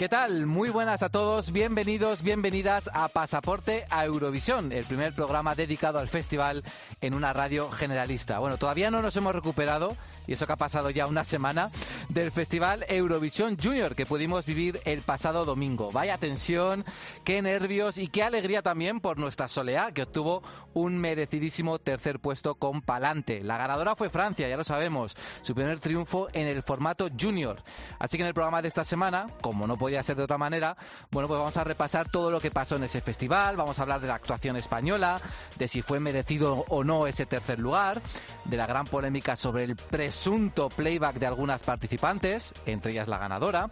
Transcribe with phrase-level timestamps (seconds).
[0.00, 0.46] ¿Qué tal?
[0.46, 6.08] Muy buenas a todos, bienvenidos, bienvenidas a Pasaporte a Eurovisión, el primer programa dedicado al
[6.08, 6.64] festival
[7.02, 8.38] en una radio generalista.
[8.38, 11.70] Bueno, todavía no nos hemos recuperado, y eso que ha pasado ya una semana,
[12.08, 15.90] del festival Eurovisión Junior que pudimos vivir el pasado domingo.
[15.90, 16.86] Vaya tensión,
[17.22, 20.42] qué nervios y qué alegría también por nuestra Soleá, que obtuvo
[20.72, 23.44] un merecidísimo tercer puesto con Palante.
[23.44, 27.62] La ganadora fue Francia, ya lo sabemos, su primer triunfo en el formato Junior.
[27.98, 30.76] Así que en el programa de esta semana, como no podía ser de otra manera,
[31.10, 34.00] bueno, pues vamos a repasar todo lo que pasó en ese festival, vamos a hablar
[34.00, 35.20] de la actuación española,
[35.58, 38.00] de si fue merecido o no ese tercer lugar,
[38.44, 43.68] de la gran polémica sobre el presunto playback de algunas participantes, entre ellas la ganadora,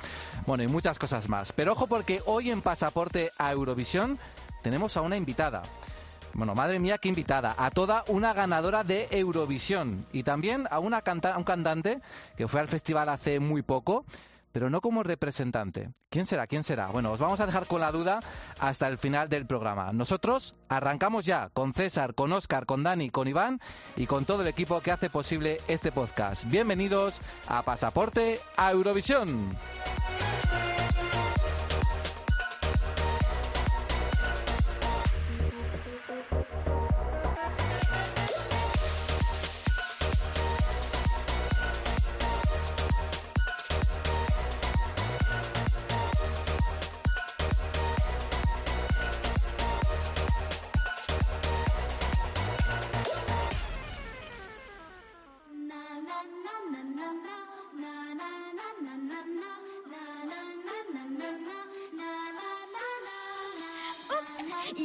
[0.47, 1.53] bueno, y muchas cosas más.
[1.53, 4.19] Pero ojo porque hoy en Pasaporte a Eurovisión
[4.63, 5.63] tenemos a una invitada.
[6.35, 7.55] Bueno, madre mía, qué invitada.
[7.59, 10.07] A toda una ganadora de Eurovisión.
[10.13, 12.01] Y también a, una canta un cantante
[12.37, 14.05] que fue al festival hace muy poco
[14.53, 15.91] pero no como representante.
[16.11, 16.47] ¿Quién será?
[16.47, 16.89] ¿Quién será?
[16.89, 18.21] Bueno, os vamos a dejar con la duda
[18.59, 19.93] hasta el final del programa.
[19.93, 23.61] Nosotros arrancamos ya con César, con Óscar, con Dani, con Iván
[23.97, 26.45] y con todo el equipo que hace posible este podcast.
[26.49, 29.49] Bienvenidos a Pasaporte a Eurovisión.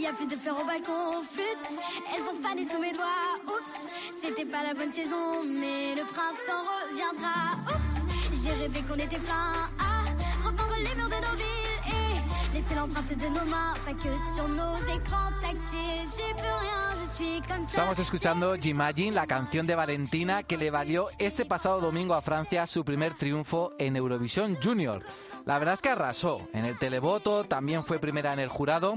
[0.04, 1.80] Y a plus de fleurs au balcon, flûte,
[2.14, 3.40] elles ont fané sous mes doigts.
[3.48, 3.72] Oups,
[4.22, 7.56] c'était pas la bonne saison, mais le printemps reviendra.
[7.68, 10.04] Oups, j'ai rêvé qu'on était plein à
[10.46, 14.48] repeindre les murs de nos villes et laisser l'empreinte de nos mains, pas que sur
[14.50, 16.10] nos écrans tactiles.
[16.18, 17.70] J'ai plus rien, je suis comme ça.
[17.70, 22.68] Estamos escuchando Jimagine, la canción de Valentina que le valió este pasado domingo a Francia
[22.68, 25.02] su primer triunfo en Eurovisión Junior.
[25.46, 26.48] La verdad es que arrasó.
[26.54, 28.96] En el televoto también fue primera en el jurado,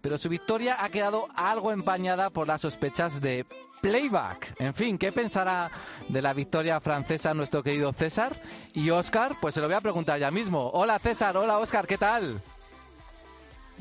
[0.00, 3.44] pero su victoria ha quedado algo empañada por las sospechas de
[3.80, 4.54] playback.
[4.60, 5.70] En fin, ¿qué pensará
[6.08, 8.40] de la victoria francesa nuestro querido César?
[8.74, 10.70] Y Oscar, pues se lo voy a preguntar ya mismo.
[10.70, 12.40] Hola César, hola Oscar, ¿qué tal?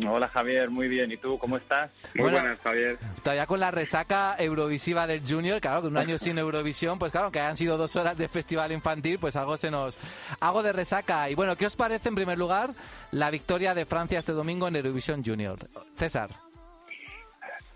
[0.05, 1.11] Hola Javier, muy bien.
[1.11, 1.89] ¿Y tú cómo estás?
[2.13, 2.97] Muy Bueno, buenas, Javier.
[3.23, 7.31] Todavía con la resaca eurovisiva del Junior, claro, que un año sin Eurovisión, pues claro,
[7.31, 9.99] que hayan sido dos horas de festival infantil, pues algo se nos...
[10.39, 11.29] Algo de resaca.
[11.29, 12.73] Y bueno, ¿qué os parece en primer lugar
[13.11, 15.57] la victoria de Francia este domingo en Eurovisión Junior?
[15.95, 16.29] César.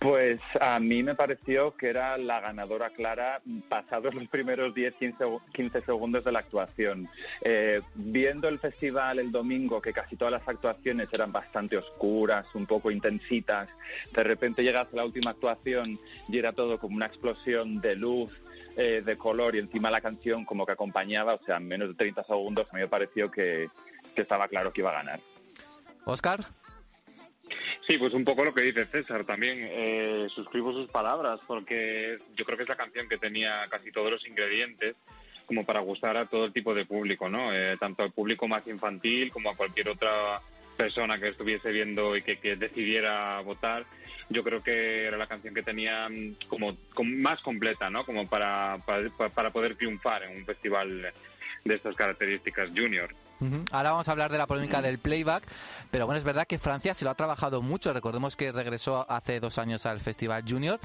[0.02, 3.40] Pues a mí me pareció que era la ganadora clara
[3.70, 7.08] pasados los primeros 10-15 segundos de la actuación.
[7.42, 12.66] Eh, viendo el festival el domingo, que casi todas las actuaciones eran bastante oscuras, un
[12.66, 13.70] poco intensitas,
[14.12, 18.32] de repente llegas a la última actuación y era todo como una explosión de luz,
[18.78, 21.94] eh, de color y encima la canción como que acompañaba, o sea, en menos de
[21.94, 23.70] 30 segundos a mí me pareció que,
[24.16, 25.20] que estaba claro que iba a ganar.
[26.06, 26.44] Oscar.
[27.88, 29.60] Sí, pues un poco lo que dice César también.
[29.62, 34.12] Eh, suscribo sus palabras porque yo creo que es la canción que tenía casi todos
[34.12, 34.96] los ingredientes
[35.46, 37.54] como para gustar a todo el tipo de público, ¿no?
[37.54, 40.42] Eh, tanto al público más infantil como a cualquier otra
[40.78, 43.86] persona que estuviese viendo y que, que decidiera votar.
[44.30, 48.06] Yo creo que era la canción que tenía mm, como, más completa, ¿no?
[48.06, 51.12] Como para, para, para poder triunfar en un festival
[51.66, 53.14] de estas características junior.
[53.72, 55.43] Ahora vamos a hablar de la polémica del playback,
[55.90, 57.91] pero bueno, es verdad que Francia se lo ha trabajado mucho.
[57.93, 60.79] Recordemos que regresó hace dos años al Festival Junior.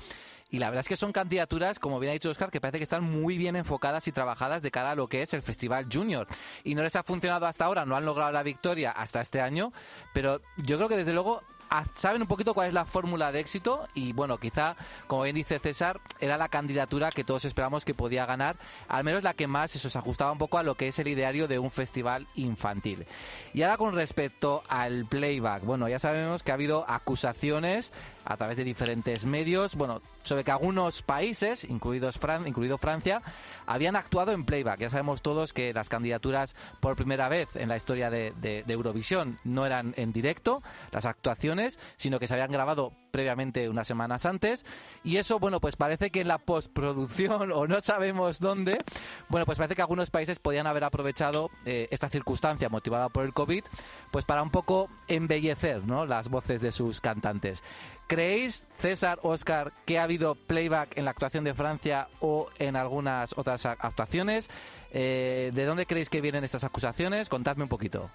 [0.51, 2.85] Y la verdad es que son candidaturas, como bien ha dicho Oscar, que parece que
[2.85, 6.27] están muy bien enfocadas y trabajadas de cara a lo que es el Festival Junior.
[6.65, 9.73] Y no les ha funcionado hasta ahora, no han logrado la victoria hasta este año,
[10.13, 13.41] pero yo creo que desde luego a- saben un poquito cuál es la fórmula de
[13.41, 14.77] éxito y bueno, quizá,
[15.09, 18.55] como bien dice César, era la candidatura que todos esperamos que podía ganar,
[18.87, 21.09] al menos la que más eso, se ajustaba un poco a lo que es el
[21.09, 23.05] ideario de un festival infantil.
[23.53, 27.93] Y ahora con respecto al playback, bueno, ya sabemos que ha habido acusaciones
[28.27, 33.23] a través de diferentes medios, bueno, sobre que algunos países, incluidos Fran, incluido Francia,
[33.67, 34.81] habían actuado en playback.
[34.81, 39.37] Ya sabemos todos que las candidaturas por primera vez en la historia de, de Eurovisión
[39.45, 44.67] no eran en directo, las actuaciones, sino que se habían grabado previamente unas semanas antes.
[45.03, 48.85] Y eso, bueno, pues parece que en la postproducción, o no sabemos dónde,
[49.31, 53.33] bueno, pues parece que algunos países podían haber aprovechado eh, esta circunstancia motivada por el
[53.33, 53.65] COVID,
[54.11, 56.05] pues para un poco embellecer ¿no?
[56.05, 57.63] las voces de sus cantantes.
[58.07, 63.33] ¿Creéis, César, Oscar, que ha habido playback en la actuación de Francia o en algunas
[63.39, 64.51] otras actuaciones?
[64.91, 67.31] Eh, ¿De dónde creéis que vienen estas acusaciones?
[67.31, 68.11] Contadme un poquito.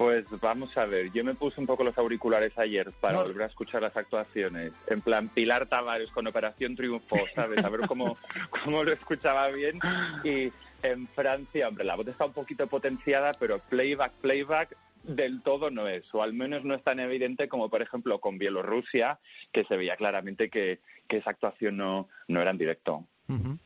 [0.00, 3.46] Pues vamos a ver, yo me puse un poco los auriculares ayer para volver a
[3.48, 4.72] escuchar las actuaciones.
[4.86, 7.62] En plan, Pilar Tavares con Operación Triunfo, ¿sabes?
[7.62, 8.16] A ver cómo,
[8.64, 9.78] cómo lo escuchaba bien.
[10.24, 10.50] Y
[10.82, 15.86] en Francia, hombre, la voz está un poquito potenciada, pero playback, playback del todo no
[15.86, 19.18] es, o al menos no es tan evidente como, por ejemplo, con Bielorrusia,
[19.52, 23.04] que se veía claramente que, que esa actuación no, no era en directo.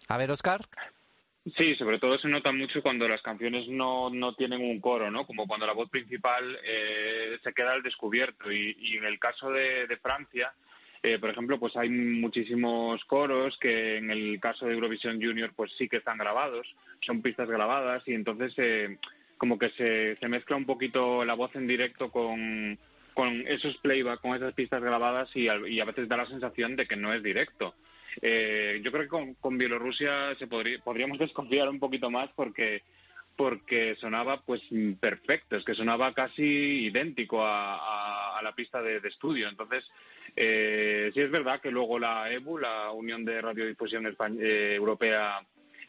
[0.09, 0.63] A ver, Oscar.
[1.53, 5.27] Sí, sobre todo se nota mucho cuando las canciones no, no tienen un coro, ¿no?
[5.27, 8.51] Como cuando la voz principal eh, se queda al descubierto.
[8.51, 10.55] Y, y en el caso de, Francia,
[11.03, 15.71] eh, por ejemplo, pues hay muchísimos coros que en el caso de Eurovisión Junior pues
[15.77, 18.97] sí que están grabados, son pistas grabadas y entonces eh,
[19.37, 22.79] como que se, se mezcla un poquito la voz en directo con,
[23.13, 26.87] con esos playback, con esas pistas grabadas y, y a veces da la sensación de
[26.87, 27.75] que no es directo.
[28.23, 32.83] Eh, yo creo que con, Bielorrusia se podría, podríamos desconfiar un poquito más porque
[33.37, 34.63] porque sonaba pues
[35.01, 39.49] perfecto, es que sonaba casi idéntico a, la pista de, estudio.
[39.49, 39.91] Entonces,
[40.37, 45.45] eh, sí es verdad que luego la EBU, la Unión de Radiodifusión eh, Europea,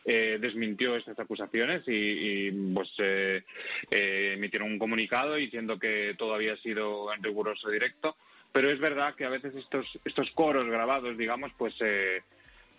[0.07, 3.43] eh, desmintió estas acusaciones y, pues eh,
[3.89, 8.15] emitieron un comunicado diciendo que todo había sido en riguroso directo
[8.55, 12.21] pero es verdad que a veces estos, estos coros grabados, digamos, pues eh,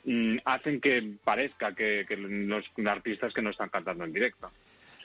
[0.05, 4.51] mm, hacen que parezca que, que los artistas que no están cantando en directo.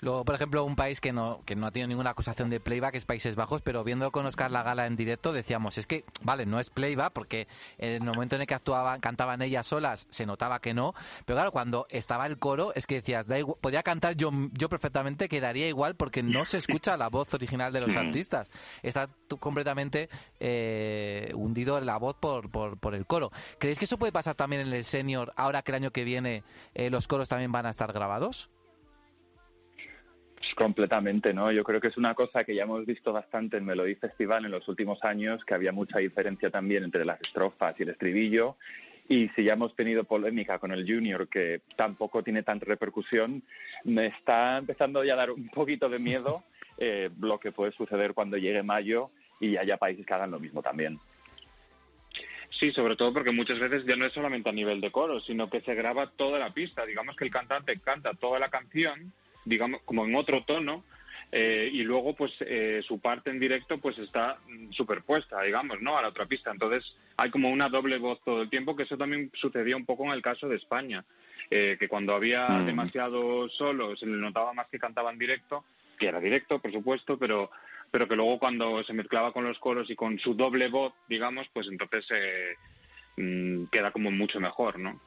[0.01, 2.95] Luego, por ejemplo, un país que no, que no ha tenido ninguna acusación de playback
[2.95, 6.47] es Países Bajos, pero viendo con Oscar la gala en directo decíamos, es que, vale,
[6.47, 10.25] no es playback, porque en el momento en el que actuaban, cantaban ellas solas, se
[10.25, 10.95] notaba que no,
[11.25, 15.29] pero claro, cuando estaba el coro, es que decías, da podía cantar yo, yo perfectamente,
[15.29, 18.49] quedaría igual, porque no se escucha la voz original de los artistas.
[18.81, 19.07] Está
[19.39, 20.09] completamente
[20.39, 23.31] eh, hundido en la voz por, por, por, el coro.
[23.59, 26.43] ¿Creéis que eso puede pasar también en el senior, ahora que el año que viene
[26.73, 28.49] eh, los coros también van a estar grabados?
[30.55, 31.51] Completamente, ¿no?
[31.51, 34.51] Yo creo que es una cosa que ya hemos visto bastante en Melody Festival en
[34.51, 38.57] los últimos años, que había mucha diferencia también entre las estrofas y el estribillo.
[39.07, 43.43] Y si ya hemos tenido polémica con el Junior, que tampoco tiene tanta repercusión,
[43.83, 46.43] me está empezando ya a dar un poquito de miedo
[46.77, 50.61] eh, lo que puede suceder cuando llegue mayo y haya países que hagan lo mismo
[50.61, 50.99] también.
[52.49, 55.49] Sí, sobre todo porque muchas veces ya no es solamente a nivel de coro, sino
[55.49, 56.85] que se graba toda la pista.
[56.85, 59.13] Digamos que el cantante canta toda la canción
[59.45, 60.83] digamos, como en otro tono,
[61.33, 64.37] eh, y luego pues eh, su parte en directo pues está
[64.71, 66.51] superpuesta digamos no a la otra pista.
[66.51, 70.03] Entonces hay como una doble voz todo el tiempo que eso también sucedía un poco
[70.05, 71.05] en el caso de España
[71.49, 72.65] eh, que cuando había mm.
[72.65, 75.63] demasiado solo se le notaba más que cantaba en directo
[75.97, 77.49] que era directo por supuesto pero
[77.91, 81.47] pero que luego cuando se mezclaba con los coros y con su doble voz digamos
[81.53, 82.05] pues entonces
[83.15, 84.99] mm, queda como mucho mejor no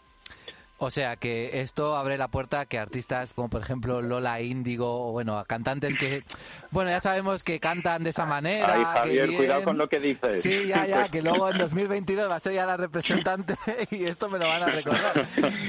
[0.79, 5.09] o sea que esto abre la puerta a que artistas como por ejemplo Lola Índigo
[5.09, 6.25] o bueno, a cantantes que,
[6.71, 8.75] bueno, ya sabemos que cantan de esa manera.
[8.75, 10.43] Ay, Javier, cuidado con lo que dices.
[10.43, 13.55] Sí, ya, ya, que luego en 2022 va a ser ya la representante
[13.91, 15.27] y esto me lo van a recordar.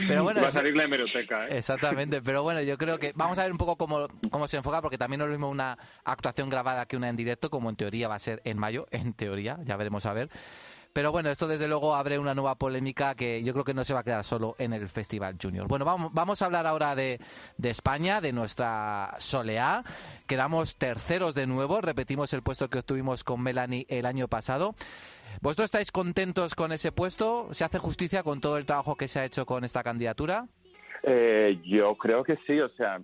[0.07, 1.57] Pero bueno, va a salir la hemeroteca, ¿eh?
[1.57, 4.81] Exactamente, pero bueno, yo creo que vamos a ver un poco cómo, cómo se enfoca
[4.81, 7.75] porque también no es lo mismo una actuación grabada que una en directo, como en
[7.75, 10.29] teoría va a ser en mayo, en teoría, ya veremos a ver.
[10.95, 13.93] Pero bueno, esto desde luego abre una nueva polémica que yo creo que no se
[13.93, 15.67] va a quedar solo en el Festival Junior.
[15.67, 17.19] Bueno, vamos, vamos a hablar ahora de,
[17.57, 19.83] de España, de nuestra Soleá.
[20.25, 24.73] Quedamos terceros de nuevo, repetimos el puesto que obtuvimos con Melanie el año pasado.
[25.41, 27.49] ¿Vosotros estáis contentos con ese puesto?
[27.51, 30.47] ¿Se hace justicia con todo el trabajo que se ha hecho con esta candidatura?
[31.03, 33.01] Eh, yo creo que sí, o sea,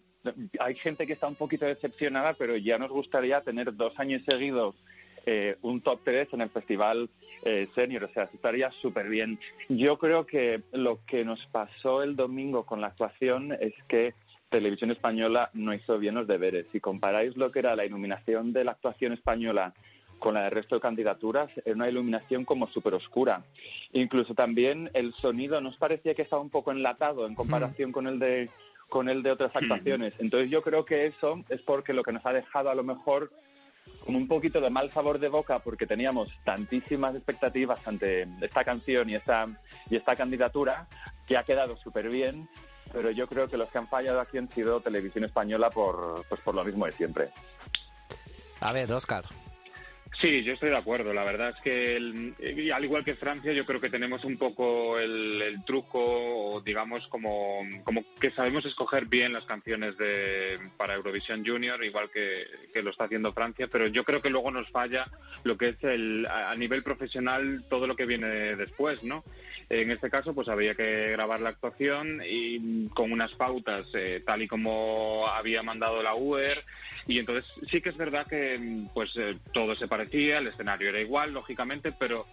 [0.61, 4.75] hay gente que está un poquito decepcionada, pero ya nos gustaría tener dos años seguidos
[5.25, 7.09] eh, un top 3 en el festival
[7.43, 9.39] eh, senior, o sea, estaría súper bien.
[9.69, 14.13] Yo creo que lo que nos pasó el domingo con la actuación es que
[14.49, 16.67] Televisión Española no hizo bien los deberes.
[16.71, 19.73] Si comparáis lo que era la iluminación de la actuación española
[20.19, 23.43] con la del resto de candidaturas, era una iluminación como súper oscura.
[23.93, 28.19] Incluso también el sonido nos parecía que estaba un poco enlatado en comparación con el
[28.19, 28.49] de
[28.87, 30.13] con el de otras actuaciones.
[30.19, 33.31] Entonces yo creo que eso es porque lo que nos ha dejado a lo mejor
[34.05, 39.09] como un poquito de mal sabor de boca porque teníamos tantísimas expectativas ante esta canción
[39.09, 39.47] y esta,
[39.89, 40.87] y esta candidatura
[41.27, 42.49] que ha quedado súper bien,
[42.91, 46.41] pero yo creo que los que han fallado aquí han sido Televisión Española por, pues
[46.41, 47.29] por lo mismo de siempre.
[48.59, 49.25] A ver, Oscar.
[50.19, 51.13] Sí, yo estoy de acuerdo.
[51.13, 55.63] La verdad es que, al igual que Francia, yo creo que tenemos un poco el,
[55.65, 61.83] truco, o digamos, como, como que sabemos escoger bien las canciones de, para Eurovisión Junior,
[61.83, 62.45] igual que,
[62.81, 65.07] lo está haciendo Francia, pero yo creo que luego nos falla
[65.43, 69.23] lo que es el, a nivel profesional todo lo que viene después, ¿no?
[69.69, 74.41] En este caso, pues había que grabar la actuación y con unas pautas eh, tal
[74.41, 76.63] y como había mandado la UER,
[77.07, 78.59] y entonces sí que es verdad que
[78.93, 82.25] pues eh, todo se parece el escenario era igual, lógicamente, pero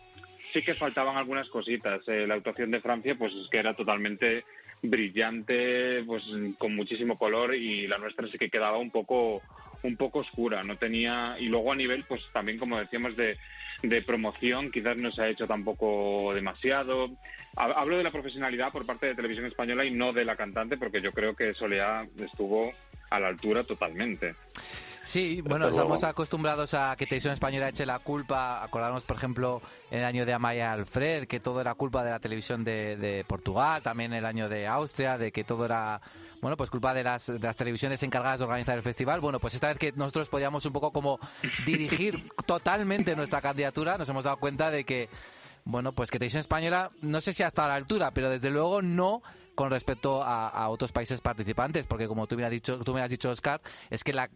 [0.53, 2.07] sí que faltaban algunas cositas.
[2.09, 4.45] Eh, la actuación de Francia, pues es que era totalmente
[4.83, 6.25] brillante, pues
[6.57, 9.43] con muchísimo color y la nuestra sí que quedaba un poco
[9.83, 13.39] un poco oscura, no tenía y luego a nivel pues también como decíamos de,
[13.83, 17.11] de promoción quizás no se ha hecho tampoco demasiado.
[17.55, 21.01] Hablo de la profesionalidad por parte de Televisión Española y no de la cantante porque
[21.01, 22.73] yo creo que Soleá estuvo
[23.11, 24.35] a la altura totalmente.
[25.09, 28.62] Sí, bueno, estamos acostumbrados a que Televisión Española eche la culpa.
[28.62, 32.21] Acordamos, por ejemplo, en el año de Amaya Alfred, que todo era culpa de la
[32.21, 36.03] televisión de, Portugal, también el año de Austria, de que todo era,
[36.43, 39.23] bueno, pues culpa de las, de las televisiones encargadas de organizar el festival.
[39.23, 41.19] Bueno, pues esta vez que nosotros podíamos un poco como
[41.65, 45.09] dirigir totalmente nuestra candidatura, nos hemos dado cuenta de que,
[45.65, 48.83] bueno, pues que Televisión Española, no sé si hasta a la altura, pero desde luego
[48.83, 49.23] no
[49.59, 53.11] con respecto a, otros países participantes, porque como tú me has dicho, tú me has
[53.11, 53.61] dicho Oscar,
[53.91, 54.29] es que la,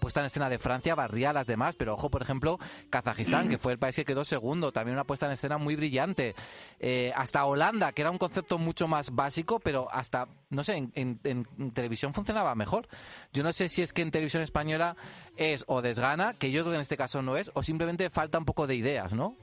[0.00, 2.58] puesta en escena de Francia barría a las demás, pero ojo, por ejemplo,
[2.90, 6.34] Kazajistán, que fue el país que quedó segundo, también una puesta en escena muy brillante.
[6.80, 11.46] Eh, hasta Holanda, que era un concepto mucho más básico, pero hasta, no sé, en,
[11.72, 12.88] televisión funcionaba mejor.
[13.32, 14.96] Yo no sé si es que en televisión española
[15.36, 18.36] es o desgana, que yo creo que en este caso no es, o simplemente falta
[18.36, 19.36] un poco de ideas, ¿no?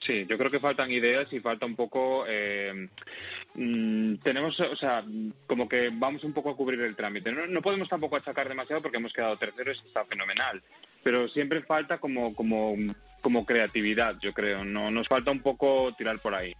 [0.00, 2.24] Sí, yo creo que faltan ideas y falta un poco.
[2.26, 2.88] Eh,
[3.54, 5.04] mm, tenemos, o sea,
[5.46, 7.32] como que vamos un poco a cubrir el trámite.
[7.32, 10.62] No, podemos tampoco achacar demasiado porque hemos quedado terceros y está fenomenal.
[11.02, 12.74] Pero siempre falta como, como,
[13.20, 14.64] como creatividad, yo creo.
[14.64, 16.54] No, nos falta un poco tirar por ahí.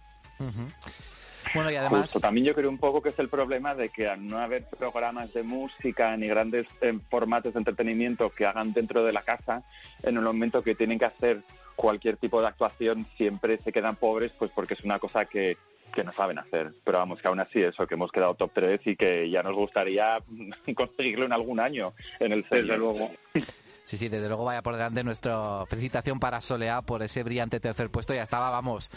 [1.53, 2.11] Bueno, y además...
[2.21, 5.33] También yo creo un poco que es el problema de que al no haber programas
[5.33, 9.63] de música ni grandes eh, formatos de entretenimiento que hagan dentro de la casa,
[10.03, 11.41] en el momento que tienen que hacer
[11.75, 15.57] cualquier tipo de actuación siempre se quedan pobres pues porque es una cosa que,
[15.93, 16.73] que no saben hacer.
[16.83, 19.55] Pero vamos, que aún así eso, que hemos quedado top 3 y que ya nos
[19.55, 20.19] gustaría
[20.75, 23.11] conseguirlo en algún año en el Desde luego.
[23.85, 27.89] Sí, sí, desde luego vaya por delante nuestra felicitación para Soleá por ese brillante tercer
[27.89, 28.13] puesto.
[28.13, 28.89] Ya estaba, vamos,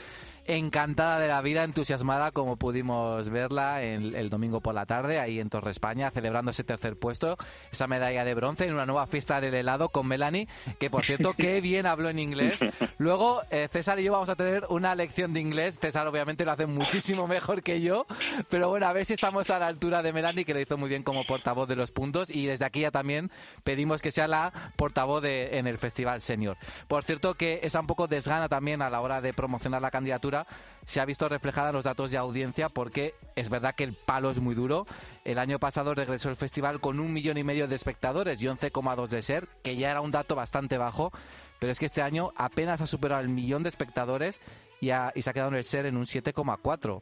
[0.47, 5.49] encantada de la vida, entusiasmada como pudimos verla el, domingo por la tarde ahí en
[5.49, 7.37] Torre España celebrando ese tercer puesto,
[7.71, 10.49] esa medalla de bronce en una nueva fiesta del helado con Melanie,
[10.79, 12.59] que por cierto qué bien habló en inglés.
[12.99, 15.79] Luego eh, César y yo vamos a tener una lección de inglés.
[15.81, 18.07] César obviamente lo hace muchísimo mejor que yo,
[18.51, 20.89] pero bueno, a ver si estamos a la altura de Melanie que lo hizo muy
[20.89, 23.31] bien como portavoz de los puntos y desde aquí ya también
[23.65, 26.57] pedimos que sea la portavoz de, en el Festival Senior.
[26.89, 30.36] Por cierto que esa un poco desgana también a la hora de promocionar la candidatura
[30.85, 34.31] se ha visto reflejada en los datos de audiencia porque es verdad que el palo
[34.31, 34.87] es muy duro.
[35.25, 39.09] El año pasado regresó el festival con un millón y medio de espectadores y 11,2
[39.09, 41.13] de ser, que ya era un dato bastante bajo,
[41.59, 44.41] pero es que este año apenas ha superado el millón de espectadores
[44.81, 47.01] y, se ha quedado en el ser en un 7,4.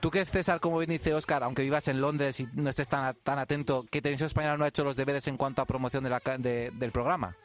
[0.00, 3.14] ¿Tú es César, como bien dice Oscar, aunque vivas en Londres y no estés tan,
[3.22, 6.90] tan atento, que Televisión Española no ha hecho los deberes en cuanto a promoción del
[6.92, 7.36] programa?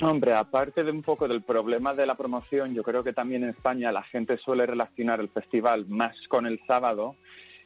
[0.00, 3.50] Hombre, aparte de un poco del problema de la promoción, yo creo que también en
[3.50, 7.16] España la gente suele relacionar el festival más con el sábado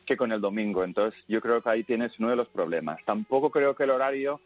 [0.04, 0.84] que con el domingo.
[0.84, 2.98] Entonces, yo creo que ahí tienes uno de los problemas.
[3.04, 4.40] Tampoco creo que el horario,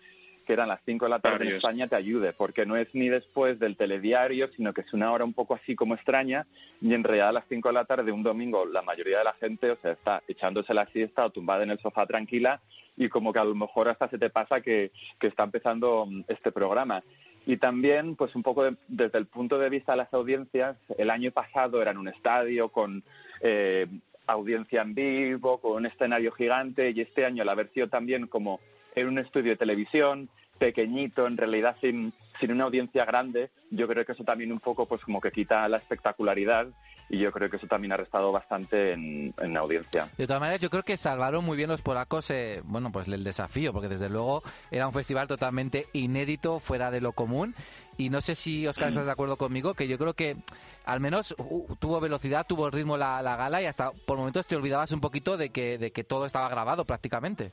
[0.46, 3.08] que eran las 5 de la tarde en España, te ayude, porque no es ni
[3.08, 6.46] después del telediario, sino que es una hora un poco así como extraña,
[6.80, 9.34] y en realidad a las 5 de la tarde, un domingo, la mayoría de la
[9.34, 12.60] gente, o sea, está echándose la siesta o tumbada en el sofá tranquila,
[12.96, 16.24] y como que a lo mejor hasta se te pasa que, que está empezando mm,
[16.28, 17.02] este programa.
[17.46, 21.30] Y también, pues un poco desde el punto de vista de las audiencias, el año
[21.30, 23.02] pasado era en un estadio con
[23.40, 23.86] eh,
[24.26, 28.60] audiencia en vivo, con un escenario gigante, y este año la haber sido también como
[28.94, 30.28] en un estudio de televisión,
[30.58, 34.86] pequeñito, en realidad sin, sin una audiencia grande, yo creo que eso también un poco
[34.86, 36.68] pues como que quita la espectacularidad
[37.10, 40.08] y yo creo que eso también ha restado bastante en, en audiencia.
[40.16, 43.24] De todas maneras, yo creo que salvaron muy bien los polacos, eh, bueno, pues el
[43.24, 47.54] desafío, porque desde luego era un festival totalmente inédito, fuera de lo común.
[47.96, 50.36] Y no sé si Oscar estás de acuerdo conmigo, que yo creo que
[50.84, 54.56] al menos uh, tuvo velocidad, tuvo ritmo la, la, gala y hasta por momentos te
[54.56, 57.50] olvidabas un poquito de que, de que todo estaba grabado prácticamente.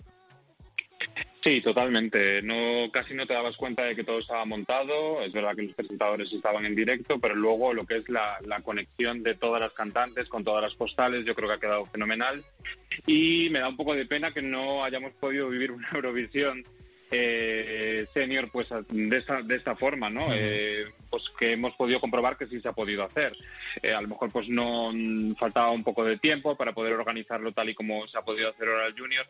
[1.43, 2.41] Sí, totalmente.
[2.41, 5.21] No, casi no te dabas cuenta de que todo estaba montado.
[5.21, 9.23] Es verdad que los presentadores estaban en directo, pero luego lo que es la, conexión
[9.23, 12.43] de todas las cantantes con todas las postales, yo creo que ha quedado fenomenal.
[13.05, 16.65] Y me da un poco de pena que no hayamos podido vivir una Eurovisión
[17.09, 20.27] eh, senior pues de esta, de esta forma, ¿no?
[20.33, 23.31] Eh, pues que hemos podido comprobar que sí se ha podido hacer.
[23.81, 24.91] Eh, a lo mejor pues no
[25.39, 28.67] faltaba un poco de tiempo para poder organizarlo tal y como se ha podido hacer
[28.67, 29.25] ahora el Junior,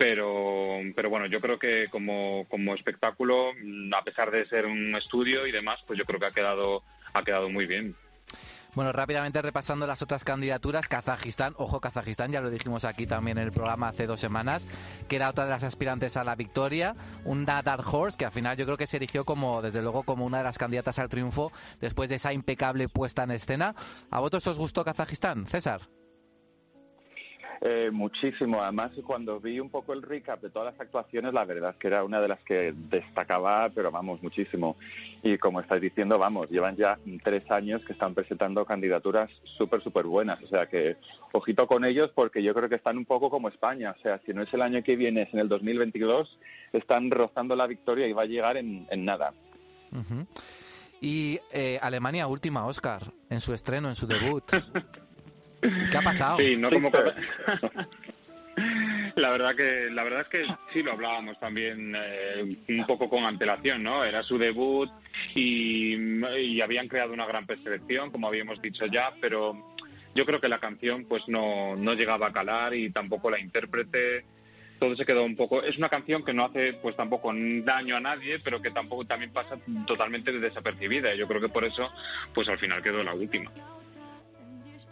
[0.00, 4.94] pero, pero bueno, yo creo que como, como espectáculo, mm, a pesar de ser un
[4.96, 7.94] estudio y demás, pues yo creo que ha quedado, ha quedado muy bien.
[8.74, 13.44] Bueno, rápidamente repasando las otras candidaturas, Kazajistán, ojo Kazajistán, ya lo dijimos aquí también en
[13.44, 14.66] el programa hace dos semanas,
[15.06, 18.56] que era otra de las aspirantes a la victoria, un Dark Horse, que al final
[18.56, 21.52] yo creo que se erigió como, desde luego, como una de las candidatas al triunfo
[21.78, 23.74] después de esa impecable puesta en escena.
[24.10, 25.99] ¿A vosotros os gustó Kazajistán, César?
[27.62, 28.62] Eh, muchísimo.
[28.62, 31.88] Además, cuando vi un poco el recap de todas las actuaciones, la verdad es que
[31.88, 34.76] era una de las que destacaba, pero vamos, muchísimo.
[35.22, 40.06] Y como estáis diciendo, vamos, llevan ya tres años que están presentando candidaturas súper, súper
[40.06, 40.42] buenas.
[40.42, 40.96] O sea que,
[41.32, 43.94] ojito con ellos, porque yo creo que están un poco como España.
[43.96, 46.38] O sea, si no es el año que viene, es en el 2022,
[46.72, 49.34] están rozando la victoria y va a llegar en, nada.
[51.02, 54.44] Y eh, Alemania, última, Oscar, en su estreno, en su debut.
[55.60, 56.38] ¿Qué ha pasado?
[56.38, 56.90] Sí, no como
[59.16, 63.24] La verdad que la verdad es que sí lo hablábamos también eh, un poco con
[63.24, 64.04] antelación, ¿no?
[64.04, 64.90] Era su debut
[65.34, 66.20] y,
[66.62, 69.74] habían creado una gran preselección, como habíamos dicho ya, pero
[70.14, 74.24] yo creo que la canción pues no, no llegaba a calar y tampoco la intérprete
[74.78, 78.00] todo se quedó un poco es una canción que no hace pues tampoco daño a
[78.00, 81.92] nadie pero que tampoco también pasa totalmente desapercibida yo creo que por eso
[82.34, 83.52] pues al final quedó la última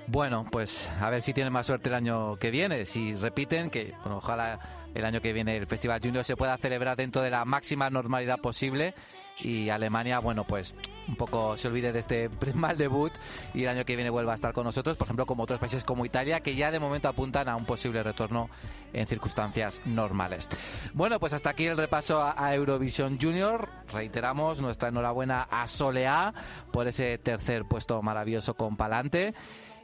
[0.07, 2.87] bueno, pues a ver si tienen más suerte el año que viene.
[2.87, 4.59] Si repiten, que bueno, ojalá
[4.95, 8.39] el año que viene el Festival Junior se pueda celebrar dentro de la máxima normalidad
[8.39, 8.95] posible
[9.41, 10.75] y Alemania, bueno, pues
[11.07, 13.13] un poco se olvide de este mal debut
[13.55, 15.85] y el año que viene vuelva a estar con nosotros, por ejemplo, como otros países
[15.85, 18.49] como Italia, que ya de momento apuntan a un posible retorno
[18.93, 20.49] en circunstancias normales.
[20.95, 23.69] Bueno, pues hasta aquí el repaso a, Eurovisión Junior.
[23.93, 26.33] Reiteramos nuestra enhorabuena a Soleá
[26.73, 29.35] por ese tercer puesto maravilloso con Palante.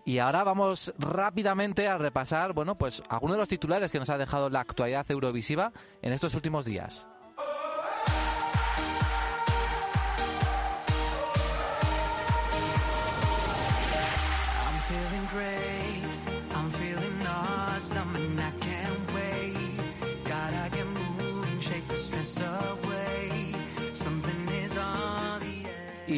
[0.04, 4.18] Y ahora vamos rápidamente a repasar, bueno, pues algunos de los titulares que nos ha
[4.18, 7.08] dejado la actualidad eurovisiva en estos últimos días.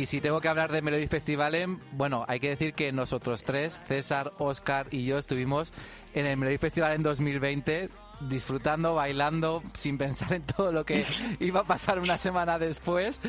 [0.07, 3.83] Y si tengo que hablar de Melody Festival, bueno, hay que decir que nosotros tres,
[3.89, 5.73] César, Oscar y yo, estuvimos
[6.15, 7.89] en el Melody Festival en 2020
[8.21, 11.07] disfrutando, bailando, sin pensar en todo lo que
[11.41, 13.21] iba a pasar una semana después.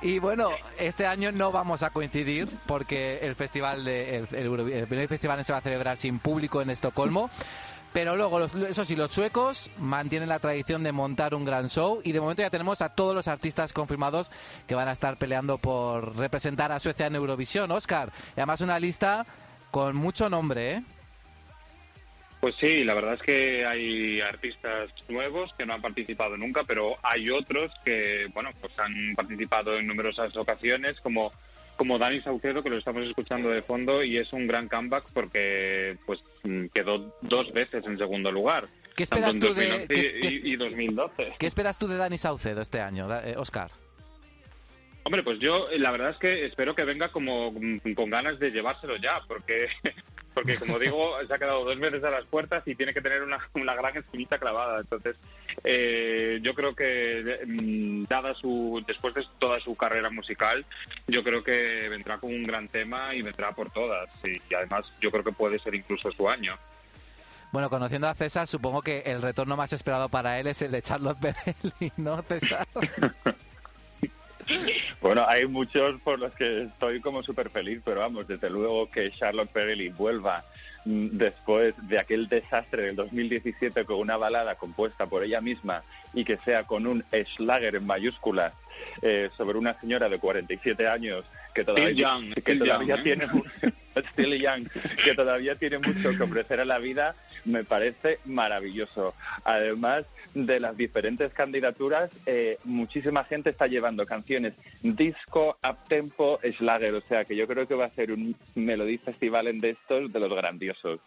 [0.00, 5.44] Y bueno, este año no vamos a coincidir porque el festival, de, el, el, Festival
[5.44, 7.30] se va a celebrar sin público en Estocolmo.
[7.92, 12.12] Pero luego, eso sí, los suecos mantienen la tradición de montar un gran show y
[12.12, 14.30] de momento ya tenemos a todos los artistas confirmados
[14.66, 18.10] que van a estar peleando por representar a Suecia en Eurovisión, Oscar.
[18.30, 19.26] Y además una lista
[19.70, 20.82] con mucho nombre, ¿eh?
[22.40, 26.96] Pues sí, la verdad es que hay artistas nuevos que no han participado nunca, pero
[27.02, 31.32] hay otros que, bueno, pues han participado en numerosas ocasiones, como
[31.76, 35.96] como Dani Saucedo, que lo estamos escuchando de fondo, y es un gran comeback porque
[36.06, 38.68] pues mm, quedó dos veces en segundo lugar.
[38.94, 39.86] ¿Qué esperas tú de
[40.44, 41.34] y, 2012?
[41.38, 43.70] ¿Qué esperas tú de Dani Saucedo este año, Oscar?
[45.02, 48.38] Eh, Hombre, pues yo la verdad es que espero que venga como mm, con ganas
[48.38, 49.68] de llevárselo ya, porque
[50.34, 53.22] porque como digo, se ha quedado dos veces a las puertas y tiene que tener
[53.22, 54.80] una, una gran espinita clavada.
[54.80, 55.16] Entonces,
[55.64, 60.64] eh, yo creo que mm, dada su después de toda su carrera musical,
[61.06, 64.08] yo creo que vendrá con un gran tema y vendrá por todas.
[64.24, 66.56] Y, además, yo creo que puede ser incluso su año.
[67.50, 70.80] Bueno, conociendo a César, supongo que el retorno más esperado para él es el de
[70.80, 72.66] Charlotte Perelli, ¿no, César?
[75.00, 79.10] Bueno, hay muchos por los que estoy como súper feliz, pero vamos, desde luego que
[79.10, 80.44] Charlotte Perelli vuelva
[80.84, 85.82] mm, después de aquel desastre del 2017 con una balada compuesta por ella misma
[86.14, 88.52] y que sea con un Schlager en mayúsculas
[89.02, 93.72] eh, sobre una señora de 47 años que todavía, que todavía tiene ¿eh?
[94.12, 94.68] Still Young,
[95.04, 99.14] que todavía tiene mucho que ofrecer a la vida, me parece maravilloso.
[99.44, 107.00] Además de las diferentes candidaturas, eh, muchísima gente está llevando canciones disco, uptempo, schlager, o
[107.02, 110.20] sea que yo creo que va a ser un Melody Festival en de estos de
[110.20, 111.00] los grandiosos.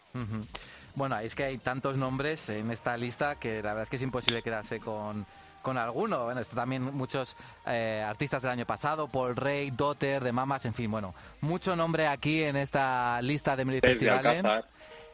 [0.94, 4.02] Bueno, es que hay tantos nombres en esta lista que la verdad es que es
[4.02, 5.26] imposible quedarse con
[5.66, 6.26] con alguno.
[6.26, 10.72] Bueno, está también muchos eh, artistas del año pasado, Paul Rey, Dotter, de Mamas, en
[10.72, 14.64] fin, bueno, mucho nombre aquí en esta lista de Melody Festival.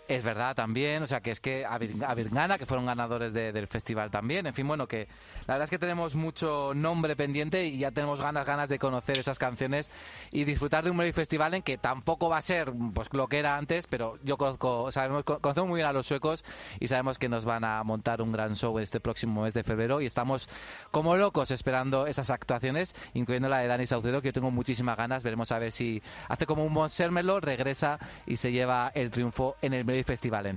[0.09, 4.11] Es verdad también, o sea que es que a Virgana, que fueron ganadores del festival
[4.11, 5.07] también, en fin, bueno, que
[5.47, 9.19] la verdad es que tenemos mucho nombre pendiente y ya tenemos ganas, ganas de conocer
[9.19, 9.91] esas canciones
[10.33, 13.39] y disfrutar de un Melody Festival en que tampoco va a ser pues lo que
[13.39, 16.45] era antes, pero yo conozco, sabemos, conocemos muy bien a los suecos
[16.81, 20.01] y sabemos que nos van a montar un gran show este próximo mes de febrero
[20.01, 20.49] y estamos
[20.91, 25.23] como locos esperando esas actuaciones, incluyendo la de Dani Saucedo, que yo tengo muchísimas ganas,
[25.23, 29.75] veremos a ver si hace como un Monsermelo, regresa y se lleva el triunfo en
[29.75, 30.57] el Melody Festival.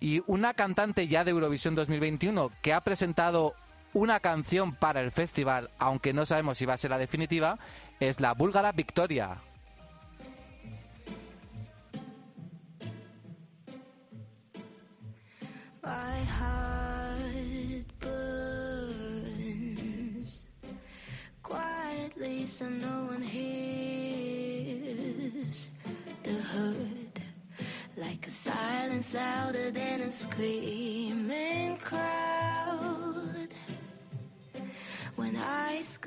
[0.00, 3.54] Y una cantante ya de Eurovisión 2021 que ha presentado
[3.92, 7.58] una canción para el festival, aunque no sabemos si va a ser la definitiva,
[7.98, 9.38] es la búlgara Victoria.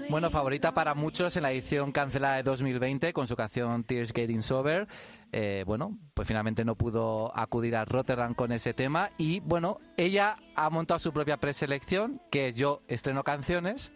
[0.10, 4.41] Bueno, favorita para muchos en la edición cancelada de 2020 con su canción Tears Getting
[4.41, 4.88] Sober.
[5.32, 10.38] Eh, bueno, pues finalmente no pudo acudir a Rotterdam con ese tema y bueno, ella
[10.56, 13.93] ha montado su propia preselección, que yo estreno canciones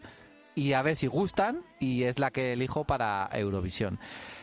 [0.54, 4.00] y a ver si gustan y es la que elijo para Eurovisión.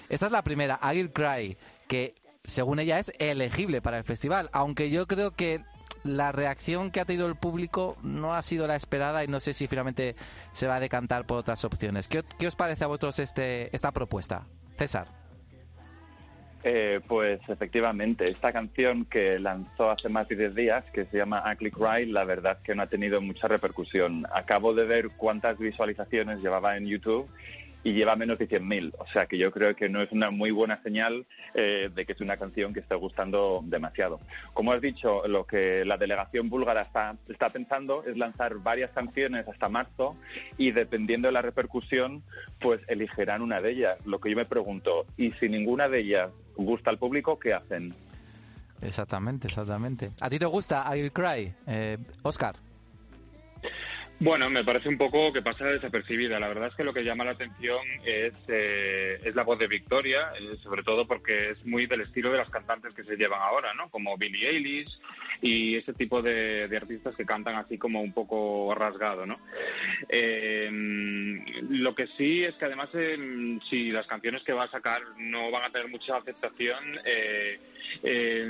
[0.08, 4.50] Esta es la primera, I'll Cry, que según ella, es elegible para el festival.
[4.52, 5.60] Aunque yo creo que
[6.02, 9.52] la reacción que ha tenido el público no ha sido la esperada y no sé
[9.52, 10.16] si finalmente
[10.52, 12.08] se va a decantar por otras opciones.
[12.08, 14.46] ¿Qué, os parece a vosotros este, esta propuesta?
[14.76, 15.08] César.
[16.62, 21.42] Eh, pues efectivamente, esta canción que lanzó hace más de 10 días, que se llama
[21.50, 24.26] Ugly Cry, la verdad que no ha tenido mucha repercusión.
[24.32, 27.30] Acabo de ver cuántas visualizaciones llevaba en YouTube
[27.82, 28.94] y lleva menos de 100.000.
[28.98, 32.12] O sea que yo creo que no es una muy buena señal eh, de que
[32.12, 34.20] es una canción que está gustando demasiado.
[34.52, 39.46] Como has dicho, lo que la delegación búlgara está, está pensando es lanzar varias canciones
[39.48, 40.16] hasta marzo
[40.58, 42.22] y dependiendo de la repercusión,
[42.60, 43.98] pues elegirán una de ellas.
[44.04, 47.94] Lo que yo me pregunto, ¿y si ninguna de ellas gusta al público, qué hacen?
[48.82, 50.10] Exactamente, exactamente.
[50.20, 52.56] ¿A ti te gusta I'll Cry, eh, Oscar?
[54.22, 56.38] Bueno, me parece un poco que pasa desapercibida.
[56.38, 59.66] La verdad es que lo que llama la atención es, eh, es la voz de
[59.66, 63.40] Victoria, eh, sobre todo porque es muy del estilo de las cantantes que se llevan
[63.40, 63.88] ahora, ¿no?
[63.88, 65.00] Como Billie Eilish
[65.40, 69.40] y ese tipo de, artistas que cantan así como un poco rasgado, ¿no?
[70.10, 70.68] Eh,
[71.70, 72.90] lo que sí es que además
[73.70, 76.98] si las canciones que va a sacar no van a tener mucha aceptación,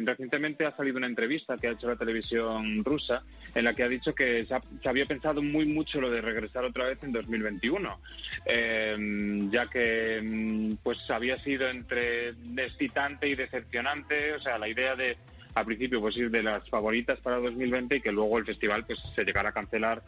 [0.05, 3.23] recientemente ha salido una entrevista que ha hecho la televisión rusa
[3.55, 6.64] en la que ha dicho que se, se había pensado muy mucho lo de regresar
[6.64, 8.01] otra vez en 2021,
[8.46, 14.96] em, ya que em, pues había sido entre excitante y decepcionante, o sea, la idea
[14.96, 15.16] de
[15.55, 19.01] al principio pues ir de las favoritas para 2020 y que luego el festival pues
[19.14, 20.03] se llegara a cancelar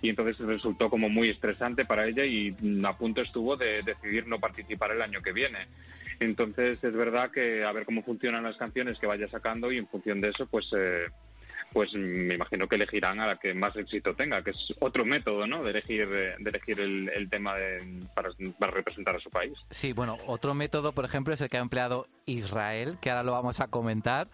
[0.00, 4.38] y entonces resultó como muy estresante para ella y a punto estuvo de decidir no
[4.38, 5.66] participar el año que viene.
[6.20, 9.88] Entonces es verdad que a ver cómo funcionan las canciones que vaya sacando y en
[9.88, 11.06] función de eso pues eh,
[11.72, 15.46] pues me imagino que elegirán a la que más éxito tenga, que es otro método,
[15.46, 15.62] ¿no?
[15.62, 17.54] De elegir, de elegir el, tema
[18.14, 18.30] para,
[18.70, 19.52] representar a su país.
[19.70, 23.32] Sí, bueno, otro método, por ejemplo, es el que ha empleado Israel, que ahora lo
[23.32, 24.28] vamos a comentar,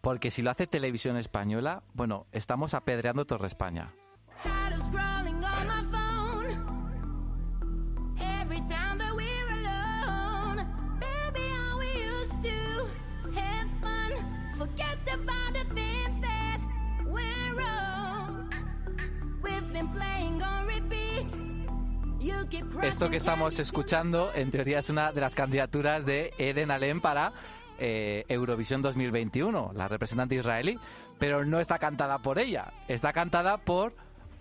[0.00, 3.92] porque si lo hace Televisión Española, bueno, estamos apedreando Torre España.
[22.82, 27.32] Esto que estamos escuchando, en teoría, es una de las candidaturas de Eden Alem para
[27.78, 30.78] eh, Eurovisión 2021, la representante israelí,
[31.18, 33.94] pero no está cantada por ella, está cantada por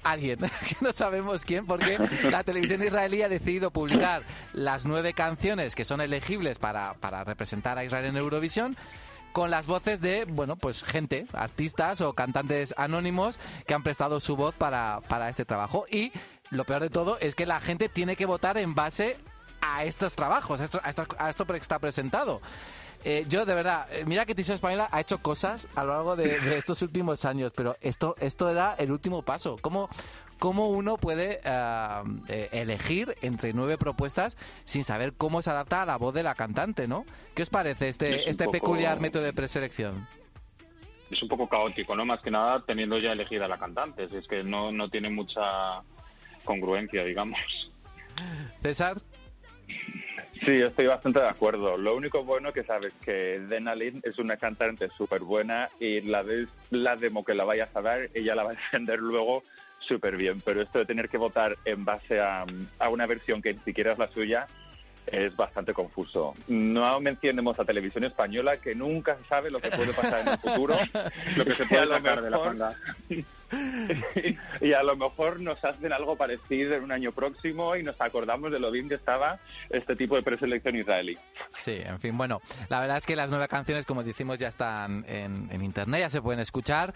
[0.03, 1.97] alguien, que no sabemos quién, porque
[2.29, 4.23] la televisión israelí ha decidido publicar
[4.53, 8.75] las nueve canciones que son elegibles para, para representar a Israel en Eurovisión
[9.31, 14.35] con las voces de, bueno, pues gente, artistas o cantantes anónimos que han prestado su
[14.35, 15.85] voz para, para este trabajo.
[15.91, 16.11] Y
[16.49, 19.17] lo peor de todo es que la gente tiene que votar en base
[19.61, 22.41] a estos trabajos, a esto, a esto, a esto que está presentado.
[23.05, 26.15] Eh, yo, de verdad, eh, mira que Televisión Española ha hecho cosas a lo largo
[26.15, 29.57] de, estos últimos años, pero esto, esto era el último paso.
[29.61, 29.89] ¿Cómo,
[30.37, 35.97] cómo uno puede eh, elegir entre nueve propuestas sin saber cómo se adapta a la
[35.97, 37.05] voz de la cantante, ¿no?
[37.35, 40.05] ¿Qué os parece este, este peculiar método de preselección?
[41.09, 42.05] Es un poco caótico, ¿no?
[42.05, 44.09] Más que nada teniendo ya elegida la cantante.
[44.11, 45.81] Es que no, no tiene mucha
[46.43, 47.39] congruencia, digamos.
[48.61, 48.97] César.
[50.45, 51.77] Sí, estoy bastante de acuerdo.
[51.77, 56.47] Lo único bueno que sabes que Denalin es una cantante súper buena y la vez
[56.69, 59.43] la demo que la vayas a dar, ella la va a defender luego
[59.79, 60.41] súper bien.
[60.41, 62.45] Pero esto de tener que votar en base a,
[62.79, 64.47] a una versión que ni siquiera es la suya,
[65.07, 66.35] es bastante confuso.
[66.47, 70.77] No mencionemos a Televisión Española, que nunca sabe lo que puede pasar en el futuro.
[71.35, 72.75] lo que se puede sacar de la banda.
[74.61, 78.51] y a lo mejor nos hacen algo parecido en un año próximo y nos acordamos
[78.51, 81.17] de lo bien que estaba este tipo de preselección israelí.
[81.49, 85.05] Sí, en fin, bueno, la verdad es que las nuevas canciones, como decimos, ya están
[85.07, 86.93] en, internet, ya se pueden escuchar,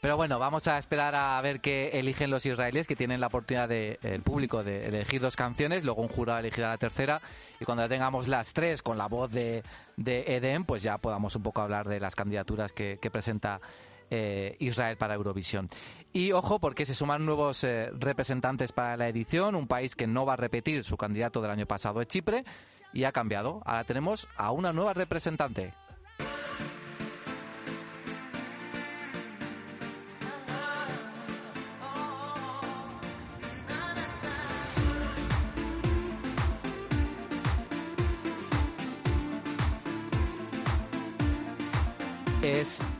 [0.00, 3.68] pero bueno, vamos a esperar a ver qué eligen los israelíes, que tienen la oportunidad
[3.68, 7.20] del el público de elegir dos canciones, luego un jurado elegirá la tercera,
[7.60, 9.62] y cuando tengamos las tres con la voz de,
[9.96, 13.60] de Eden, pues ya podamos un poco hablar de las candidaturas que, que presenta
[14.10, 15.68] eh, Israel para Eurovisión.
[16.12, 20.24] Y ojo, porque se suman nuevos eh, representantes para la edición, un país que no
[20.24, 22.44] va a repetir su candidato del año pasado es Chipre,
[22.92, 23.62] y ha cambiado.
[23.64, 25.74] Ahora tenemos a una nueva representante.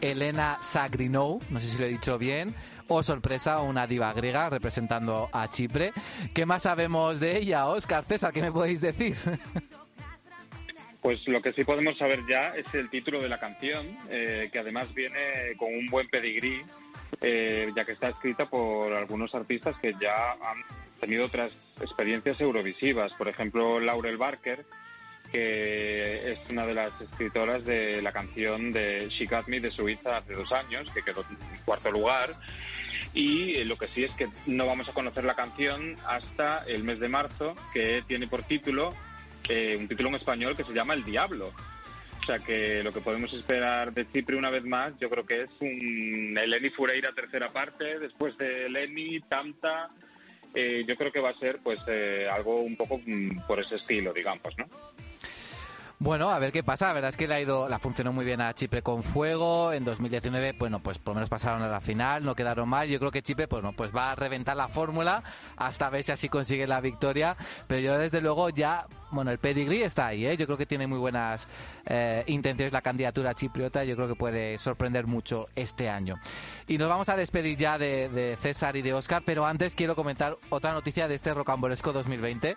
[0.01, 2.55] Elena Sagrinou, no sé si lo he dicho bien,
[2.89, 5.93] o sorpresa, una diva griega representando a Chipre.
[6.35, 8.33] ¿Qué más sabemos de ella, Oscar César?
[8.33, 9.17] ¿Qué me podéis decir?
[11.03, 14.59] Pues lo que sí podemos saber ya es el título de la canción, eh, que
[14.59, 16.63] además viene con un buen pedigrí,
[17.21, 20.65] eh, ya que está escrita por algunos artistas que ya han
[20.99, 23.13] tenido otras experiencias eurovisivas.
[23.13, 24.67] Por ejemplo, Laurel Barker,
[25.31, 30.17] que es una de las escritoras de la canción de She Got Me de Suiza
[30.17, 32.35] hace dos años, que quedó en cuarto lugar.
[33.15, 37.01] Y lo que sí es que no vamos a conocer la canción hasta el mes
[37.01, 38.95] de marzo, que tiene por título
[39.49, 41.53] eh, un título en español que se llama El Diablo.
[42.21, 45.43] O sea que lo que podemos esperar de Chipre una vez más, yo creo que
[45.43, 49.91] es un Eleni Fureira tercera parte, después de Eleni, Tamta.
[50.53, 53.77] Eh, yo creo que va a ser pues eh, algo un poco mm, por ese
[53.77, 54.67] estilo, digamos, ¿no?
[55.99, 56.89] Bueno, a ver qué pasa.
[56.89, 59.73] La verdad es que le ha ido, la funcionó muy bien a Chipre con fuego.
[59.73, 62.87] En 2019, bueno, pues por lo menos pasaron a la final, no quedaron mal.
[62.87, 65.23] Yo creo que Chipre, pues no, pues va a reventar la fórmula
[65.57, 67.35] hasta ver si así consigue la victoria.
[67.67, 70.37] Pero yo desde luego ya, bueno, el pedigree está ahí, ¿eh?
[70.37, 71.49] Yo creo que tiene muy buenas
[71.87, 73.83] eh, intenciones la candidatura chipriota.
[73.83, 76.21] Yo creo que puede sorprender mucho este año.
[76.69, 79.97] Y nos vamos a despedir ya de, de César y de Oscar, pero antes quiero
[79.97, 82.55] comentar otra noticia de este Rocambolesco 2020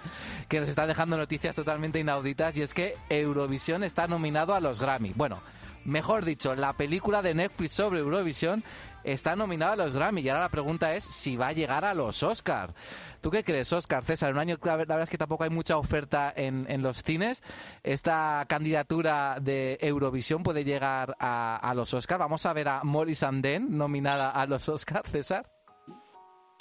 [0.50, 2.96] que nos está dejando noticias totalmente inauditas y es que
[3.30, 5.14] Eurovisión está nominado a los Grammy.
[5.16, 5.42] Bueno,
[5.86, 8.64] mejor dicho, la película de Netflix sobre Eurovisión
[9.04, 10.22] está nominada a los Grammy.
[10.22, 12.74] Y ahora la pregunta es si va a llegar a los Oscar.
[13.22, 14.04] ¿Tú qué crees, Oscar?
[14.04, 17.44] César, un año la verdad es que tampoco hay mucha oferta en, en los cines.
[17.84, 22.20] ¿Esta candidatura de Eurovisión puede llegar a, a los Oscar?
[22.20, 25.46] Vamos a ver a Molly Sandén nominada a los Oscar, César.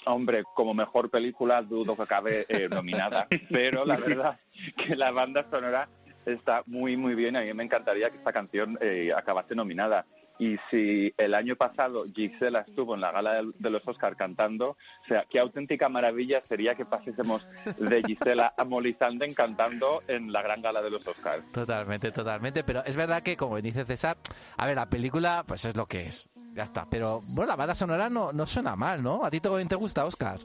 [0.06, 4.40] Hombre, como mejor película dudo que acabe eh, nominada, pero la verdad
[4.76, 5.88] que la banda sonora
[6.32, 7.36] está muy, muy bien.
[7.36, 10.04] A mí me encantaría que esta canción eh, acabase nominada.
[10.38, 15.04] Y si el año pasado Gisela estuvo en la gala de los Oscar cantando, o
[15.08, 17.44] sea, qué auténtica maravilla sería que pasésemos
[17.76, 21.42] de Gisela a Molly Sanden cantando en la gran gala de los Oscar.
[21.52, 22.62] Totalmente, totalmente.
[22.62, 24.16] Pero es verdad que, como dice César,
[24.56, 26.30] a ver, la película, pues es lo que es.
[26.54, 26.86] Ya está.
[26.88, 29.24] Pero, bueno, la banda sonora no, no suena mal, ¿no?
[29.24, 30.38] ¿A ti también te gusta, Oscar?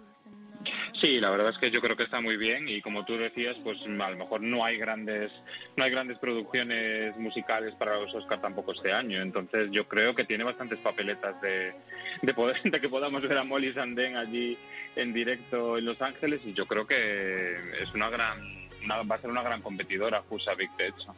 [1.00, 3.58] Sí, la verdad es que yo creo que está muy bien y como tú decías,
[3.64, 5.32] pues a lo mejor no hay grandes
[5.76, 10.24] no hay grandes producciones musicales para los Oscar tampoco este año, entonces yo creo que
[10.24, 11.74] tiene bastantes papeletas de,
[12.22, 14.58] de poder de que podamos ver a Molly Sandén allí
[14.96, 19.20] en directo en Los Ángeles y yo creo que es una gran una, va a
[19.20, 20.22] ser una gran competidora
[20.58, 21.16] Vic de hecho.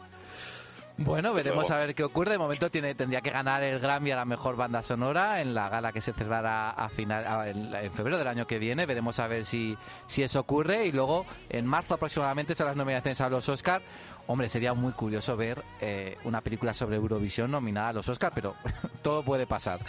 [0.97, 2.31] Bueno, veremos a ver qué ocurre.
[2.31, 5.67] De momento tiene, tendría que ganar el Grammy a la mejor banda sonora en la
[5.67, 8.86] gala que se celebrará a final, a, en, en, febrero del año que viene.
[8.86, 9.77] Veremos a ver si,
[10.08, 10.86] si eso ocurre.
[10.86, 13.81] Y luego, en marzo aproximadamente, son las nominaciones a los Oscar.
[14.27, 18.55] Hombre, sería muy curioso ver eh, una película sobre Eurovisión nominada a los Oscar, pero
[19.03, 19.79] todo puede pasar.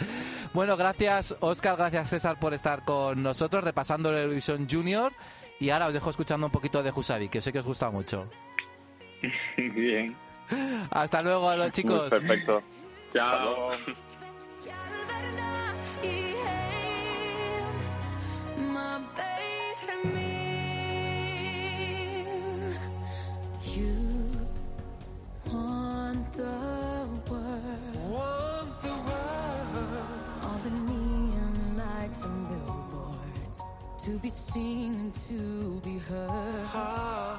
[0.53, 5.11] Bueno, gracias Oscar, gracias César por estar con nosotros repasando la Eurovisión Junior.
[5.59, 8.29] Y ahora os dejo escuchando un poquito de Husavi, que sé que os gusta mucho.
[9.57, 10.15] Bien.
[10.91, 12.09] Hasta luego, los chicos.
[12.09, 12.63] Perfecto.
[13.13, 13.71] Chao.
[34.07, 37.36] To to be seen and to be heard.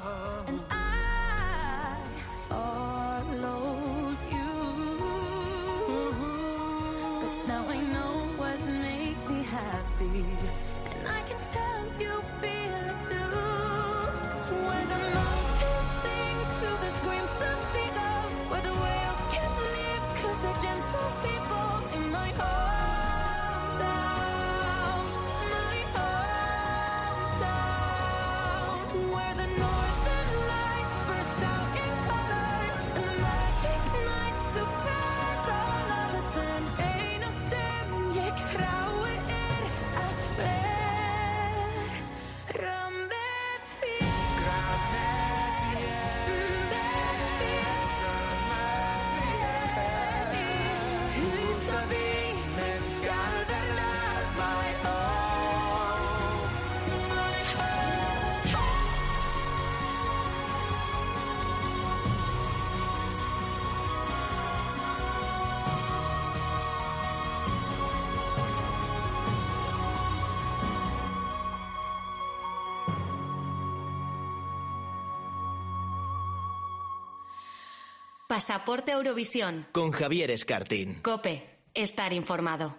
[78.39, 79.67] Pasaporte Eurovisión.
[79.73, 81.01] Con Javier Escartín.
[81.03, 81.45] Cope.
[81.75, 82.77] Estar informado.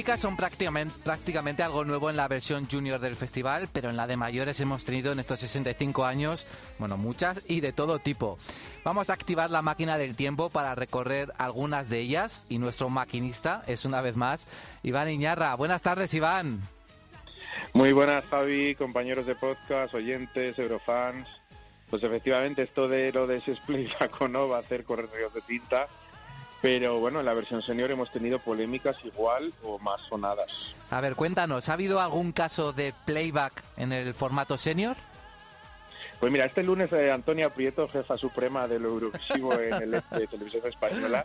[0.00, 4.58] Son prácticamente, algo nuevo en la versión junior del festival, pero en la de mayores
[4.60, 6.46] hemos tenido en estos 65 años,
[6.78, 8.38] bueno, muchas y de todo tipo.
[8.82, 13.62] Vamos a activar la máquina del tiempo para recorrer algunas de ellas y nuestro maquinista
[13.66, 14.48] es una vez más
[14.82, 15.54] Iván Iñarra.
[15.54, 16.60] Buenas tardes, Iván.
[17.74, 21.28] Muy buenas, Javi, compañeros de podcast, oyentes, eurofans.
[21.90, 23.54] Pues efectivamente, esto de lo de ese
[24.30, 25.88] no va a hacer correr ríos de tinta.
[26.62, 30.74] Pero bueno, en la versión senior hemos tenido polémicas igual o más sonadas.
[30.90, 34.96] A ver, cuéntanos, ¿ha habido algún caso de playback en el formato senior?
[36.18, 40.66] Pues mira, este lunes eh, Antonia Prieto, jefa suprema del Eurovisivo en el de Televisión
[40.66, 41.24] Española,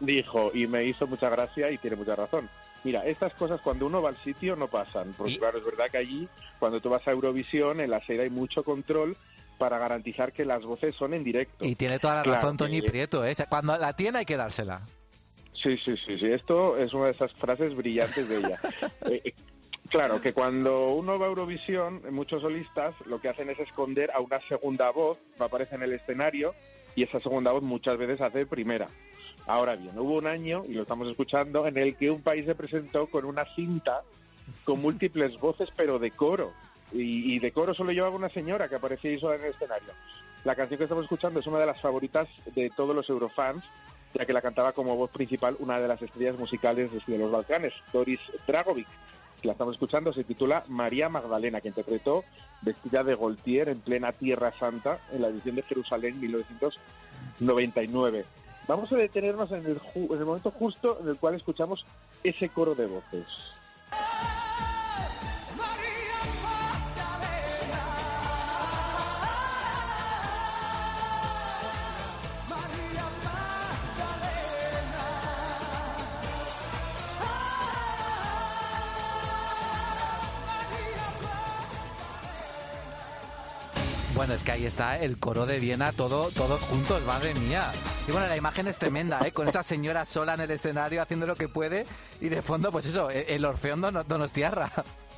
[0.00, 2.50] dijo, y me hizo mucha gracia y tiene mucha razón.
[2.82, 5.86] Mira, estas cosas cuando uno va al sitio no pasan, porque Y- claro, es verdad
[5.90, 9.16] que allí, cuando tú vas a Eurovisión, en la serie hay mucho control
[9.58, 11.64] para garantizar que las voces son en directo.
[11.64, 13.34] Y tiene toda la Claro razón Toñi Prieto, ¿eh?
[13.48, 14.80] Cuando la tiene hay que dársela.
[15.52, 16.26] Sí, sí, sí, sí.
[16.26, 18.60] Esto es una de esas frases brillantes de ella.
[19.10, 19.34] Eh, eh,
[19.90, 24.20] claro, que cuando uno va a Eurovisión, muchos solistas lo que hacen es esconder a
[24.20, 26.54] una segunda voz que aparece en el escenario
[26.96, 28.88] y esa segunda voz muchas veces hace primera.
[29.46, 32.54] Ahora bien, hubo un año, y lo estamos escuchando, en el que un país se
[32.54, 34.02] presentó con una cinta
[34.64, 36.52] con múltiples voces, pero de coro.
[36.92, 39.88] Y, y de coro solo llevaba una señora que aparecía ahí sola en el escenario.
[40.44, 43.64] La canción que estamos escuchando es una de las favoritas de todos los eurofans,
[44.12, 47.72] ya que la cantaba como voz principal una de las estrellas musicales de los Balcanes,
[47.92, 48.86] Doris Dragovic.
[49.42, 52.24] La estamos escuchando, se titula María Magdalena, que interpretó
[52.62, 56.18] vestida de Gaultier en plena Tierra Santa en la edición de Jerusalén
[57.40, 58.24] 1999.
[58.66, 61.84] Vamos a detenernos en el, ju- en el momento justo en el cual escuchamos
[62.22, 63.26] ese coro de voces.
[84.14, 87.72] Bueno, es que ahí está el coro de Viena, todo, todos juntos, madre mía.
[88.06, 89.32] Y bueno, la imagen es tremenda, ¿eh?
[89.32, 91.84] Con esa señora sola en el escenario haciendo lo que puede
[92.20, 94.70] y de fondo, pues eso, el el Orfeón Dono- Donostiarra.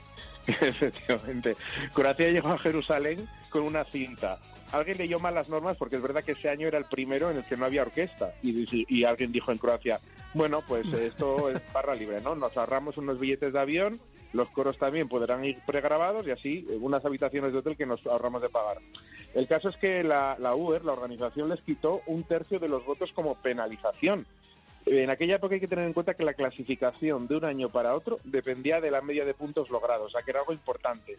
[0.46, 1.56] Efectivamente.
[1.92, 4.38] Croacia llegó a Jerusalén con una cinta.
[4.72, 7.36] Alguien leyó mal las normas porque es verdad que ese año era el primero en
[7.36, 8.32] el que no había orquesta.
[8.42, 10.00] Y, y alguien dijo en Croacia,
[10.34, 12.34] bueno, pues esto es barra libre, ¿no?
[12.34, 14.00] Nos ahorramos unos billetes de avión,
[14.32, 18.04] los coros también podrán ir pregrabados y así eh, unas habitaciones de hotel que nos
[18.06, 18.78] ahorramos de pagar.
[19.34, 23.12] El caso es que la, UER, la organización, les quitó un tercio de los votos
[23.12, 24.26] como penalización.
[24.86, 27.94] En aquella época hay que tener en cuenta que la clasificación de un año para
[27.94, 31.16] otro dependía de la media de puntos logrados, o sea que era algo importante.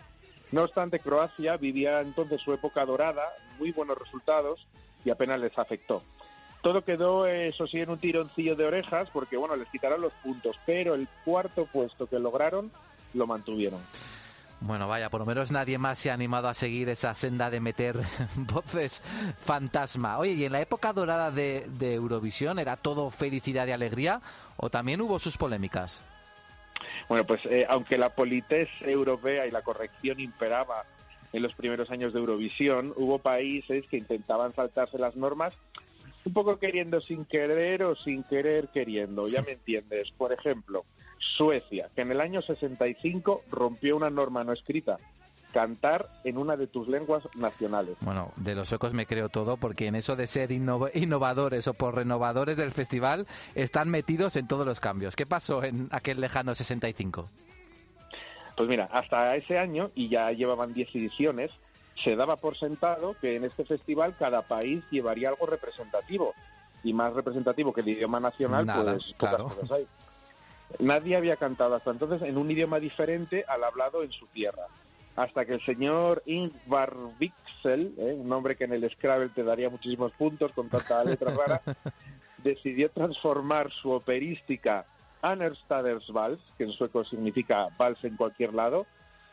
[0.52, 4.66] No obstante, Croacia vivía entonces su época dorada, muy buenos resultados
[5.04, 6.02] y apenas les afectó.
[6.62, 10.14] Todo quedó, eh, eso sí, en un tironcillo de orejas porque, bueno, les quitaron los
[10.24, 12.72] puntos, pero el cuarto puesto que lograron
[13.14, 13.80] lo mantuvieron.
[14.60, 17.60] Bueno, vaya, por lo menos nadie más se ha animado a seguir esa senda de
[17.60, 17.98] meter
[18.36, 19.04] voces
[19.40, 20.18] fantasma.
[20.18, 24.22] Oye, ¿y en la época dorada de, de Eurovisión era todo felicidad y alegría
[24.58, 26.04] o también hubo sus polémicas?
[27.08, 30.86] Bueno, pues eh, aunque la politez europea y la corrección imperaba
[31.34, 35.54] en los primeros años de Eurovisión, hubo países que intentaban saltarse las normas
[36.26, 40.12] un poco queriendo sin querer o sin querer queriendo, ya me entiendes.
[40.12, 40.86] Por ejemplo,
[41.20, 44.98] Suecia, que en el año 65 rompió una norma no escrita,
[45.54, 47.96] cantar en una de tus lenguas nacionales.
[48.02, 51.74] Bueno, de los suecos me creo todo porque en eso de ser innova- innovadores o
[51.74, 55.16] por renovadores del festival están metidos en todos los cambios.
[55.16, 57.30] ¿Qué pasó en aquel lejano 65?
[58.56, 61.52] Pues mira, hasta ese año, y ya llevaban 10 ediciones,
[62.04, 66.34] se daba por sentado que en este festival cada país llevaría algo representativo.
[66.84, 69.46] Y más representativo que el idioma nacional, Nada, pues claro.
[69.46, 69.88] cosas hay.
[70.80, 74.68] Nadie había cantado hasta entonces en un idioma diferente al hablado en su tierra.
[75.16, 78.14] Hasta que el señor Ingvar Wixel, ¿eh?
[78.14, 81.62] un nombre que en el Scrabble te daría muchísimos puntos con tanta letra rara,
[82.44, 84.86] decidió transformar su operística
[85.22, 88.86] Annerstaders Vals, que en sueco significa vals en cualquier lado,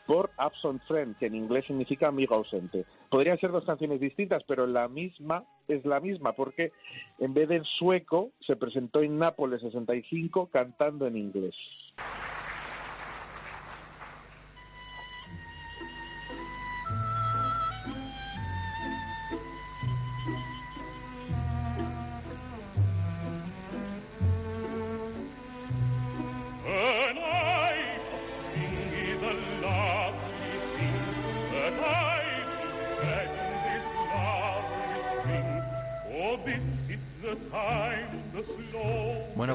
[0.07, 2.85] por Absent Friend, que en inglés significa amigo ausente.
[3.09, 6.71] Podrían ser dos canciones distintas, pero la misma es la misma, porque
[7.19, 11.55] en vez de sueco, se presentó en Nápoles 65 cantando en inglés.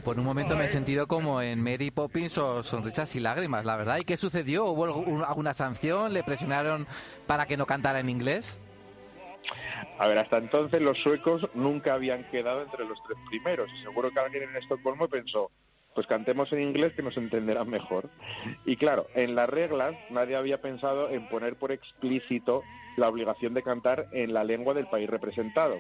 [0.05, 3.77] Por un momento me he sentido como en Mary Poppins o Sonrisas y Lágrimas, la
[3.77, 3.99] verdad.
[3.99, 4.67] ¿Y qué sucedió?
[4.67, 6.13] ¿Hubo alguna sanción?
[6.13, 6.87] ¿Le presionaron
[7.27, 8.59] para que no cantara en inglés?
[9.99, 13.71] A ver, hasta entonces los suecos nunca habían quedado entre los tres primeros.
[13.83, 15.51] Seguro que alguien en Estocolmo pensó,
[15.95, 18.09] pues cantemos en inglés que nos entenderán mejor.
[18.65, 22.63] Y claro, en las reglas nadie había pensado en poner por explícito
[22.97, 25.77] la obligación de cantar en la lengua del país representado.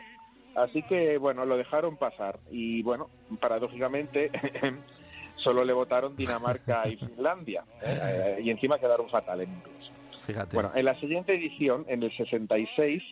[0.54, 2.38] Así que, bueno, lo dejaron pasar.
[2.50, 3.08] Y bueno,
[3.40, 4.30] paradójicamente,
[5.36, 7.64] solo le votaron Dinamarca y Finlandia.
[7.82, 8.36] ¿eh?
[8.38, 9.92] Eh, y encima quedaron fatal en inglés.
[10.26, 10.54] Fíjate.
[10.54, 13.02] Bueno, en la siguiente edición, en el 66,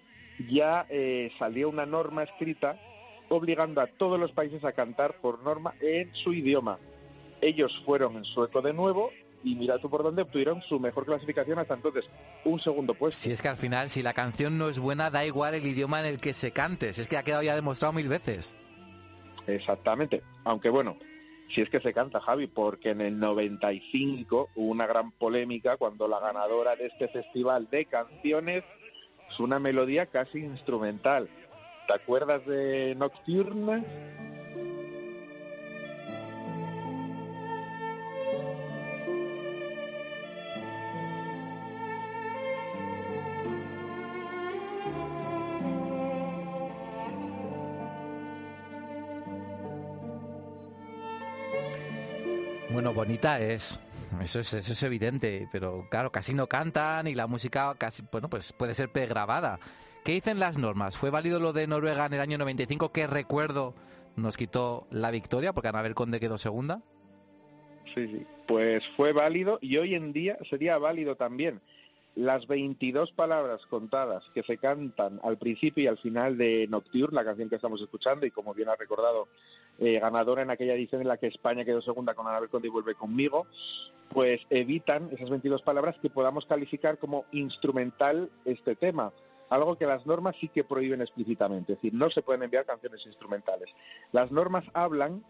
[0.49, 2.77] ya eh, salió una norma escrita
[3.29, 6.79] obligando a todos los países a cantar por norma en su idioma.
[7.41, 9.11] Ellos fueron en sueco de nuevo
[9.45, 12.09] y mira tú por dónde obtuvieron su mejor clasificación hasta entonces,
[12.45, 13.21] un segundo puesto.
[13.21, 16.01] Si es que al final, si la canción no es buena, da igual el idioma
[16.01, 16.93] en el que se cante.
[16.93, 18.57] Si es que ha quedado ya demostrado mil veces.
[19.47, 20.23] Exactamente.
[20.45, 20.97] Aunque bueno,
[21.55, 26.07] si es que se canta, Javi, porque en el 95 hubo una gran polémica cuando
[26.07, 28.65] la ganadora de este festival de canciones
[29.31, 31.29] es una melodía casi instrumental.
[31.87, 33.83] ¿Te acuerdas de Nocturne?
[52.89, 53.79] Bueno, bonita es.
[54.23, 58.31] Eso es, eso es evidente, pero claro, casi no cantan y la música casi, bueno,
[58.31, 59.61] pues puede ser pregrabada.
[60.07, 60.97] ¿Qué dicen las normas?
[60.97, 63.75] ¿Fue válido lo de Noruega en el año 95 que recuerdo
[64.17, 66.81] nos quitó la victoria porque Anabel Conde quedó segunda?
[67.95, 68.27] Sí, sí.
[68.47, 71.61] Pues fue válido y hoy en día sería válido también.
[72.15, 77.25] Las 22 palabras contadas que se cantan al principio y al final de Nocturne, la
[77.25, 79.29] canción que estamos escuchando, y como bien ha recordado,
[79.79, 82.73] eh, ganadora en aquella edición en la que España quedó segunda con Anabel Conde y
[82.73, 83.47] vuelve conmigo,
[84.11, 89.13] pues evitan esas 22 palabras que podamos calificar como instrumental este tema.
[89.49, 93.07] Algo que las normas sí que prohíben explícitamente, es decir, no se pueden enviar canciones
[93.07, 93.71] instrumentales.
[94.13, 95.23] Las normas hablan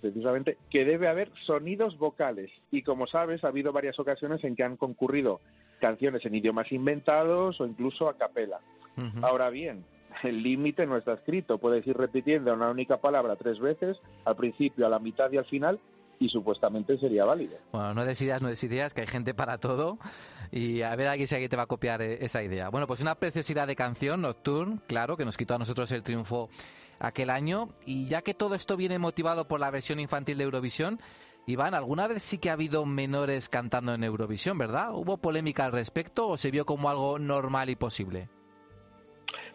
[0.00, 4.64] precisamente que debe haber sonidos vocales y como sabes ha habido varias ocasiones en que
[4.64, 5.40] han concurrido
[5.82, 8.60] canciones en idiomas inventados o incluso a capela.
[9.20, 9.84] Ahora bien,
[10.22, 14.86] el límite no está escrito, puedes ir repitiendo una única palabra tres veces, al principio,
[14.86, 15.80] a la mitad y al final,
[16.20, 17.56] y supuestamente sería válido.
[17.72, 19.98] Bueno, no des ideas, no des ideas, que hay gente para todo.
[20.52, 22.68] Y a ver aquí si alguien te va a copiar eh, esa idea.
[22.68, 26.48] Bueno, pues una preciosidad de canción, Nocturne, claro, que nos quitó a nosotros el triunfo
[27.00, 27.70] aquel año.
[27.86, 31.00] Y ya que todo esto viene motivado por la versión infantil de Eurovisión,
[31.46, 34.94] Iván, ¿alguna vez sí que ha habido menores cantando en Eurovisión, verdad?
[34.94, 38.28] ¿Hubo polémica al respecto o se vio como algo normal y posible?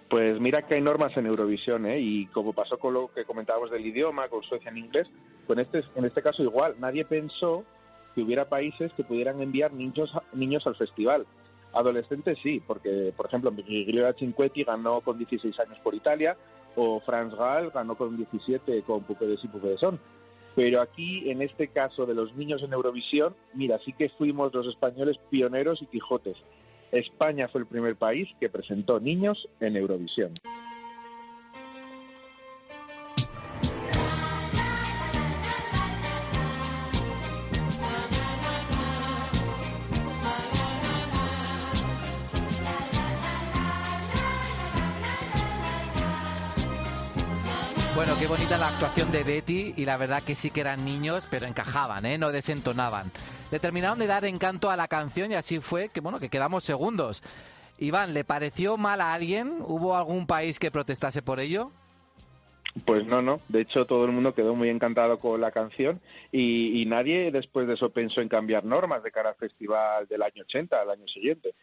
[0.10, 2.00] Pues mira que hay normas en Eurovisión, ¿eh?
[2.00, 5.10] y como pasó con lo que comentábamos del idioma, con Suecia en inglés,
[5.48, 7.64] en este, en este caso igual, nadie pensó
[8.16, 11.26] que hubiera países que pudieran enviar niños, niños al festival.
[11.74, 16.38] Adolescentes sí, porque, por ejemplo, Giglio Cinquetti ganó con 16 años por Italia,
[16.76, 20.00] o Franz Gall ganó con 17 con Pupedes y Pupe de Son.
[20.58, 24.66] Pero aquí, en este caso de los niños en Eurovisión, mira, sí que fuimos los
[24.66, 26.36] españoles pioneros y Quijotes.
[26.92, 30.34] España fue el primer país que presentó niños en Eurovisión.
[48.20, 51.46] Qué bonita la actuación de Betty y la verdad que sí que eran niños, pero
[51.46, 52.18] encajaban, ¿eh?
[52.18, 53.12] no desentonaban.
[53.52, 56.64] Le terminaron de dar encanto a la canción y así fue que bueno que quedamos
[56.64, 57.22] segundos.
[57.78, 59.60] Iván, ¿le pareció mal a alguien?
[59.62, 61.70] ¿Hubo algún país que protestase por ello?
[62.86, 63.40] Pues no, no.
[63.50, 66.02] De hecho, todo el mundo quedó muy encantado con la canción
[66.32, 70.24] y, y nadie después de eso pensó en cambiar normas de cara al festival del
[70.24, 71.54] año 80, al año siguiente.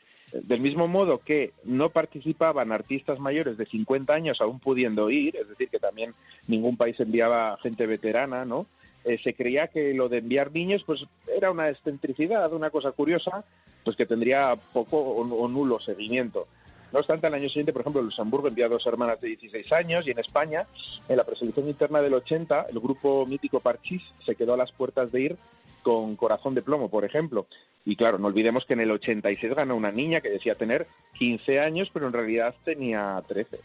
[0.43, 5.49] Del mismo modo que no participaban artistas mayores de 50 años aún pudiendo ir, es
[5.49, 6.13] decir, que también
[6.49, 8.67] ningún país enviaba gente veterana, ¿no?
[9.05, 13.45] Eh, se creía que lo de enviar niños pues era una excentricidad, una cosa curiosa,
[13.85, 16.49] pues que tendría poco o, nulo seguimiento.
[16.91, 20.07] No obstante, al año siguiente, por ejemplo, Luxemburgo envía a dos hermanas de 16 años
[20.07, 20.67] y en España,
[21.09, 25.13] en la preselección interna del 80, el grupo mítico Parchís se quedó a las puertas
[25.13, 25.37] de ir
[25.83, 27.47] con Corazón de Plomo, por ejemplo.
[27.85, 31.61] Y claro, no olvidemos que en el 86 ganó una niña que decía tener 15
[31.61, 33.61] años, pero en realidad tenía 13.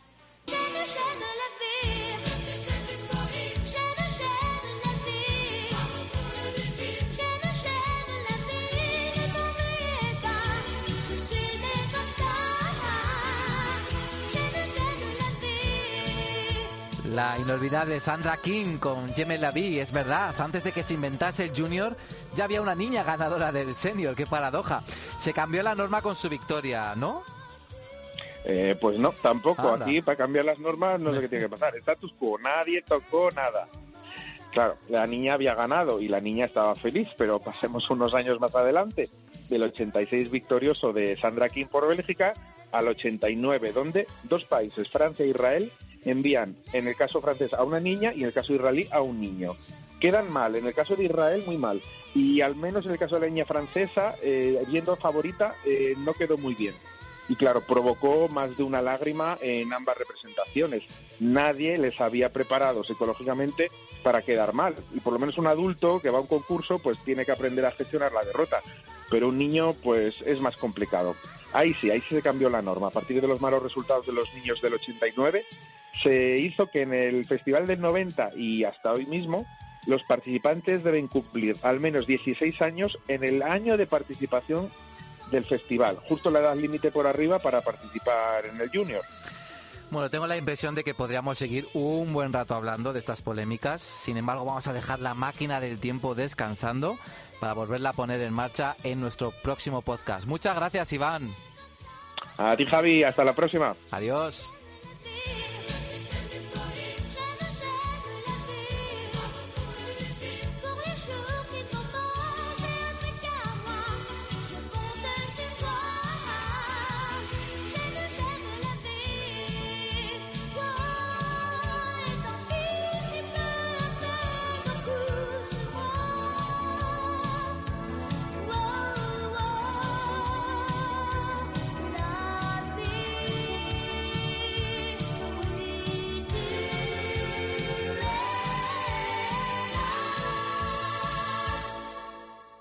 [17.14, 21.56] La inolvidable Sandra King con Jemel Lavi, es verdad, antes de que se inventase el
[21.56, 21.96] junior
[22.36, 24.84] ya había una niña ganadora del senior, qué paradoja.
[25.18, 27.24] Se cambió la norma con su victoria, ¿no?
[28.46, 29.74] Eh, pues no, tampoco.
[29.74, 29.86] Anda.
[29.86, 31.76] Aquí, para cambiar las normas, no sé qué tiene que pasar.
[31.78, 33.68] Status quo, nadie tocó nada.
[34.52, 38.56] Claro, la niña había ganado y la niña estaba feliz, pero pasemos unos años más
[38.56, 39.10] adelante,
[39.50, 42.34] del 86 victorioso de Sandra King por Bélgica
[42.72, 45.72] al 89, donde dos países, Francia e Israel,
[46.04, 49.20] envían, en el caso francés, a una niña y en el caso israelí a un
[49.20, 49.56] niño.
[50.00, 51.82] Quedan mal, en el caso de Israel muy mal,
[52.16, 56.14] y al menos en el caso de la niña francesa, eh, yendo favorita, eh, no
[56.14, 56.74] quedó muy bien.
[57.28, 60.84] Y claro, provocó más de una lágrima en ambas representaciones.
[61.20, 63.70] Nadie les había preparado psicológicamente
[64.02, 64.76] para quedar mal.
[64.96, 67.66] Y por lo menos un adulto que va a un concurso, pues tiene que aprender
[67.68, 68.64] a gestionar la derrota.
[69.12, 71.16] Pero un niño, pues es más complicado.
[71.54, 72.88] Ahí sí, ahí sí se cambió la norma.
[72.88, 75.46] A partir de los malos resultados de los niños del 89,
[76.02, 79.46] se hizo que en el Festival del 90 y hasta hoy mismo,
[79.88, 84.70] los participantes deben cumplir al menos 16 años en el año de participación
[85.32, 89.04] del festival, justo la edad límite por arriba para participar en el Junior.
[89.92, 93.82] Bueno, tengo la impresión de que podríamos seguir un buen rato hablando de estas polémicas.
[93.82, 96.98] Sin embargo, vamos a dejar la máquina del tiempo descansando
[97.40, 100.28] para volverla a poner en marcha en nuestro próximo podcast.
[100.28, 101.30] Muchas gracias, Iván.
[102.38, 103.76] A ti, Javi, hasta la próxima.
[103.90, 104.52] Adiós.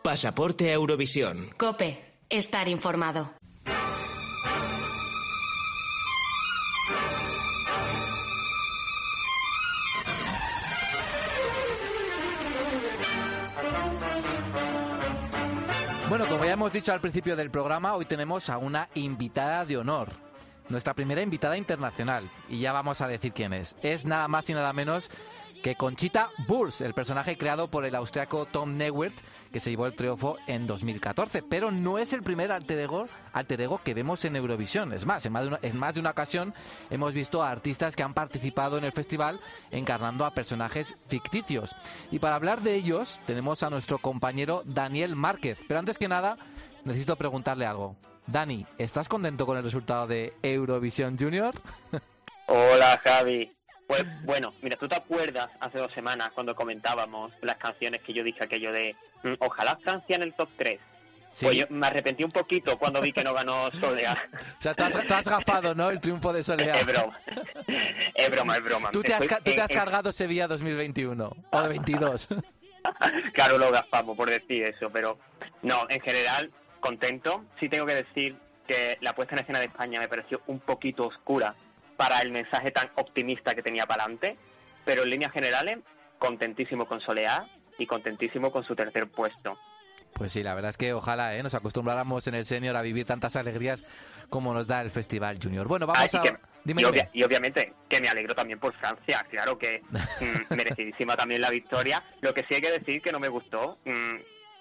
[0.08, 1.50] Pasaporte a Eurovisión.
[1.58, 3.30] Cope, estar informado.
[16.08, 19.76] Bueno, como ya hemos dicho al principio del programa, hoy tenemos a una invitada de
[19.76, 20.08] honor.
[20.70, 22.30] Nuestra primera invitada internacional.
[22.48, 23.76] Y ya vamos a decir quién es.
[23.82, 25.10] Es nada más y nada menos
[25.62, 29.18] que Conchita Wurst, el personaje creado por el austriaco Tom Neuwirth,
[29.52, 31.42] que se llevó el triunfo en 2014.
[31.42, 34.92] Pero no es el primer alter ego, alter ego que vemos en Eurovisión.
[34.92, 36.54] Es más, en más, de una, en más de una ocasión
[36.90, 39.40] hemos visto a artistas que han participado en el festival
[39.70, 41.74] encarnando a personajes ficticios.
[42.10, 45.58] Y para hablar de ellos, tenemos a nuestro compañero Daniel Márquez.
[45.66, 46.36] Pero antes que nada,
[46.84, 47.96] necesito preguntarle algo.
[48.26, 51.54] Dani, ¿estás contento con el resultado de Eurovisión Junior?
[52.46, 53.57] Hola Javi.
[53.88, 58.22] Pues bueno, mira, ¿tú te acuerdas hace dos semanas cuando comentábamos las canciones que yo
[58.22, 60.78] dije aquello de mm, ojalá Francia en el top 3?
[61.30, 61.46] Sí.
[61.46, 64.28] Pues yo me arrepentí un poquito cuando vi que no ganó Soleá.
[64.58, 65.88] O sea, tú has, tú has gafado, ¿no?
[65.88, 66.76] El triunfo de Soleá.
[66.76, 67.18] Es broma.
[68.14, 68.90] Es broma, es broma.
[68.90, 72.28] Tú te has, tú te has cargado Sevilla 2021 o de 22.
[73.34, 75.18] Claro, lo gastamos por decir eso, pero
[75.62, 77.44] no, en general, contento.
[77.60, 78.36] Sí tengo que decir
[78.66, 81.54] que la puesta en escena de España me pareció un poquito oscura
[81.98, 84.38] para el mensaje tan optimista que tenía para adelante,
[84.86, 85.78] pero en líneas generales,
[86.18, 87.46] contentísimo con Soleá
[87.76, 89.58] y contentísimo con su tercer puesto.
[90.14, 91.42] Pues sí, la verdad es que ojalá ¿eh?
[91.42, 93.84] nos acostumbráramos en el senior a vivir tantas alegrías
[94.30, 95.66] como nos da el Festival Junior.
[95.68, 96.22] Bueno, vamos a...
[96.22, 96.96] que- Dime, y, dime.
[96.98, 101.50] obvia- y obviamente que me alegro también por Francia, claro que mm, merecidísima también la
[101.50, 102.02] victoria.
[102.20, 104.16] Lo que sí hay que decir que no me gustó, mm,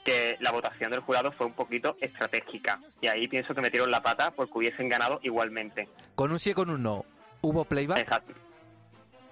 [0.05, 2.79] que la votación del jurado fue un poquito estratégica.
[3.01, 5.89] Y ahí pienso que metieron la pata porque hubiesen ganado igualmente.
[6.15, 7.05] Con un sí y con un no.
[7.47, 7.99] ¿Hubo playback?
[7.99, 8.33] Exacto.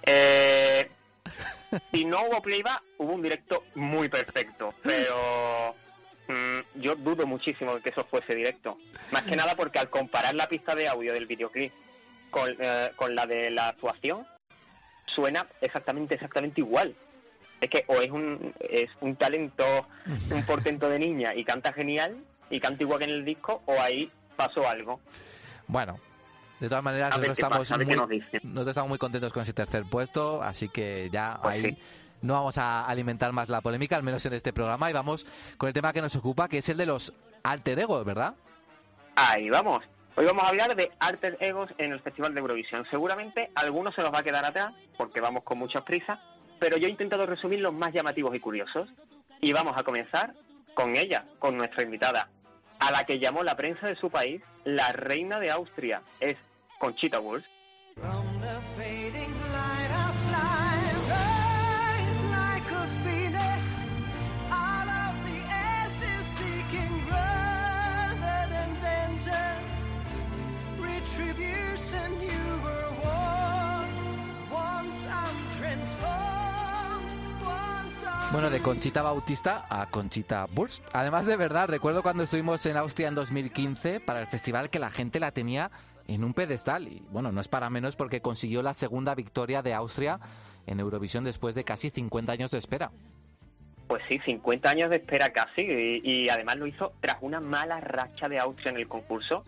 [0.03, 0.89] Eh,
[1.93, 5.76] si no hubo playback, hubo un directo muy perfecto, pero
[6.30, 8.78] mm, yo dudo muchísimo de que eso fuese directo.
[9.11, 11.74] Más que nada porque al comparar la pista de audio del videoclip
[12.32, 14.26] con, eh, con la de la actuación,
[15.07, 16.95] suena exactamente, exactamente igual.
[17.59, 19.88] Es que o es un, es un talento,
[20.32, 23.82] un portento de niña y canta genial y canta igual que en el disco, o
[23.82, 25.01] ahí pasó algo.
[25.68, 25.99] Bueno,
[26.60, 28.41] de todas maneras, A nosotros estamos, pasa, muy, nos dicen.
[28.43, 31.78] nosotros estamos muy contentos con ese tercer puesto, así que ya Pues ahí sí.
[32.22, 35.26] no vamos a alimentar más la polémica, al menos en este programa, y vamos
[35.58, 38.36] con el tema que nos ocupa, que es el de los alter egos, ¿verdad?
[39.16, 39.84] Ahí vamos.
[40.18, 42.86] Hoy vamos a hablar de alter egos en el Festival de Eurovisión.
[42.89, 46.20] Seguramente algunos se los va a quedar atrás porque vamos con muchas prisas,
[46.60, 48.89] pero yo he intentado resumir los más llamativos y curiosos.
[49.41, 50.34] Y vamos a comenzar
[50.74, 52.30] con ella, con nuestra invitada,
[52.80, 56.01] a la que llamó la prensa de su país la reina de Austria.
[56.19, 56.38] Es
[56.80, 57.47] Conchita Wurst.
[78.36, 80.86] Bueno, de Conchita Bautista a Conchita Burst.
[80.92, 84.90] Además, de verdad, recuerdo cuando estuvimos en Austria en 2015 para el festival que la
[84.90, 85.72] gente la tenía
[86.10, 86.86] en un pedestal.
[86.90, 90.20] Y bueno, no es para menos porque consiguió la segunda victoria de Austria
[90.68, 92.92] en Eurovisión después de casi 50 años de espera.
[93.88, 97.80] Pues sí, 50 años de espera casi, y, y además lo hizo tras una mala
[97.80, 99.46] racha de Austria en el concurso,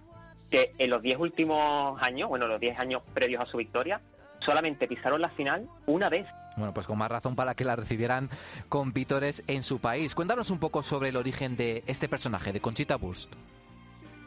[0.49, 3.99] que en los 10 últimos años, bueno, los 10 años previos a su victoria,
[4.39, 6.25] solamente pisaron la final una vez.
[6.57, 8.29] Bueno, pues con más razón para que la recibieran
[8.67, 10.15] con vítores en su país.
[10.15, 13.31] Cuéntanos un poco sobre el origen de este personaje, de Conchita Burst.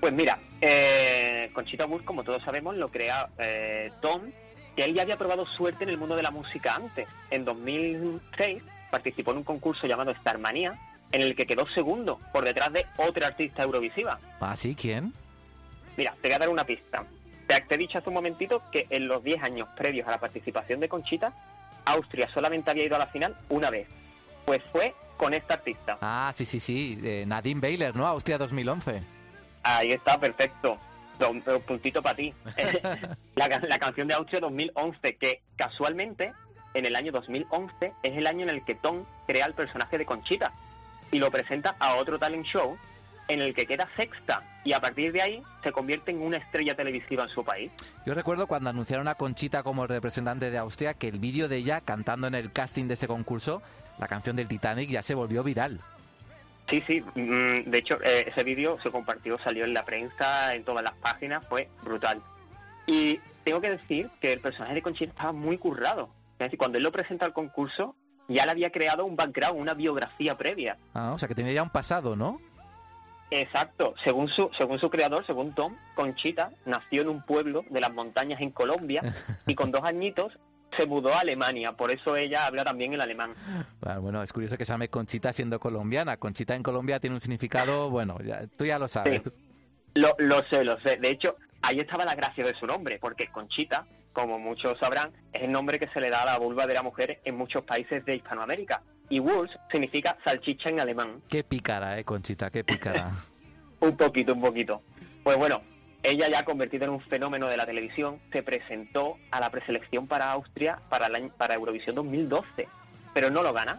[0.01, 4.23] Pues mira, eh, Conchita Wurst, como todos sabemos, lo crea eh, Tom,
[4.75, 7.07] que él ya había probado suerte en el mundo de la música antes.
[7.31, 10.79] En 2006 participó en un concurso llamado Starmania,
[11.13, 14.19] en el que quedó segundo, por detrás de otra artista eurovisiva.
[14.41, 14.75] ¿Ah, sí?
[14.75, 15.13] ¿Quién?
[15.97, 17.05] Mira, te voy a dar una pista.
[17.47, 20.19] Te, te he dicho hace un momentito que en los 10 años previos a la
[20.19, 21.35] participación de Conchita,
[21.85, 23.89] Austria solamente había ido a la final una vez.
[24.45, 25.99] Pues fue con esta artista.
[26.01, 26.99] Ah, sí, sí, sí.
[27.03, 28.07] eh, Nadine Baylor, ¿no?
[28.07, 29.03] Austria 2011.
[29.63, 30.79] Ahí está, perfecto.
[31.29, 32.33] Un, un puntito para ti.
[33.35, 36.33] la canción de Austria 2011, que casualmente
[36.73, 40.07] en el año 2011 es el año en el que Tom crea el personaje de
[40.07, 40.53] Conchita
[41.13, 42.79] y lo presenta a otro talent show
[43.31, 46.75] en el que queda sexta y a partir de ahí se convierte en una estrella
[46.75, 47.71] televisiva en su país.
[48.05, 51.81] Yo recuerdo cuando anunciaron a Conchita como representante de Austria que el vídeo de ella
[51.81, 53.63] cantando en el casting de ese concurso,
[53.99, 55.81] la canción del Titanic, ya se volvió viral.
[56.69, 60.65] Sí, sí, mm, de hecho eh, ese vídeo se compartió, salió en la prensa, en
[60.65, 62.21] todas las páginas, fue brutal.
[62.87, 66.11] Y tengo que decir que el personaje de Conchita estaba muy currado.
[66.33, 67.95] Es decir, cuando él lo presenta al concurso,
[68.29, 70.77] ya le había creado un background, una biografía previa.
[70.95, 72.41] Ah, o sea que tenía ya un pasado, ¿no?
[73.31, 77.93] Exacto, según su, según su creador, según Tom, Conchita nació en un pueblo de las
[77.93, 79.03] montañas en Colombia
[79.47, 80.39] y con dos añitos
[80.77, 83.35] se mudó a Alemania, por eso ella habla también el alemán.
[83.83, 86.17] Ah, Bueno, es curioso que se llame Conchita siendo colombiana.
[86.17, 89.23] Conchita en Colombia tiene un significado, bueno, ya, tú ya lo sabes.
[89.95, 90.97] Lo, lo sé, lo sé.
[90.97, 95.43] De hecho, ahí estaba la gracia de su nombre, porque Conchita, como muchos sabrán, es
[95.43, 98.05] el nombre que se le da a la vulva de la mujer en muchos países
[98.05, 98.83] de Hispanoamérica.
[99.11, 101.21] Y Wurst significa salchicha en alemán.
[101.29, 103.11] Qué pícara, eh, Conchita, qué pícara.
[103.81, 104.83] Un poquito, un poquito.
[105.25, 105.63] Pues bueno,
[106.03, 110.31] ella ya convertida en un fenómeno de la televisión, se presentó a la preselección para
[110.33, 112.69] Austria para, año- para Eurovisión 2012,
[113.15, 113.79] pero no lo gana.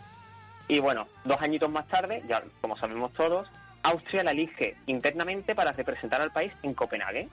[0.68, 3.48] Y bueno, dos añitos más tarde, ya como sabemos todos,
[3.84, 7.30] Austria la elige internamente para representar al país en Copenhague.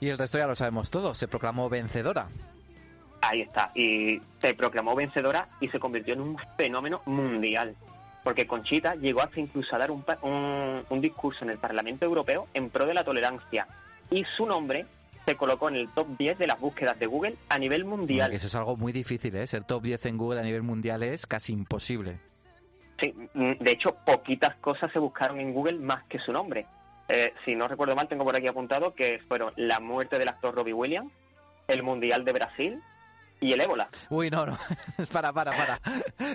[0.00, 2.26] Y el resto ya lo sabemos todos, se proclamó vencedora.
[3.22, 3.70] Ahí está.
[3.74, 7.74] Y se proclamó vencedora y se convirtió en un fenómeno mundial.
[8.24, 12.46] Porque Conchita llegó hasta incluso a dar un, un- un discurso en el Parlamento Europeo
[12.54, 13.66] en pro de la tolerancia.
[14.10, 14.86] Y su nombre
[15.24, 18.30] se colocó en el top 10 de las búsquedas de Google a nivel mundial.
[18.30, 19.46] Que eso es algo muy difícil, ¿eh?
[19.46, 22.18] Ser top 10 en Google a nivel mundial es casi imposible.
[23.00, 26.66] Sí, mm, de hecho, poquitas cosas se buscaron en Google más que su nombre.
[27.08, 30.54] Eh, si no recuerdo mal, tengo por aquí apuntado que fueron la muerte del actor
[30.54, 31.12] Robbie Williams,
[31.68, 32.80] el Mundial de Brasil
[33.42, 33.88] y el ébola.
[34.08, 34.58] Uy, no, no.
[35.12, 35.80] para, para, para.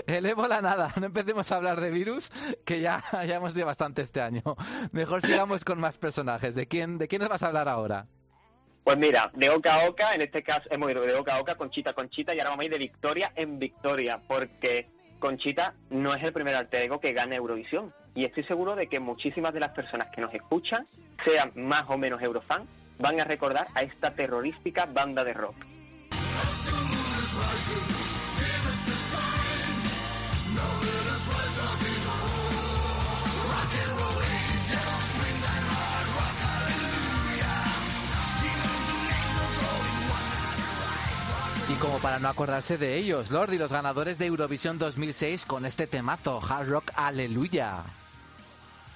[0.05, 0.93] El ébola nada.
[0.99, 2.31] No empecemos a hablar de virus,
[2.65, 4.43] que ya, ya hemos tenido bastante este año.
[4.91, 6.53] Mejor sigamos con más personajes.
[6.53, 8.05] ¿De quién, ¿De quién nos vas a hablar ahora?
[8.83, 11.55] Pues mira, de oca a oca, en este caso hemos ido de oca a oca,
[11.55, 14.89] Conchita a Conchita, y ahora vamos a ir de victoria en victoria, porque
[15.19, 17.93] Conchita no es el primer alter ego que gana Eurovisión.
[18.15, 20.85] Y estoy seguro de que muchísimas de las personas que nos escuchan,
[21.23, 22.65] sean más o menos eurofan,
[22.99, 25.55] van a recordar a esta terrorífica banda de rock.
[41.69, 45.85] Y como para no acordarse de ellos, Lordi, los ganadores de Eurovisión 2006 con este
[45.85, 47.83] temazo, Hard Rock Aleluya.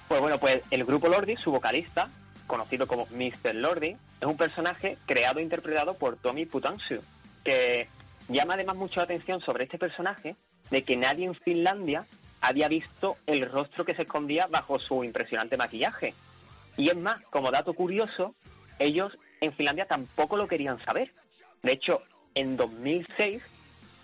[0.08, 2.08] Pues bueno, pues el grupo Lordi, su vocalista,
[2.46, 3.54] conocido como Mr.
[3.54, 7.02] Lordi, es un personaje creado e interpretado por Tommy Putansu,
[7.44, 7.88] que
[8.32, 10.36] llama además mucho la atención sobre este personaje
[10.70, 12.06] de que nadie en Finlandia
[12.40, 16.14] había visto el rostro que se escondía bajo su impresionante maquillaje.
[16.76, 18.34] Y es más, como dato curioso,
[18.78, 21.12] ellos en Finlandia tampoco lo querían saber.
[21.62, 22.02] De hecho,
[22.34, 23.42] en 2006,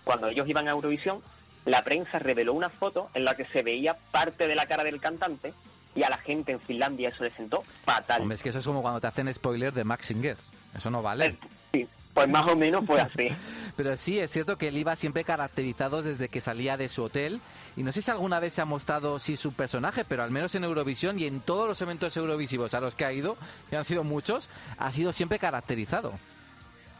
[0.03, 1.21] cuando ellos iban a Eurovisión,
[1.65, 5.01] la prensa reveló una foto en la que se veía parte de la cara del
[5.01, 5.53] cantante
[5.95, 8.21] y a la gente en Finlandia eso le sentó fatal.
[8.21, 10.37] Hombre, es que eso es como cuando te hacen spoiler de Max Singer.
[10.75, 11.37] Eso no vale.
[11.71, 11.87] Sí,
[12.19, 13.29] pues más o menos fue así.
[13.75, 17.39] Pero sí, es cierto que él iba siempre caracterizado desde que salía de su hotel.
[17.77, 20.53] Y no sé si alguna vez se ha mostrado sí su personaje, pero al menos
[20.55, 23.37] en Eurovisión y en todos los eventos eurovisivos a los que ha ido,
[23.69, 26.11] que han sido muchos, ha sido siempre caracterizado.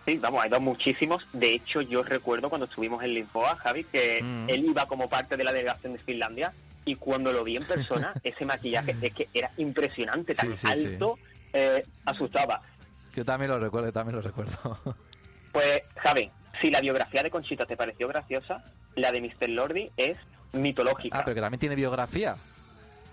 [0.06, 1.28] Sí, vamos, ha ido muchísimos.
[1.34, 4.50] De hecho, yo recuerdo cuando estuvimos en Linfoa, Javi, que Mm.
[4.50, 6.54] él iba como parte de la delegación de Finlandia
[6.86, 10.88] y cuando lo vi en persona, ese maquillaje es que era impresionante, tan sí, sí.
[10.88, 11.20] alto,
[11.52, 12.62] eh, asustaba.
[13.14, 14.80] Yo también lo recuerdo, también lo recuerdo.
[15.52, 16.32] Pues, Javi,
[16.62, 18.64] si la biografía de Conchita te pareció graciosa,
[18.96, 19.50] la de Mr.
[19.50, 20.18] Lordi es
[20.54, 21.20] mitológica.
[21.20, 22.36] Ah, pero que también tiene biografía.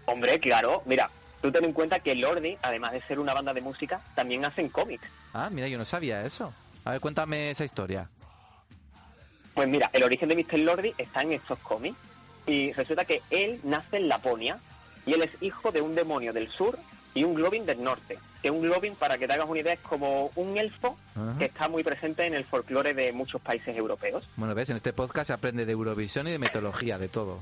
[0.06, 1.10] Hombre, claro, mira,
[1.40, 4.68] tú ten en cuenta que Lordi, además de ser una banda de música, también hacen
[4.68, 5.08] cómics.
[5.32, 6.52] Ah, mira, yo no sabía eso.
[6.84, 8.08] A ver, cuéntame esa historia.
[9.54, 10.58] Pues mira, el origen de Mr.
[10.60, 11.98] Lordi está en estos cómics.
[12.46, 14.58] Y resulta que él nace en Laponia
[15.04, 16.78] y él es hijo de un demonio del sur
[17.16, 18.18] y un globin del norte.
[18.42, 21.38] Que un globin, para que te hagas una idea, es como un elfo Ajá.
[21.38, 24.28] que está muy presente en el folclore de muchos países europeos.
[24.36, 27.40] Bueno, ves, en este podcast se aprende de Eurovisión y de metodología, de todo.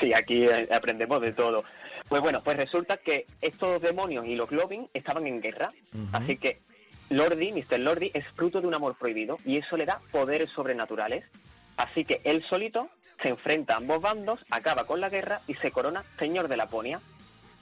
[0.00, 1.64] Sí, aquí eh, aprendemos de todo.
[2.08, 5.72] Pues bueno, pues resulta que estos demonios y los globin estaban en guerra.
[6.12, 6.60] Así que
[7.08, 7.78] Lordi, Mr.
[7.78, 11.24] Lordi, es fruto de un amor prohibido y eso le da poderes sobrenaturales.
[11.76, 12.88] Así que él solito
[13.22, 17.00] se enfrenta a ambos bandos, acaba con la guerra y se corona señor de Laponia.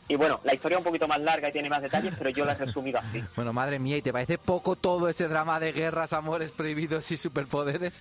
[0.08, 2.44] Y bueno, la historia es un poquito más larga y tiene más detalles, pero yo
[2.44, 3.22] la he resumido así.
[3.36, 7.16] Bueno, madre mía, ¿y te parece poco todo ese drama de guerras, amores prohibidos y
[7.16, 7.92] superpoderes?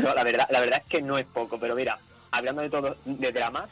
[0.00, 1.98] No, la verdad, la verdad es que no es poco, pero mira,
[2.30, 3.68] hablando de todo de dramas,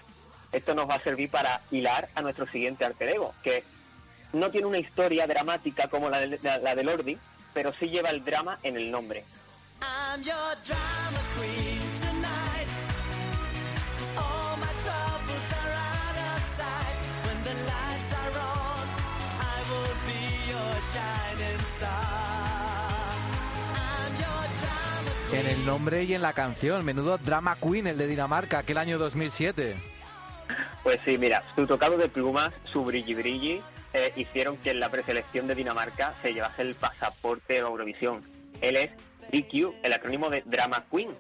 [0.53, 3.65] esto nos va a servir para hilar a nuestro siguiente alter ego, que
[4.33, 7.19] no tiene una historia dramática como la de, la, la de Lordi,
[7.53, 9.25] pero sí lleva el drama en el nombre.
[9.83, 11.86] I'm your drama queen
[25.33, 26.85] En el nombre y en la canción.
[26.85, 29.77] Menudo drama queen el de Dinamarca, aquel año 2007.
[30.83, 33.61] Pues sí, mira, su tocado de plumas, su brilli brilli,
[33.93, 38.23] eh, hicieron que en la preselección de Dinamarca se llevase el pasaporte a Eurovisión.
[38.61, 38.93] Él es
[39.33, 41.11] DQ, el acrónimo de Drama Queen.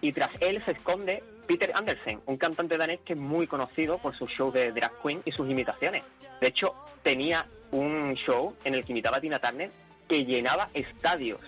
[0.00, 4.14] Y tras él se esconde Peter Andersen, un cantante danés que es muy conocido por
[4.14, 6.04] su show de drag queen y sus imitaciones.
[6.40, 9.70] De hecho, tenía un show en el que imitaba a Tina Turner
[10.06, 11.40] que llenaba estadios.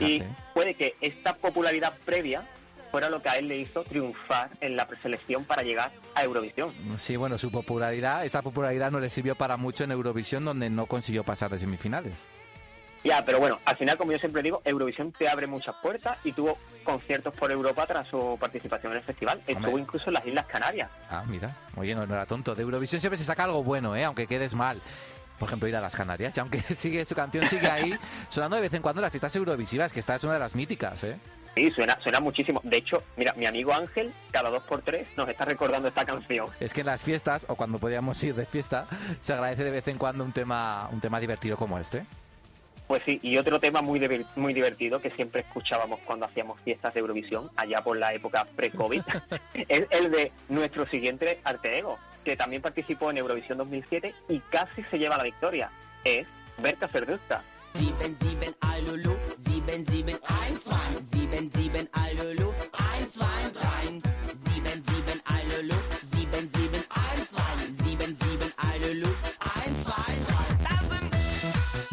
[0.00, 0.22] Y
[0.54, 2.48] puede que esta popularidad previa
[2.90, 6.72] fuera lo que a él le hizo triunfar en la preselección para llegar a Eurovisión.
[6.96, 10.86] Sí, bueno, su popularidad, esa popularidad no le sirvió para mucho en Eurovisión, donde no
[10.86, 12.14] consiguió pasar de semifinales.
[13.04, 16.32] Ya, pero bueno, al final, como yo siempre digo, Eurovisión te abre muchas puertas y
[16.32, 19.38] tuvo conciertos por Europa tras su participación en el festival.
[19.46, 19.82] Estuvo Hombre.
[19.82, 20.90] incluso en las Islas Canarias.
[21.10, 21.54] Ah, mira.
[21.76, 22.54] Oye, no, no era tonto.
[22.54, 24.04] De Eurovisión siempre se saca algo bueno, ¿eh?
[24.04, 24.80] Aunque quedes mal.
[25.38, 26.34] Por ejemplo, ir a las Canarias.
[26.34, 27.94] Y aunque sigue su canción sigue ahí,
[28.30, 30.54] sonando de vez en cuando en las fiestas eurovisivas, que esta es una de las
[30.54, 31.18] míticas, ¿eh?
[31.54, 32.60] Sí, suena, suena muchísimo.
[32.64, 36.48] De hecho, mira, mi amigo Ángel, cada dos por tres, nos está recordando esta canción.
[36.58, 38.86] Es que en las fiestas, o cuando podíamos ir de fiesta,
[39.20, 42.04] se agradece de vez en cuando un tema, un tema divertido como este.
[42.86, 46.92] Pues sí, y otro tema muy, diver- muy divertido que siempre escuchábamos cuando hacíamos fiestas
[46.92, 49.02] de Eurovisión, allá por la época pre-COVID,
[49.68, 54.82] es el de nuestro siguiente arte ego, que también participó en Eurovisión 2007 y casi
[54.90, 55.70] se lleva la victoria.
[56.04, 56.28] Es
[56.58, 57.42] Berta Serdusta.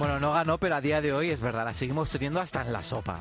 [0.01, 2.73] Bueno, no ganó, pero a día de hoy es verdad, la seguimos teniendo hasta en
[2.73, 3.19] la sopa.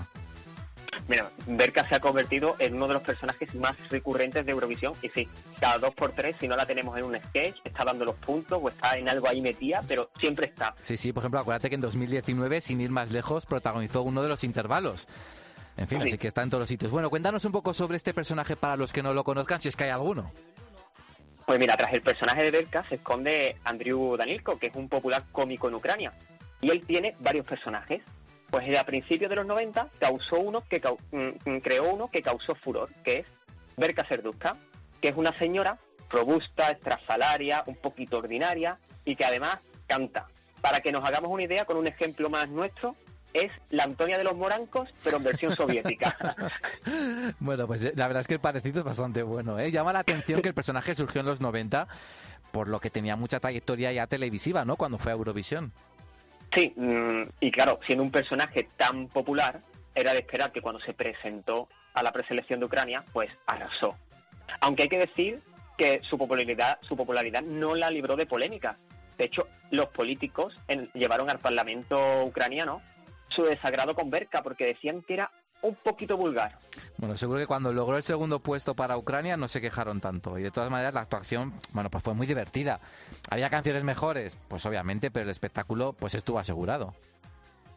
[1.08, 5.10] Mira, Berka se ha convertido en uno de los personajes más recurrentes de Eurovisión y
[5.10, 5.28] sí,
[5.60, 8.58] cada dos por tres, si no la tenemos en un sketch, está dando los puntos
[8.62, 10.74] o está en algo ahí metida, pero siempre está.
[10.80, 14.30] Sí, sí, por ejemplo, acuérdate que en 2019, sin ir más lejos, protagonizó uno de
[14.30, 15.06] los intervalos.
[15.76, 16.08] En fin, Sí.
[16.08, 16.90] así que está en todos los sitios.
[16.90, 19.76] Bueno, cuéntanos un poco sobre este personaje para los que no lo conozcan, si es
[19.76, 20.32] que hay alguno.
[21.44, 25.24] Pues mira, tras el personaje de Berka se esconde Andrew Danilko, que es un popular
[25.30, 26.14] cómico en Ucrania.
[26.60, 28.02] Y él tiene varios personajes.
[28.50, 30.80] Pues a principios de los 90 causó uno que
[31.12, 33.26] mm, mm, creó uno que causó furor, que es
[33.76, 34.56] Berka Serduska,
[35.00, 35.78] que es una señora
[36.10, 40.26] robusta, estrafalaria, un poquito ordinaria y que además canta.
[40.60, 42.96] Para que nos hagamos una idea, con un ejemplo más nuestro,
[43.32, 46.16] es la Antonia de los Morancos, pero en versión soviética.
[47.38, 49.70] Bueno, pues eh, la verdad es que el parecido es bastante bueno, ¿eh?
[49.70, 51.86] Llama la atención que el personaje surgió en los 90,
[52.50, 54.76] por lo que tenía mucha trayectoria ya televisiva, ¿no?
[54.76, 55.72] Cuando fue a Eurovisión.
[56.54, 59.60] Sí, mm, y claro, siendo un personaje tan popular,
[59.94, 63.96] era de esperar que cuando se presentó a la preselección de Ucrania, pues arrasó.
[64.60, 65.40] Aunque hay que decir
[65.76, 68.76] que su popularidad, su popularidad no la libró de polémica.
[69.16, 70.58] De hecho, los políticos
[70.94, 72.82] llevaron al Parlamento ucraniano
[73.28, 75.30] su desagrado con Berka porque decían que era
[75.62, 76.58] un poquito vulgar.
[76.96, 80.38] Bueno, seguro que cuando logró el segundo puesto para Ucrania no se quejaron tanto.
[80.38, 82.80] Y de todas maneras la actuación, bueno, pues fue muy divertida.
[83.30, 84.38] ¿Había canciones mejores?
[84.48, 86.94] Pues obviamente, pero el espectáculo pues estuvo asegurado.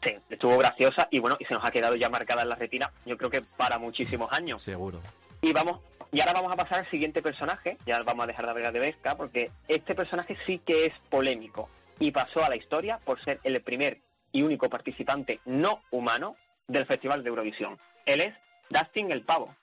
[0.04, 2.92] Sí, estuvo graciosa y bueno, y se nos ha quedado ya marcada en la retina,
[3.06, 4.62] yo creo que para muchísimos años.
[4.62, 5.00] Seguro.
[5.42, 5.80] Y vamos,
[6.12, 8.80] y ahora vamos a pasar al siguiente personaje, ya vamos a dejar de hablar de
[8.80, 11.70] Vesca, porque este personaje sí que es polémico
[12.00, 14.02] y pasó a la historia por ser el primer
[14.34, 16.36] y único participante no humano
[16.68, 17.78] del Festival de Eurovisión.
[18.06, 18.34] Él es
[18.70, 19.56] Dustin el Pavo.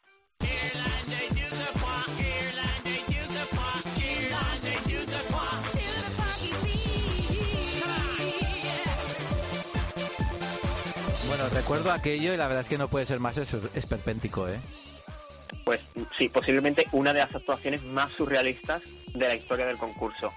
[11.28, 14.58] Bueno, recuerdo aquello y la verdad es que no puede ser más es- esperpéntico, ¿eh?
[15.64, 15.80] Pues
[16.18, 18.82] sí, posiblemente una de las actuaciones más surrealistas
[19.14, 20.32] de la historia del concurso.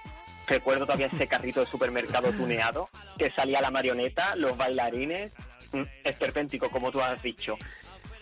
[0.46, 2.88] Recuerdo todavía ese carrito de supermercado tuneado,
[3.18, 5.32] que salía la marioneta, los bailarines,
[6.02, 7.56] esperpéntico, como tú has dicho.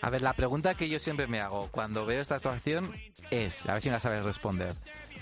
[0.00, 2.94] A ver, la pregunta que yo siempre me hago cuando veo esta actuación
[3.30, 4.74] es, a ver si me la sabes responder,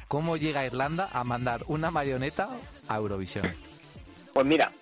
[0.09, 2.49] ¿cómo llega Irlanda a mandar una marioneta
[2.89, 3.53] a Eurovisión?
[4.33, 4.73] Pues mira,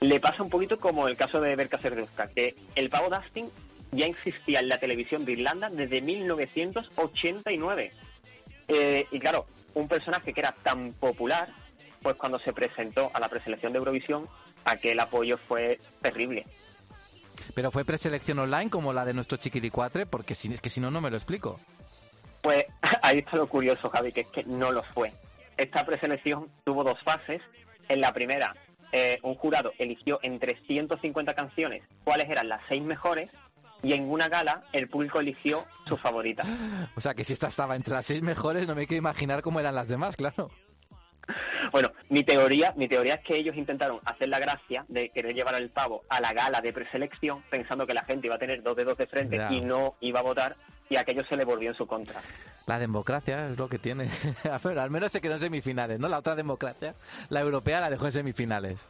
[0.00, 3.48] le pasa un poquito como el caso de Berka Serduska, que el pavo Dustin
[3.92, 7.92] ya existía en la televisión de Irlanda desde 1989.
[8.68, 11.48] Eh, y claro, un personaje que era tan popular,
[12.02, 14.28] pues cuando se presentó a la preselección de Eurovisión,
[14.64, 16.46] aquel apoyo fue terrible.
[17.54, 20.90] Pero fue preselección online como la de nuestro chiquilicuatre, porque si, es que si no,
[20.90, 21.58] no me lo explico.
[22.42, 22.66] Pues
[23.02, 25.12] ahí está lo curioso, Javi, que es que no lo fue.
[25.56, 27.42] Esta preselección tuvo dos fases.
[27.88, 28.56] En la primera,
[28.92, 33.30] eh, un jurado eligió entre 150 canciones cuáles eran las seis mejores
[33.82, 36.44] y en una gala el público eligió su favorita.
[36.96, 39.58] O sea, que si esta estaba entre las seis mejores, no me quiero imaginar cómo
[39.58, 40.50] eran las demás, claro.
[41.72, 45.54] Bueno, mi teoría, mi teoría es que ellos intentaron hacer la gracia de querer llevar
[45.54, 48.76] al pavo a la gala de preselección pensando que la gente iba a tener dos
[48.76, 49.50] dedos de frente Ya.
[49.50, 50.56] y no iba a votar
[50.90, 52.20] y aquello se le volvió en su contra.
[52.66, 54.08] La democracia es lo que tiene.
[54.62, 56.08] Pero al menos se quedó en semifinales, ¿no?
[56.08, 56.94] La otra democracia,
[57.30, 58.88] la europea, la dejó en semifinales.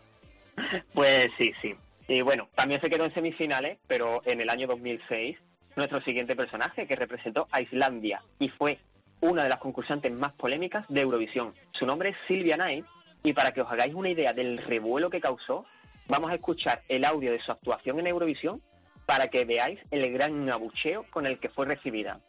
[0.92, 1.74] Pues sí, sí.
[2.08, 5.38] Y bueno, también se quedó en semifinales, pero en el año 2006,
[5.76, 8.78] nuestro siguiente personaje que representó a Islandia y fue
[9.24, 11.54] una de las concursantes más polémicas de Eurovisión.
[11.72, 12.84] Su nombre es Silvia Knight
[13.22, 15.64] y para que os hagáis una idea del revuelo que causó,
[16.08, 18.60] vamos a escuchar el audio de su actuación en Eurovisión
[19.06, 22.20] para que veáis el gran abucheo con el que fue recibida.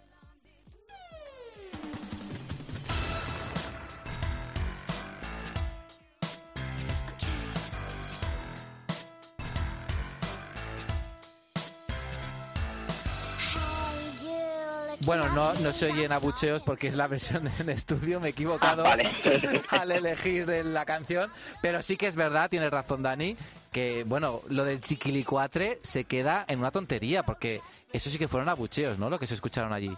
[15.06, 18.84] Bueno, no, no se oyen abucheos porque es la versión en estudio, me he equivocado
[18.86, 19.10] Ah, vale.
[19.70, 21.32] al elegir la canción,
[21.62, 23.38] pero sí que es verdad, tienes razón Dani,
[23.72, 27.62] que bueno, lo del chiquilicuatre se queda en una tontería porque
[27.93, 29.10] eso sí que fueron abucheos, ¿no?
[29.10, 29.95] Lo que se escucharon allí.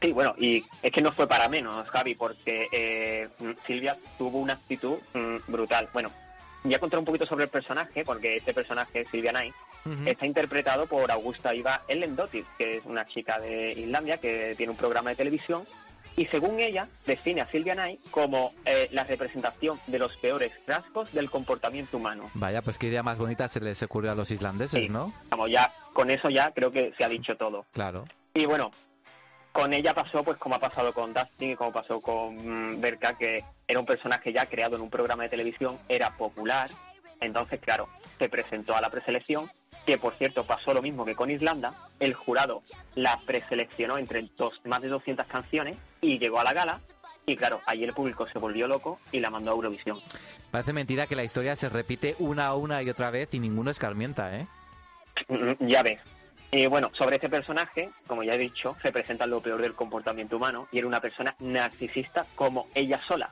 [0.00, 3.28] Sí, bueno, y es que no fue para menos, Javi, porque eh,
[3.66, 5.88] Silvia tuvo una actitud mm, brutal.
[5.92, 6.10] Bueno,
[6.64, 9.54] ya contar un poquito sobre el personaje, porque este personaje, Silvia Knight,
[10.06, 14.76] está interpretado por Augusta Iva Ellendottir, que es una chica de Islandia que tiene un
[14.76, 15.66] programa de televisión
[16.14, 21.10] y según ella define a Silvia Knight como eh, la representación de los peores rasgos
[21.12, 22.30] del comportamiento humano.
[22.34, 24.88] Vaya, pues qué idea más bonita se les ocurrió a los islandeses, Sí.
[24.90, 25.12] ¿no?
[25.30, 27.64] Vamos, ya con eso ya creo que se ha dicho todo.
[27.72, 28.04] Claro.
[28.34, 28.70] Y bueno,
[29.52, 33.16] con ella pasó pues como ha pasado con Dustin y como pasó con mm, Berka,
[33.16, 36.70] que era un personaje ya creado en un programa de televisión, era popular,
[37.20, 37.88] entonces claro,
[38.18, 39.50] se presentó a la preselección,
[39.86, 42.62] que por cierto pasó lo mismo que con Islanda, el jurado
[42.94, 46.80] la preseleccionó entre dos, más de 200 canciones y llegó a la gala,
[47.26, 50.00] y claro, ahí el público se volvió loco y la mandó a Eurovisión.
[50.50, 54.36] Parece mentira que la historia se repite una, una y otra vez y ninguno escarmienta,
[54.36, 54.46] ¿eh?
[55.28, 56.00] Mm, Ya ves.
[56.54, 60.68] Y bueno, sobre este personaje, como ya he dicho, representa lo peor del comportamiento humano
[60.70, 63.30] y era una persona narcisista como ella sola.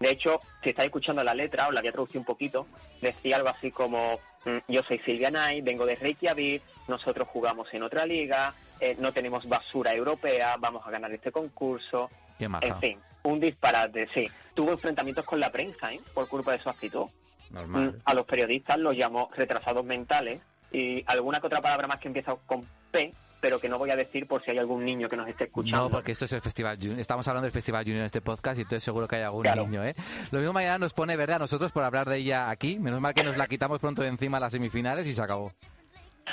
[0.00, 2.66] De hecho, si estáis escuchando la letra, os la voy a traducir un poquito,
[3.02, 7.82] decía algo así como, mm, yo soy Silvia Knight, vengo de Reykjavik, nosotros jugamos en
[7.82, 12.10] otra liga, eh, no tenemos basura europea, vamos a ganar este concurso.
[12.38, 12.66] Qué maja.
[12.66, 14.30] En fin, un disparate, sí.
[14.54, 16.00] Tuvo enfrentamientos con la prensa, ¿eh?
[16.14, 17.04] Por culpa de su actitud.
[17.50, 17.92] Normal.
[17.92, 20.40] Mm, A los periodistas los llamó retrasados mentales
[20.72, 23.96] y alguna que otra palabra más que empieza con P, pero que no voy a
[23.96, 25.84] decir por si hay algún niño que nos esté escuchando.
[25.84, 26.98] No, porque esto es el Festival Junior.
[26.98, 29.64] Estamos hablando del Festival Junior en este podcast y entonces seguro que hay algún Claro.
[29.64, 29.94] niño, ¿eh?
[30.30, 32.78] Lo mismo mañana nos pone verde a nosotros por hablar de ella aquí.
[32.78, 35.52] Menos mal que nos la quitamos pronto de encima a las semifinales y se acabó.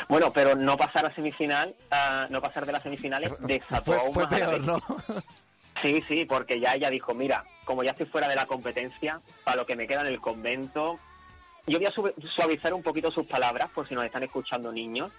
[0.10, 1.76] Bueno, pero no pasar a semifinal,
[2.30, 4.84] no pasar de las semifinales desató Fue, aún fue más a la peor, bestia.
[5.08, 5.24] ¿no?
[5.82, 9.58] Sí, sí, porque ya ella dijo, mira, como ya estoy fuera de la competencia, para
[9.58, 10.96] lo que me queda en el convento,
[11.68, 15.11] yo voy a suavizar un poquito sus palabras por si nos están escuchando niños,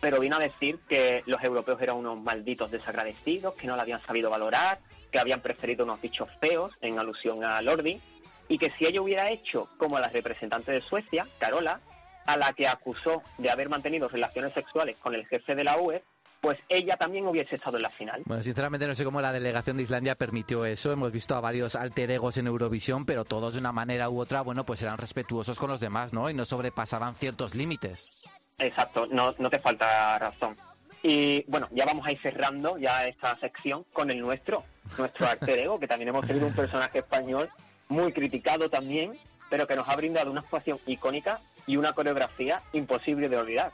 [0.00, 4.02] pero vino a decir que los europeos eran unos malditos desagradecidos, que no la habían
[4.02, 4.80] sabido valorar,
[5.10, 8.00] que habían preferido unos bichos feos, en alusión a Lordi,
[8.48, 11.80] y que si ella hubiera hecho como la representante de Suecia, Carola,
[12.26, 16.02] a la que acusó de haber mantenido relaciones sexuales con el jefe de la UE,
[16.42, 18.22] pues ella también hubiese estado en la final.
[18.26, 20.90] Bueno, sinceramente no sé cómo la delegación de Islandia permitió eso.
[20.90, 24.42] Hemos visto a varios alter egos en Eurovisión, pero todos de una manera u otra,
[24.42, 26.28] bueno, pues eran respetuosos con los demás, ¿no?
[26.28, 28.10] Y no sobrepasaban ciertos límites.
[28.58, 30.56] Exacto, no, no te falta razón.
[31.04, 34.64] Y bueno, ya vamos a ir cerrando ya esta sección con el nuestro,
[34.98, 37.50] nuestro alter ego, que también hemos tenido un personaje español
[37.88, 39.16] muy criticado también,
[39.48, 43.72] pero que nos ha brindado una actuación icónica y una coreografía imposible de olvidar.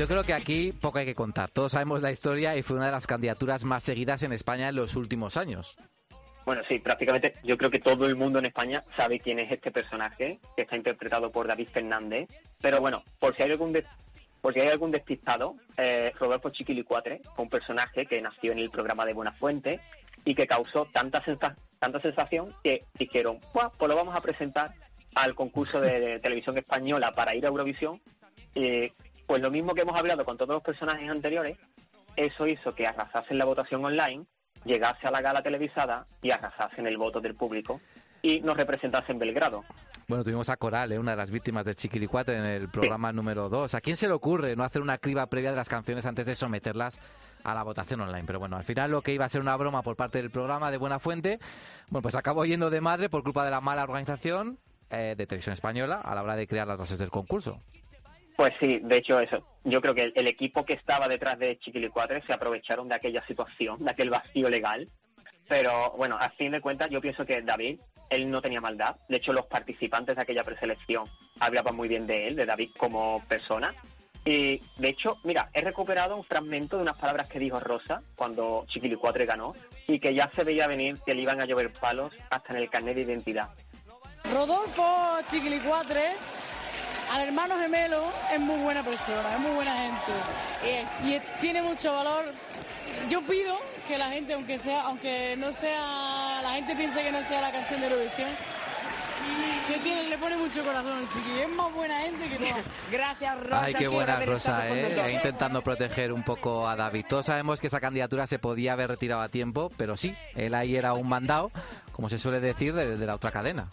[0.00, 1.50] Yo creo que aquí poco hay que contar.
[1.50, 4.76] Todos sabemos la historia y fue una de las candidaturas más seguidas en España en
[4.76, 5.76] los últimos años.
[6.46, 9.70] Bueno, sí, prácticamente yo creo que todo el mundo en España sabe quién es este
[9.70, 12.30] personaje, que está interpretado por David Fernández.
[12.62, 13.84] Pero bueno, por si hay algún des-
[14.40, 18.70] por si hay algún despistado, eh, Rodolfo Chiquilicuatre fue un personaje que nació en el
[18.70, 19.80] programa de Buenafuente
[20.24, 24.72] y que causó tanta, sensa- tanta sensación que dijeron, "Buah, pues lo vamos a presentar
[25.14, 28.00] al concurso de, de televisión española para ir a Eurovisión.
[28.54, 28.90] Y,
[29.30, 31.56] pues lo mismo que hemos hablado con todos los personajes anteriores,
[32.16, 34.26] eso hizo que arrasase en la votación online,
[34.64, 37.80] llegase a la gala televisada y arrasase en el voto del público
[38.22, 39.62] y nos representase en Belgrado.
[40.08, 40.98] Bueno, tuvimos a Coral, ¿eh?
[40.98, 43.72] una de las víctimas de Chiquilicuatre en el programa número 2.
[43.72, 46.34] ¿A quién se le ocurre no hacer una criba previa de las canciones antes de
[46.34, 46.98] someterlas
[47.44, 48.24] a la votación online?
[48.26, 50.72] Pero bueno, al final lo que iba a ser una broma por parte del programa
[50.72, 51.38] de Buena Fuente,
[51.88, 54.58] bueno, pues acabó yendo de madre por culpa de la mala organización
[54.90, 57.60] eh, de Televisión Española a la hora de crear las bases del concurso.
[58.40, 59.44] Pues sí, de hecho eso.
[59.64, 63.22] Yo creo que el, el equipo que estaba detrás de Chiquilicuatre se aprovecharon de aquella
[63.26, 64.88] situación, de aquel vacío legal.
[65.46, 68.96] Pero bueno, a fin de cuentas yo pienso que David, él no tenía maldad.
[69.10, 71.04] De hecho, los participantes de aquella preselección
[71.38, 73.74] hablaban muy bien de él, de David como persona.
[74.24, 78.64] Y de hecho, mira, he recuperado un fragmento de unas palabras que dijo Rosa cuando
[78.68, 79.52] Chiquilicuatre ganó
[79.86, 82.70] y que ya se veía venir que le iban a llover palos hasta en el
[82.70, 83.50] carnet de identidad.
[84.32, 86.12] Rodolfo Chiquilicuatre,
[87.12, 90.12] al hermano gemelo, es muy buena persona, es muy buena gente.
[90.64, 92.26] Eh, y es- tiene mucho valor.
[93.08, 93.56] Yo pido
[93.88, 97.50] que la gente, aunque sea, aunque no sea, la gente piense que no sea la
[97.50, 98.28] canción de Eurovisión,
[99.68, 101.40] que tiene, le pone mucho corazón el chiqui.
[101.40, 102.64] Es más buena gente que todas.
[102.90, 103.62] Gracias, Rosa.
[103.64, 105.12] Ay, qué buena Rosa, ¿eh?
[105.12, 107.04] Intentando proteger un poco a David.
[107.08, 110.76] Todos sabemos que esa candidatura se podía haber retirado a tiempo, pero sí, él ahí
[110.76, 111.50] era un mandado,
[111.92, 113.68] como se suele decir, de, de la otra cadena.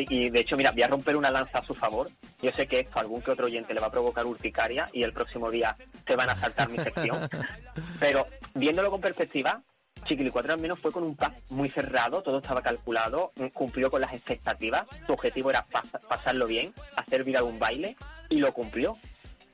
[0.00, 2.10] Sí, y de hecho, mira, voy a romper una lanza a su favor.
[2.40, 5.02] Yo sé que esto a algún que otro oyente le va a provocar urticaria y
[5.02, 5.76] el próximo día
[6.06, 7.28] se van a saltar mi sección.
[8.00, 9.62] Pero viéndolo con perspectiva,
[10.04, 13.90] Chiquili 4 al menos fue con un plan muy cerrado, todo estaba calculado, mm, cumplió
[13.90, 14.86] con las expectativas.
[15.06, 17.96] Su objetivo era pas- pasarlo bien, hacer viral un baile
[18.30, 18.96] y lo cumplió.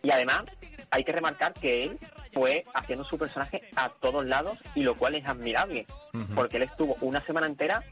[0.03, 0.45] Y además,
[0.91, 1.99] hay que remarcar que él
[2.33, 5.87] fue haciendo su personaje a todos lados y lo cual es admirable,
[6.37, 7.83] porque él estuvo una semana entera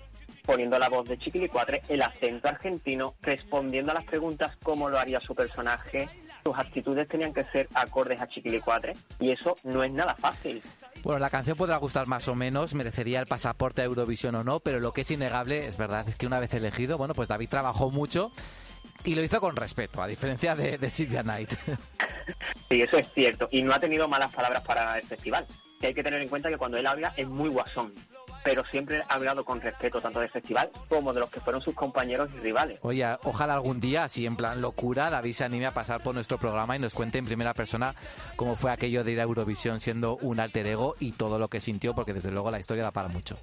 [0.44, 5.20] poniendo la voz de Chiquilicuatre, el acento argentino, respondiendo a las preguntas cómo lo haría
[5.20, 6.08] su personaje.
[6.42, 10.62] Sus actitudes tenían que ser acordes a Chiquilicuatre y eso no es nada fácil.
[11.02, 14.60] Bueno, la canción podrá gustar más o menos, merecería el pasaporte a Eurovisión o no,
[14.60, 17.48] pero lo que es innegable, es verdad, es que una vez elegido, bueno, pues David
[17.48, 18.30] trabajó mucho
[19.04, 21.54] y lo hizo con respeto, a diferencia de, de Silvia Knight.
[22.70, 23.48] Sí, eso es cierto.
[23.50, 25.46] Y no ha tenido malas palabras para el festival.
[25.78, 27.92] Que hay que tener en cuenta que cuando él habla es muy guasón,
[28.44, 31.74] pero siempre ha hablado con respeto tanto del festival como de los que fueron sus
[31.74, 32.78] compañeros y rivales.
[32.82, 36.38] Oye, ojalá algún día, así en plan locura, David se anime a pasar por nuestro
[36.38, 37.94] programa y nos cuente en primera persona
[38.36, 41.60] cómo fue aquello de ir a Eurovisión siendo un alter ego y todo lo que
[41.60, 43.38] sintió, porque desde luego la historia da para mucho.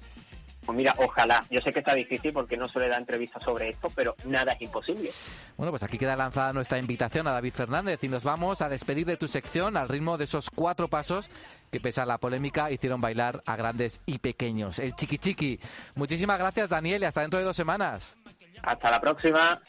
[0.64, 1.44] Pues mira, ojalá.
[1.50, 4.62] Yo sé que está difícil porque no suele dar entrevistas sobre esto, pero nada es
[4.62, 5.10] imposible.
[5.56, 9.06] Bueno, pues aquí queda lanzada nuestra invitación a David Fernández y nos vamos a despedir
[9.06, 11.28] de tu sección al ritmo de esos cuatro pasos
[11.72, 14.78] que, pese a la polémica, hicieron bailar a grandes y pequeños.
[14.78, 15.58] El chiqui chiqui.
[15.94, 18.14] Muchísimas gracias, Daniel, y hasta dentro de dos semanas.
[18.62, 19.60] Hasta la próxima.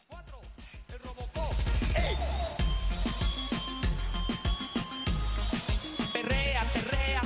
[6.11, 7.21] Perrea, perrea.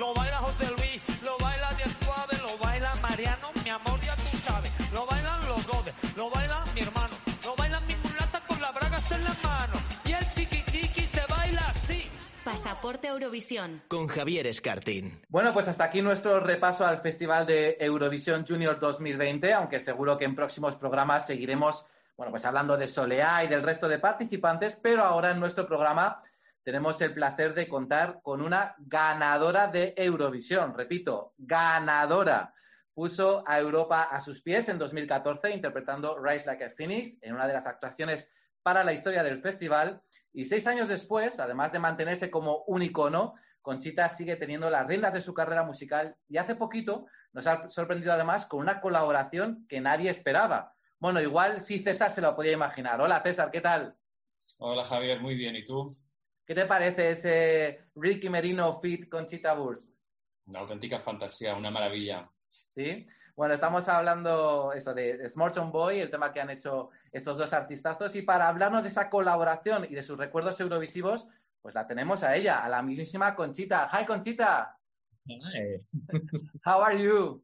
[0.00, 3.89] Lo baila José Luis, lo baila Diez Suave, lo baila Mariano, mi amor
[12.62, 13.80] Pasaporte Eurovisión.
[13.88, 15.22] Con Javier Escartín.
[15.30, 20.26] Bueno, pues hasta aquí nuestro repaso al Festival de Eurovisión Junior 2020, aunque seguro que
[20.26, 21.86] en próximos programas seguiremos,
[22.18, 26.22] bueno, pues hablando de Soleá y del resto de participantes, pero ahora en nuestro programa
[26.62, 32.52] tenemos el placer de contar con una ganadora de Eurovisión, repito, ganadora.
[32.92, 37.46] Puso a Europa a sus pies en 2014 interpretando Rise Like a Phoenix en una
[37.46, 38.28] de las actuaciones
[38.62, 40.02] para la historia del festival
[40.32, 45.12] y seis años después, además de mantenerse como un icono, Conchita sigue teniendo las riendas
[45.12, 49.80] de su carrera musical y hace poquito nos ha sorprendido además con una colaboración que
[49.80, 50.74] nadie esperaba.
[50.98, 53.00] Bueno, igual sí César se lo podía imaginar.
[53.00, 53.94] Hola César, ¿qué tal?
[54.58, 55.56] Hola Javier, muy bien.
[55.56, 55.90] ¿Y tú?
[56.46, 59.92] ¿Qué te parece ese Ricky Merino fit Conchita Wurst?
[60.46, 62.28] Una auténtica fantasía, una maravilla.
[62.74, 63.06] ¿Sí?
[63.40, 67.54] Bueno, estamos hablando eso de, de Smorton Boy, el tema que han hecho estos dos
[67.54, 71.26] artistazos, y para hablarnos de esa colaboración y de sus recuerdos eurovisivos,
[71.62, 73.88] pues la tenemos a ella, a la mismísima Conchita.
[73.94, 74.76] Hi, Conchita.
[75.26, 75.80] Hi.
[76.66, 77.42] How are you?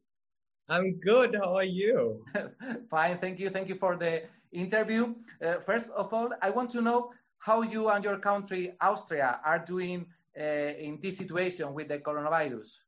[0.69, 1.35] I'm good.
[1.35, 2.23] How are you?
[2.91, 3.49] Fine, thank you.
[3.49, 5.15] Thank you for the interview.
[5.41, 9.65] Uh, first of all, I want to know how you and your country, Austria, are
[9.65, 10.05] doing
[10.39, 10.43] uh,
[10.77, 12.86] in this situation with the coronavirus.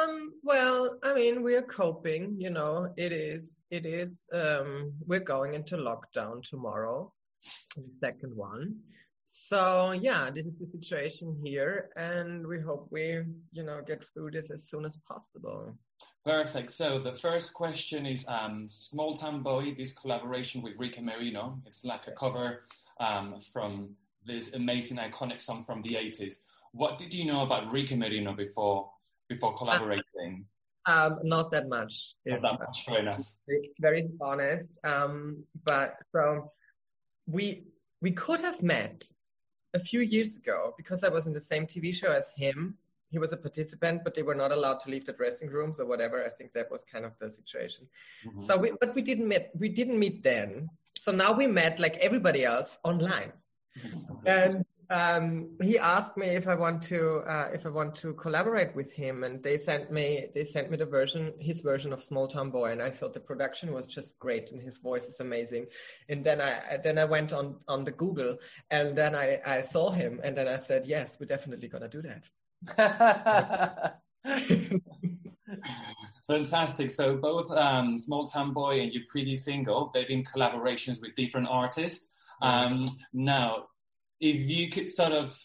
[0.00, 5.54] Um, well, I mean, we're coping, you know, it is, it is, um, we're going
[5.54, 7.12] into lockdown tomorrow,
[7.76, 8.76] the second one.
[9.26, 13.22] So yeah, this is the situation here and we hope we,
[13.52, 15.76] you know, get through this as soon as possible.
[16.24, 16.72] Perfect.
[16.72, 21.60] So the first question is um, Small Town Boy, this collaboration with Rica Merino.
[21.66, 22.64] It's like a cover
[22.98, 23.90] um, from
[24.26, 26.38] this amazing iconic song from the 80s.
[26.72, 28.90] What did you know about Rica Merino before
[29.30, 30.44] before collaborating?
[30.86, 32.14] Um, not that much.
[32.26, 33.24] Not that much, fair enough.
[33.80, 34.70] Very- honest.
[34.84, 36.52] Um, but so
[37.26, 37.64] we
[38.02, 38.98] we could have met
[39.74, 42.76] a few years ago because I was in the same TV show as him.
[43.10, 45.86] He was a participant, but they were not allowed to leave the dressing rooms or
[45.86, 46.24] whatever.
[46.24, 47.88] I think that was kind of the situation.
[48.36, 49.48] So, we, but we didn't meet.
[49.54, 50.70] We didn't meet then.
[50.96, 53.32] So now we met like everybody else online.
[54.26, 58.74] And um, he asked me if I want to uh, if I want to collaborate
[58.74, 62.26] with him, and they sent me they sent me the version his version of Small
[62.26, 65.66] Town Boy, and I thought the production was just great, and his voice is amazing.
[66.08, 68.36] And then I then I went on on the Google,
[68.70, 72.02] and then I I saw him, and then I said yes, we're definitely gonna do
[72.02, 72.24] that.
[76.26, 76.90] Fantastic.
[76.90, 81.46] So both um, Small Town Boy and your previous single, they've been collaborations with different
[81.48, 82.08] artists.
[82.42, 83.66] Um, now,
[84.20, 85.38] if you could sort of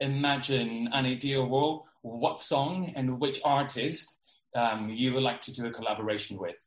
[0.00, 4.14] imagine an ideal world, what song and which artist
[4.54, 6.60] um, you would like to do a collaboration with?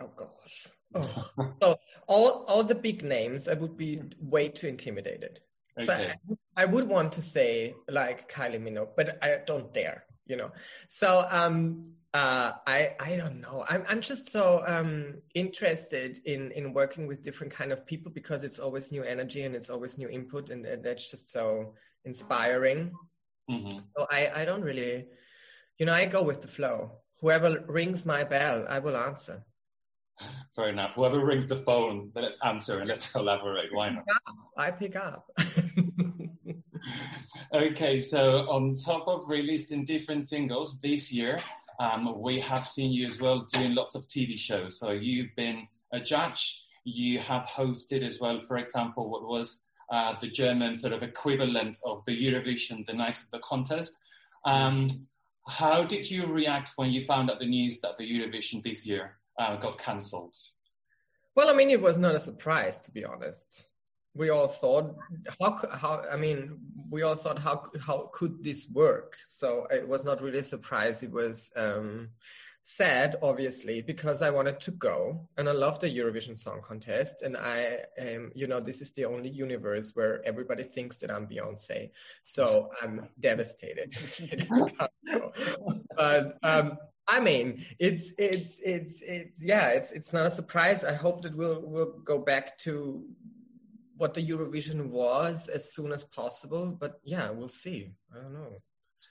[0.00, 0.66] Oh gosh.
[0.94, 1.54] Oh.
[1.62, 5.40] so all all the big names, I would be way too intimidated.
[5.78, 6.14] So Okay.
[6.56, 10.50] I, I would want to say like Kylie Minogue, but I don't dare, you know.
[10.88, 13.64] So um uh I I don't know.
[13.68, 18.44] I'm I'm just so um interested in in working with different kind of people because
[18.44, 21.74] it's always new energy and it's always new input and, and that's just so
[22.04, 22.92] inspiring.
[23.50, 23.78] Mm-hmm.
[23.96, 25.06] So I I don't really
[25.78, 26.92] you know, I go with the flow.
[27.20, 29.44] Whoever rings my bell, I will answer.
[30.54, 30.94] Fair enough.
[30.94, 33.72] Whoever rings the phone, then let's answer and let's collaborate.
[33.72, 34.04] Why not?
[34.56, 35.30] I pick up.
[37.54, 41.38] Okay, so on top of releasing different singles this year,
[41.82, 44.78] um, we have seen you as well doing lots of TV shows.
[44.78, 50.14] So you've been a judge, you have hosted as well, for example, what was uh,
[50.20, 53.98] the German sort of equivalent of the Eurovision, the night of the contest.
[54.44, 54.86] Um,
[55.48, 59.18] how did you react when you found out the news that the Eurovision this year
[59.40, 60.36] uh, got cancelled?
[61.34, 63.66] Well, I mean, it was not a surprise, to be honest.
[64.14, 64.94] We all thought,
[65.40, 66.58] how, how, I mean,
[66.90, 69.16] we all thought, how, how could this work?
[69.26, 71.02] So it was not really a surprise.
[71.02, 72.10] It was um,
[72.62, 77.22] sad, obviously, because I wanted to go and I love the Eurovision Song Contest.
[77.22, 81.26] And I, um, you know, this is the only universe where everybody thinks that I'm
[81.26, 81.90] Beyonce.
[82.22, 83.96] So I'm devastated.
[85.96, 86.78] but um,
[87.08, 90.84] I mean, it's it's it's it's yeah, it's it's not a surprise.
[90.84, 93.04] I hope that we'll we'll go back to
[94.02, 96.76] what the Eurovision was as soon as possible.
[96.82, 97.92] But yeah, we'll see.
[98.12, 98.50] I don't know.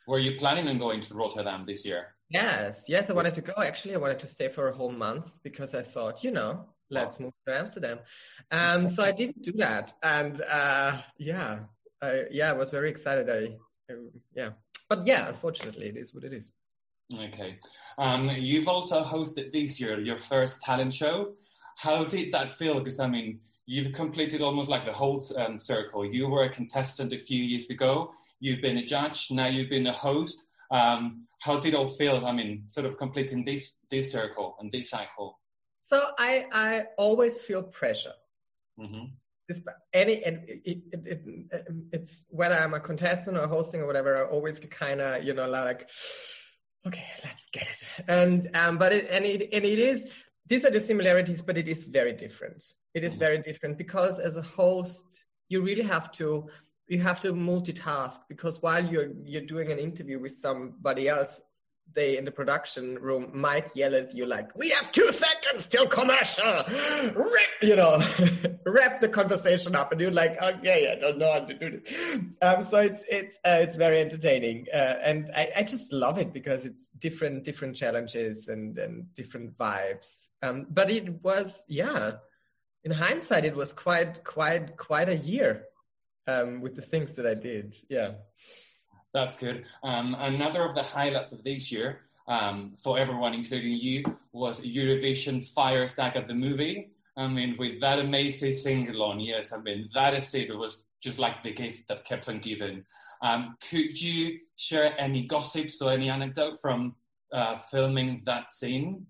[0.06, 2.04] Were you planning on going to Rotterdam this year?
[2.30, 3.54] Yes, yes, I wanted to go.
[3.58, 7.20] Actually, I wanted to stay for a whole month because I thought, you know, let's
[7.20, 8.00] move to Amsterdam.
[8.52, 11.60] Um, so I didn't do that, and uh, yeah,
[12.02, 13.30] I, yeah, I was very excited.
[13.30, 13.42] I,
[13.90, 13.96] I
[14.40, 14.50] yeah,
[14.90, 16.52] but yeah, unfortunately, it is what it is.
[17.28, 17.52] Okay.
[17.98, 21.16] Um, you've also hosted this year your first talent show.
[21.78, 22.80] How did that feel?
[22.80, 23.40] Because I mean,
[23.72, 26.06] you've completed almost like the whole um, circle.
[26.06, 28.14] You were a contestant a few years ago.
[28.42, 29.28] You've been a judge.
[29.32, 30.44] Now you've been a host.
[30.72, 32.26] Um, how did it all feel?
[32.26, 35.40] I mean, sort of completing this this circle and this cycle.
[35.80, 38.18] So I I always feel pressure.
[38.78, 39.06] hmm
[39.48, 39.62] This,
[39.94, 40.36] any it,
[40.72, 40.80] it,
[41.14, 41.22] it,
[41.96, 44.12] it's whether I'm a contestant or hosting or whatever.
[44.18, 45.90] I always kind of you know like
[46.88, 47.84] okay, let's get it.
[48.08, 50.00] And um, but it and it and it is
[50.48, 52.64] these are the similarities, but it is very different.
[52.94, 53.20] It is mm-hmm.
[53.20, 56.48] very different because as a host, you really have to
[56.88, 61.42] you have to multitask because while you're you're doing an interview with somebody else,
[61.94, 65.88] they in the production room might yell at you like, "We have two seconds till
[65.88, 66.64] commercial,"
[67.16, 68.02] Rip, you know,
[68.66, 71.94] wrap the conversation up, and you're like, "Okay, I don't know how to do this."
[72.42, 76.34] Um, so it's it's uh, it's very entertaining, uh, and I, I just love it
[76.34, 80.28] because it's different different challenges and and different vibes.
[80.42, 82.12] Um, but it was yeah,
[82.84, 85.66] in hindsight, it was quite quite quite a year
[86.28, 87.76] um, with the things that I did.
[87.90, 88.14] Yeah.
[89.14, 89.66] That's good.
[89.84, 95.46] Um, another of the highlights of this year um, for everyone, including you, was Eurovision
[95.46, 96.92] Fire Saga the movie.
[97.18, 100.50] I mean, with that amazing single on, yes, I mean, that is it.
[100.50, 102.86] It was just like the gift that kept on giving.
[103.22, 106.96] Um, could you share any gossips or any anecdote from
[107.34, 109.06] uh, filming that scene?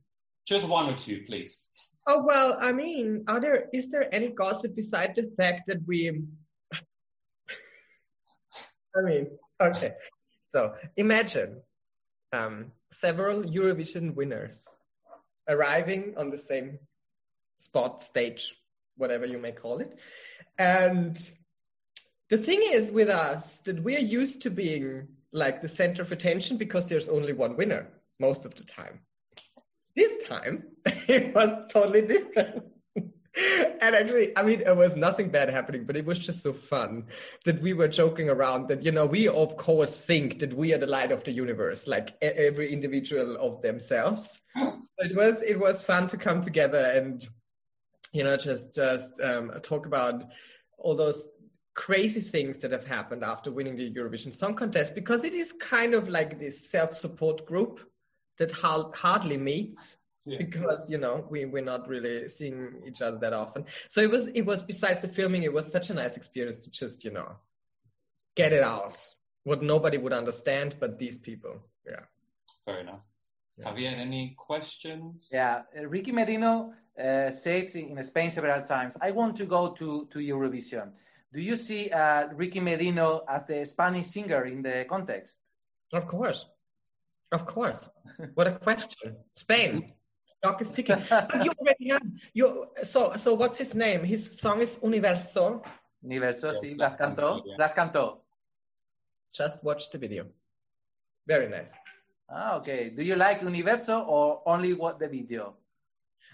[0.46, 1.70] Just one or two, please.
[2.08, 6.10] Oh well, I mean, are there is there any gossip beside the fact that we?
[8.96, 9.28] I mean,
[9.62, 9.94] okay.
[10.50, 11.62] So imagine
[12.34, 14.68] um, several Eurovision winners
[15.48, 16.80] arriving on the same
[17.58, 18.56] spot, stage,
[18.98, 19.98] whatever you may call it,
[20.58, 21.18] and
[22.30, 26.12] the thing is with us that we are used to being like the center of
[26.12, 27.88] attention because there's only one winner
[28.20, 29.00] most of the time.
[29.96, 32.64] This time it was totally different.
[33.36, 37.06] And actually, I mean, it was nothing bad happening, but it was just so fun
[37.46, 40.78] that we were joking around that, you know, we of course think that we are
[40.78, 44.42] the light of the universe, like every individual of themselves.
[44.58, 47.28] so it was, it was fun to come together and,
[48.12, 50.26] you know, just, just um, talk about
[50.78, 51.32] all those
[51.74, 55.94] crazy things that have happened after winning the Eurovision Song Contest because it is kind
[55.94, 57.80] of like this self-support group
[58.38, 63.66] that hardly meets because you know we we're not really seeing each other that often.
[63.90, 66.72] So it was it was besides the filming, it was such a nice experience to
[66.72, 67.36] just you know
[68.36, 68.98] get it out
[69.44, 72.02] what nobody would understand, but these people, yeah.
[72.66, 73.02] Fair enough.
[73.64, 75.30] Have Javier, any questions?
[75.32, 80.08] Yeah, uh, Ricky Merino uh, said in Spain several times, I want to go to,
[80.12, 80.92] to Eurovision.
[81.34, 85.40] Do you see uh, Ricky Merino as the Spanish singer in the context?
[85.94, 86.46] Of course.
[87.32, 87.90] Of course.
[88.34, 89.16] What a question.
[89.36, 89.94] Spain.
[90.42, 91.02] Clock is ticking.
[91.10, 92.04] But you already have
[92.34, 94.04] you so so what's his name?
[94.04, 95.62] His song is Universo.
[96.04, 97.44] Universo, sí, las cantó.
[97.58, 98.18] Las cantó.
[99.34, 100.26] Just watch the video.
[101.28, 101.74] Very nice.
[102.30, 102.90] Ah, okay.
[102.90, 105.56] Do you like Universo or only what the video?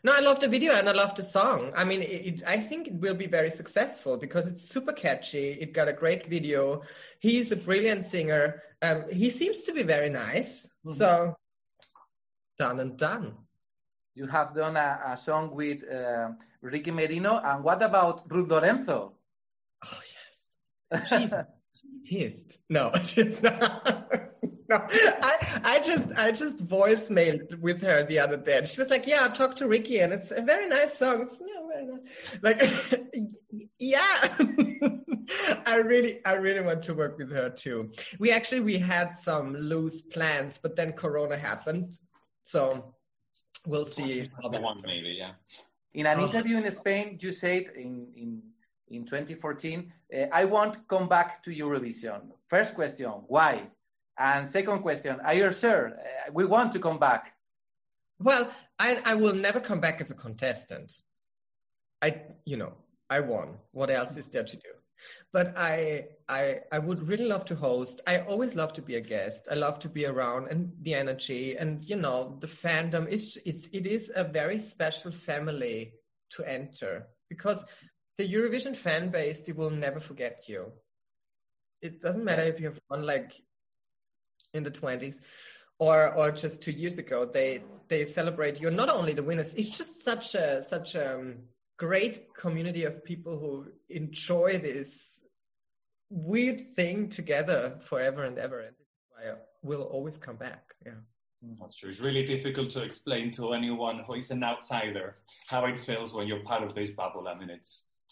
[0.03, 1.73] No, I love the video and I love the song.
[1.75, 5.53] I mean, it, it, I think it will be very successful because it's super catchy.
[5.59, 6.83] It got a great video.
[7.19, 8.61] He's a brilliant singer.
[8.81, 10.69] Um, he seems to be very nice.
[10.95, 11.35] So,
[12.57, 13.35] done and done.
[14.17, 16.29] You have done a, a song with uh,
[16.61, 17.37] Ricky Merino.
[17.37, 19.13] And what about Ruth Lorenzo?
[19.85, 20.01] Oh,
[20.91, 21.07] yes.
[21.07, 21.33] She's
[22.09, 22.57] pissed.
[22.67, 24.13] No, she's not.
[24.69, 28.89] No, I, I just, I just voicemailed with her the other day, and she was
[28.89, 31.21] like, "Yeah, I talked to Ricky, and it's a very nice song.
[31.21, 32.03] It's yeah, very nice.
[32.41, 33.39] Like,
[33.79, 34.27] yeah,
[35.65, 37.93] I really, I really want to work with her too.
[38.19, 41.97] We actually, we had some loose plans, but then Corona happened,
[42.43, 42.93] so
[43.65, 44.29] we'll see.
[44.41, 45.31] How that one maybe, yeah.
[45.93, 46.25] In an Oh.
[46.27, 48.41] interview in Spain, you said in, in,
[48.89, 52.21] in 2014, uh, I won't come back to Eurovision.
[52.47, 53.67] First question, why?
[54.17, 57.33] And second question, are you sure uh, we want to come back?
[58.19, 60.91] Well, I, I will never come back as a contestant.
[62.01, 62.73] I, you know,
[63.09, 63.57] I won.
[63.71, 64.69] What else is there to do?
[65.31, 68.01] But I, I, I would really love to host.
[68.07, 69.47] I always love to be a guest.
[69.51, 73.07] I love to be around and the energy and you know the fandom.
[73.09, 75.93] It's, it's, it is a very special family
[76.31, 77.65] to enter because
[78.17, 80.71] the Eurovision fan base they will never forget you.
[81.81, 83.41] It doesn't matter if you have won like
[84.53, 85.19] in the 20s
[85.79, 89.69] or or just two years ago they they celebrate you're not only the winners it's
[89.69, 91.35] just such a such um,
[91.77, 95.23] great community of people who enjoy this
[96.09, 98.75] weird thing together forever and ever and
[99.17, 99.33] I
[99.63, 101.01] will always come back yeah
[101.59, 101.89] That's true.
[101.89, 105.07] It's really difficult to explain to anyone who is an outsider
[105.47, 107.27] how it feels when you're part of this bubble.
[107.27, 107.71] I mean, it's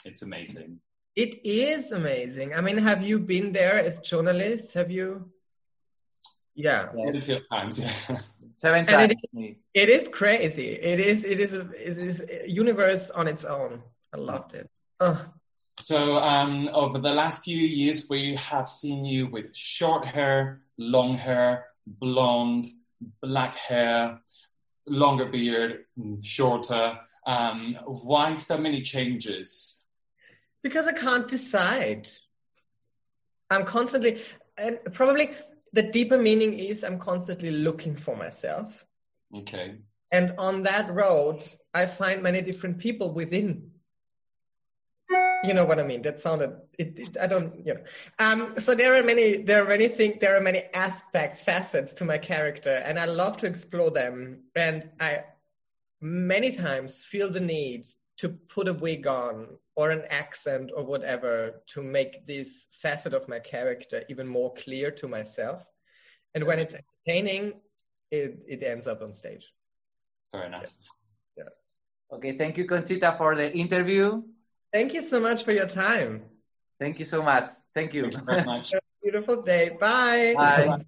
[0.10, 0.80] it's amazing.
[1.16, 5.08] it is amazing i mean have you been there as journalists have you
[6.56, 8.20] yeah Plenty of times, yeah.
[8.56, 9.56] Seven And it times.
[9.74, 10.70] It is crazy.
[10.70, 11.26] It is.
[11.26, 11.54] It is.
[11.54, 13.82] A, it is a universe on its own.
[14.14, 14.70] I loved it.
[15.02, 15.20] Oh,
[15.80, 21.18] So, um, over the last few years, we have seen you with short hair, long
[21.18, 22.66] hair, blonde,
[23.22, 24.20] black hair,
[24.88, 25.86] longer beard,
[26.24, 26.98] shorter.
[27.26, 29.82] Um, why so many changes?
[30.64, 32.10] because I can't decide.
[33.52, 34.20] I'm constantly,
[34.58, 35.30] and probably
[35.76, 38.86] the deeper meaning is I'm constantly looking for myself.
[39.36, 39.76] Okay.
[40.10, 41.44] And on that road,
[41.74, 43.72] I find many different people within.
[45.44, 46.02] You know what I mean?
[46.02, 46.54] That sounded.
[46.80, 47.54] It, it, I don't.
[47.66, 47.84] You know.
[48.20, 48.54] Um.
[48.58, 49.44] So there are many.
[49.44, 50.16] There are many things.
[50.20, 54.46] There are many aspects, facets to my character, and I love to explore them.
[54.56, 55.26] And I
[56.02, 57.86] many times feel the need
[58.18, 63.28] to put a wig on or an accent or whatever to make this facet of
[63.28, 65.66] my character even more clear to myself.
[66.34, 67.54] And when it's entertaining,
[68.12, 69.54] it, it ends up on stage.
[70.32, 70.64] Fair enough.
[71.38, 71.48] Yes.
[72.12, 74.22] Okay, thank you, Conchita, for the interview.
[74.72, 76.24] Thank you so much for your time.
[76.80, 77.50] Thank you so much.
[77.74, 78.12] Thank you.
[78.26, 78.72] Very much.
[79.02, 79.78] Beautiful day.
[79.80, 80.34] Bye.
[80.36, 80.86] Bye.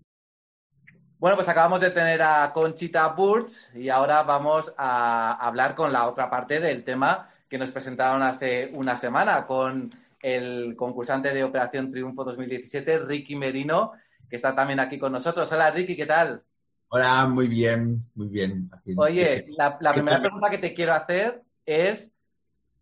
[1.20, 6.08] Bueno, pues acabamos de tener a Conchita Burch y ahora vamos a hablar con la
[6.08, 9.90] otra parte del tema que nos presentaron hace una semana con
[10.22, 13.94] el concursante de Operación Triunfo 2017, Ricky Merino,
[14.30, 15.52] que está también aquí con nosotros.
[15.52, 16.44] Hola, Ricky, ¿qué tal?
[16.90, 18.70] Hola, muy bien, muy bien.
[18.96, 22.14] Oye, la, la primera pregunta que te quiero hacer es,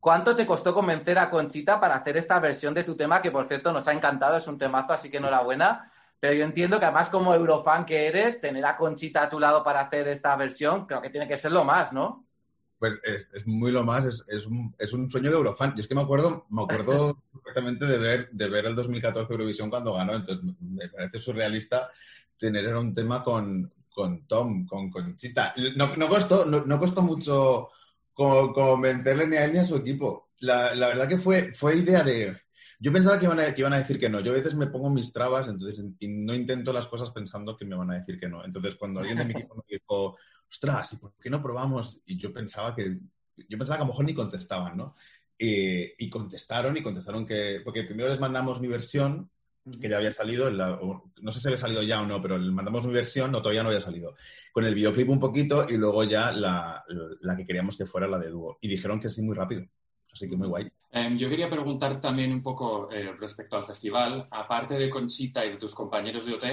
[0.02, 3.48] ¿cuánto te costó convencer a Conchita para hacer esta versión de tu tema, que por
[3.48, 5.90] cierto nos ha encantado, es un temazo, así que enhorabuena?
[6.20, 9.64] Pero yo entiendo que además como eurofan que eres, tener a Conchita a tu lado
[9.64, 12.26] para hacer esta versión, creo que tiene que ser lo más, ¿no?
[12.78, 15.74] Pues es, es muy lo más, es, es un, es un sueño de Eurofan.
[15.78, 19.70] Y es que me acuerdo, me acuerdo perfectamente de ver, de ver el 2014 Eurovisión
[19.70, 21.90] cuando ganó, entonces me parece surrealista
[22.38, 25.54] tener un tema con, con Tom, con Conchita.
[25.78, 27.70] No, no costó, no, no costó mucho
[28.14, 30.32] co- convencerle ni a él ni a su equipo.
[30.40, 32.36] La, la verdad que fue, fue idea de...
[32.80, 34.20] Yo pensaba que iban, a, que iban a decir que no.
[34.20, 37.66] Yo a veces me pongo mis trabas entonces, y no intento las cosas pensando que
[37.66, 38.44] me van a decir que no.
[38.44, 40.18] Entonces, cuando alguien de mi equipo me dijo,
[40.50, 42.02] ostras, ¿y por qué no probamos?
[42.06, 43.00] Y yo pensaba que,
[43.50, 44.96] yo pensaba que a lo mejor ni contestaban, ¿no?
[45.38, 49.30] Eh, y contestaron y contestaron que, porque primero les mandamos mi versión,
[49.82, 52.22] que ya había salido, en la- o- no sé si había salido ya o no,
[52.22, 54.16] pero les mandamos mi versión, no, todavía no había salido,
[54.54, 56.84] con el videoclip un poquito y luego ya la,
[57.22, 58.58] la que queríamos que fuera la de dúo.
[58.62, 59.66] Y dijeron que sí muy rápido,
[60.14, 60.70] así que muy guay.
[60.98, 65.50] Em, yo quería preguntar también un poco eh, respecto al festival, aparte de Conchita y
[65.52, 66.44] de tus compañeros de OT,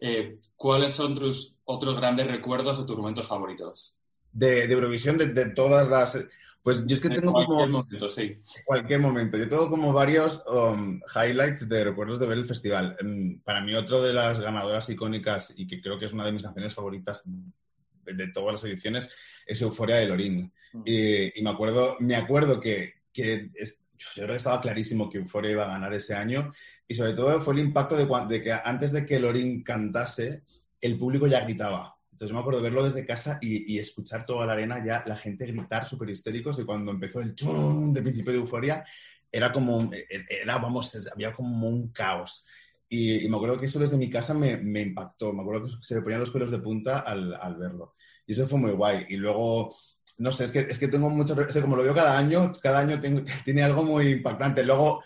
[0.00, 3.94] eh, ¿cuáles son tus otros grandes recuerdos o tus momentos favoritos?
[4.32, 6.26] De, de Eurovisión, de, de todas las...
[6.64, 7.78] Pues yo es que En tengo cualquier como...
[7.84, 8.38] momento, sí.
[8.64, 9.36] cualquier momento.
[9.36, 12.96] Yo tengo como varios um, highlights de recuerdos de ver el festival.
[13.02, 16.32] Mm, Para mí, otro de las ganadoras icónicas y que creo que es una de
[16.32, 19.08] mis canciones favoritas de, de todas las ediciones
[19.46, 20.52] es Euforia de Lorín.
[20.84, 23.78] Y, y me acuerdo, me acuerdo que, que es-
[24.14, 26.52] yo creo que estaba clarísimo que Euforia iba a ganar ese año
[26.86, 30.42] y sobre todo fue el impacto de, de que antes de que Lorín cantase,
[30.80, 31.94] el público ya gritaba.
[32.10, 35.46] Entonces me acuerdo verlo desde casa y, y escuchar toda la arena ya la gente
[35.46, 38.84] gritar súper histéricos y cuando empezó el chum de principio de euforia
[39.30, 39.94] era como, un-
[40.28, 42.44] era, vamos, había como un caos.
[42.88, 45.72] Y, y me acuerdo que eso desde mi casa me, me impactó, me acuerdo que
[45.80, 47.94] se me ponían los pelos de punta al, al verlo.
[48.26, 49.06] Y eso fue muy guay.
[49.08, 49.74] Y luego,
[50.22, 53.00] no sé, es que, es que tengo mucho, como lo veo cada año, cada año
[53.00, 54.62] tengo- tiene algo muy impactante.
[54.64, 55.02] Luego,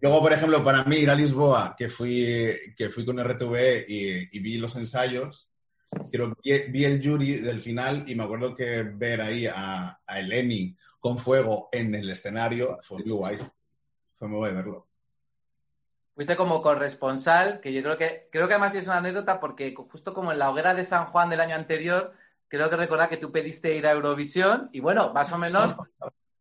[0.00, 4.28] luego, por ejemplo, para mí ir a Lisboa, que fui, que fui con RTV y,
[4.36, 5.50] y vi los ensayos,
[6.10, 10.20] pero vi, vi el jury del final y me acuerdo que ver ahí a, a
[10.20, 13.38] Eleni con fuego en el escenario fue muy guay.
[14.18, 14.86] Fue muy guay verlo.
[16.14, 20.12] Fuiste como corresponsal, que yo creo que, creo que además es una anécdota porque justo
[20.12, 22.12] como en la hoguera de San Juan del año anterior,
[22.50, 25.76] creo que recordar que tú pediste ir a Eurovisión y bueno, más o menos,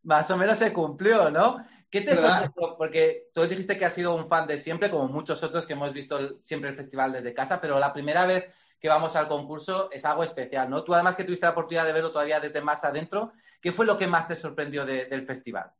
[0.03, 1.63] más o menos se cumplió, ¿no?
[1.89, 2.75] ¿Qué te sorprendió?
[2.77, 5.93] Porque tú dijiste que has sido un fan de siempre, como muchos otros que hemos
[5.93, 8.45] visto siempre el festival desde casa, pero la primera vez
[8.79, 10.83] que vamos al concurso es algo especial, ¿no?
[10.83, 13.31] Tú además que tuviste la oportunidad de verlo todavía desde más adentro,
[13.61, 15.71] ¿qué fue lo que más te sorprendió de- del festival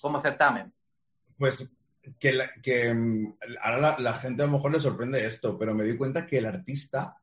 [0.00, 0.72] como certamen?
[1.38, 1.72] Pues
[2.18, 5.74] que, la- que mm, ahora la, la gente a lo mejor le sorprende esto, pero
[5.74, 7.16] me di cuenta que el artista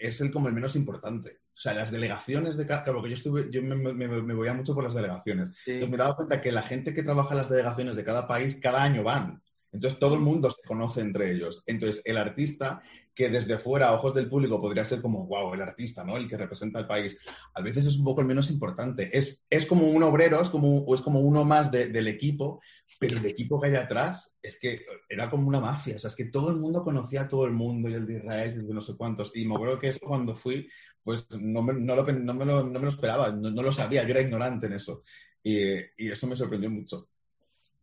[0.00, 1.38] es el como el menos importante.
[1.52, 2.84] O sea, las delegaciones de cada...
[2.84, 5.52] Claro, porque yo, estuve, yo me, me, me voy mucho por las delegaciones.
[5.66, 8.26] Entonces me he dado cuenta que la gente que trabaja en las delegaciones de cada
[8.26, 9.42] país, cada año van.
[9.72, 11.62] Entonces todo el mundo se conoce entre ellos.
[11.66, 12.82] Entonces el artista,
[13.14, 16.16] que desde fuera, a ojos del público, podría ser como, wow, el artista, ¿no?
[16.16, 17.18] El que representa al país.
[17.54, 19.16] A veces es un poco el menos importante.
[19.16, 22.60] Es, es como un obrero, es como, o es como uno más de- del equipo,
[22.98, 25.96] pero el equipo que hay atrás es que era como una mafia.
[25.96, 28.18] O sea, es que todo el mundo conocía a todo el mundo, y el de
[28.18, 29.32] Israel, y el de no sé cuántos.
[29.34, 30.68] Y me acuerdo que eso cuando fui,
[31.02, 33.72] pues no me, no lo, no me, lo, no me lo esperaba, no, no lo
[33.72, 35.02] sabía, yo era ignorante en eso.
[35.42, 37.08] Y, y eso me sorprendió mucho.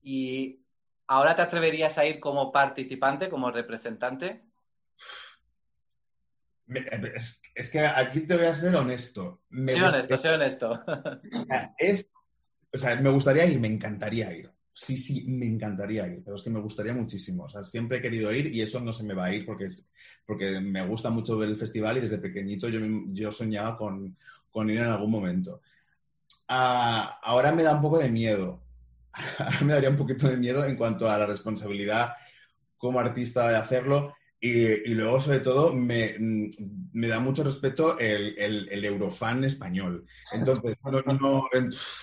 [0.02, 0.60] ¿Y
[1.08, 4.44] ahora te atreverías a ir como participante, como representante?
[6.66, 6.86] Me-
[7.16, 9.42] es, es que aquí te voy a ser honesto.
[9.50, 10.84] Me gusta- honesto, sé honesto.
[11.78, 12.10] es,
[12.72, 14.53] o sea, me gustaría ir, me encantaría ir.
[14.76, 17.44] Sí, sí, me encantaría ir, pero es que me gustaría muchísimo.
[17.44, 19.66] O sea, siempre he querido ir y eso no se me va a ir porque,
[19.66, 19.88] es,
[20.26, 22.80] porque me gusta mucho ver el festival y desde pequeñito yo,
[23.12, 24.18] yo soñaba con,
[24.50, 25.62] con ir en algún momento.
[26.48, 28.62] Ah, ahora me da un poco de miedo.
[29.38, 32.16] Ahora me daría un poquito de miedo en cuanto a la responsabilidad
[32.78, 34.16] como artista de hacerlo.
[34.46, 36.50] Y, y luego, sobre todo, me, mm,
[36.92, 40.06] me da mucho respeto el, el, el eurofan español.
[40.34, 41.48] Entonces, no,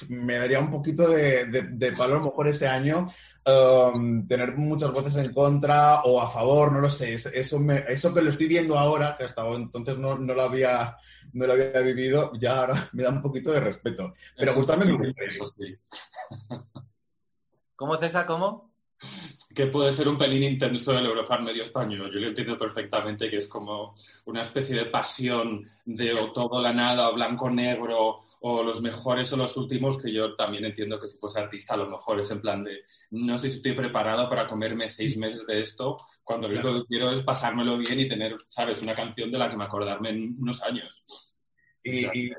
[0.09, 3.07] me daría un poquito de, de, de palo a lo mejor ese año
[3.45, 7.13] um, tener muchas voces en contra o a favor, no lo sé.
[7.13, 10.41] Es- Eso, me- eso que lo estoy viendo ahora, que hasta entonces no, no, lo
[10.41, 10.97] había,
[11.35, 14.15] no lo había vivido, ya ahora me da un poquito de respeto.
[14.39, 14.97] Pero Eso gustarme sí,
[15.29, 15.77] eso sí.
[17.77, 18.25] ¿Cómo, César?
[18.25, 18.73] ¿Cómo?
[19.53, 22.11] Que puede ser un pelín intenso el Eurofan medio español.
[22.13, 23.95] Yo lo entiendo perfectamente que es como
[24.27, 29.37] una especie de pasión de o todo la nada, o blanco-negro, o los mejores o
[29.37, 32.41] los últimos, que yo también entiendo que si fuese artista a lo mejor es en
[32.41, 32.79] plan de
[33.11, 36.87] no sé si estoy preparado para comerme seis meses de esto, cuando lo único que
[36.87, 40.37] quiero es pasármelo bien y tener, ¿sabes?, una canción de la que me acordarme en
[40.41, 41.05] unos años.
[41.83, 42.33] Y, y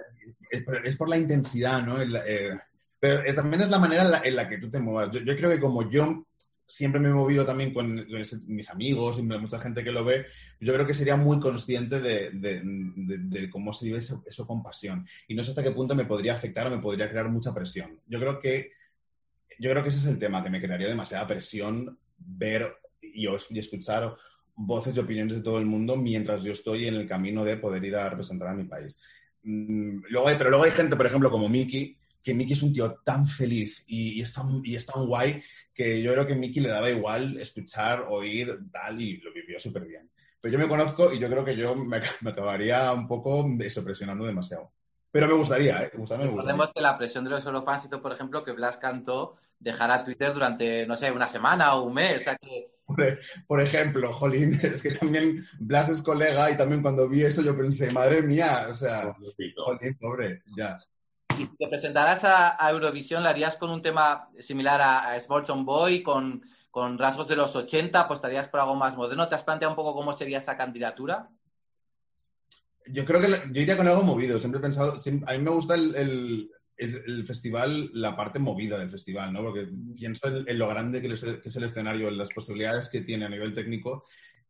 [0.50, 2.02] es, por, es por la intensidad, ¿no?
[2.02, 2.58] El- eh,
[3.00, 5.12] pero es- también es la manera en la, en la que tú te muevas.
[5.12, 6.26] Yo, yo creo que como yo
[6.72, 8.07] siempre me he movido también con,
[8.48, 10.26] mis amigos y mucha gente que lo ve,
[10.60, 15.06] yo creo que sería muy consciente de, de- cómo se vive eso, eso con pasión.
[15.27, 17.99] Y no sé hasta qué punto me podría afectar o me podría crear mucha presión.
[18.07, 18.72] Yo creo que,
[19.60, 23.60] yo creo que ese es el tema, que me crearía demasiada presión ver y, y
[23.60, 24.15] escuchar
[24.56, 27.84] voces y opiniones de todo el mundo mientras yo estoy en el camino de poder
[27.84, 28.98] ir a representar a mi país.
[29.43, 32.73] Mm, Luego hay, pero luego hay gente, por ejemplo, como Miki, que Miki es un
[32.73, 35.41] tío tan feliz y, y es, tan, y es tan guay
[35.73, 39.85] que yo creo que Miki le daba igual escuchar, oír, tal, y lo vivió súper
[39.85, 40.10] bien.
[40.39, 43.48] Pero yo me conozco y yo creo que yo me, me acabaría un poco
[43.84, 44.72] presionando demasiado.
[45.11, 45.91] Pero me gustaría, ¿eh?
[45.93, 46.53] Gustarme me gustaría.
[46.53, 50.34] Recordemos que la presión de los Eurofans hizo, por ejemplo, que Blas cantó dejara Twitter
[50.34, 52.22] durante, no sé, una semana o un mes.
[52.22, 56.81] O sea que Por, por ejemplo, Jolín, es que también Blas es colega y también
[56.81, 59.15] cuando vi eso yo pensé, madre mía, o sea,
[59.56, 60.80] Jolín, pobre, ya.
[61.41, 65.19] Y si te presentaras a, a Eurovisión, ¿lo harías con un tema similar a, a
[65.19, 67.99] Small Town Boy, con, con rasgos de los 80?
[67.99, 69.27] ¿Apostarías por algo más moderno?
[69.27, 71.30] ¿Te has planteado un poco cómo sería esa candidatura?
[72.88, 74.39] Yo creo que la- yo iría con algo movido.
[74.39, 74.93] Siempre he pensado,
[75.27, 79.41] a mí me gusta el, el- es el festival, la parte movida del festival, ¿no?
[79.41, 83.26] Porque pienso en, en lo grande que es el escenario, en las posibilidades que tiene
[83.26, 84.03] a nivel técnico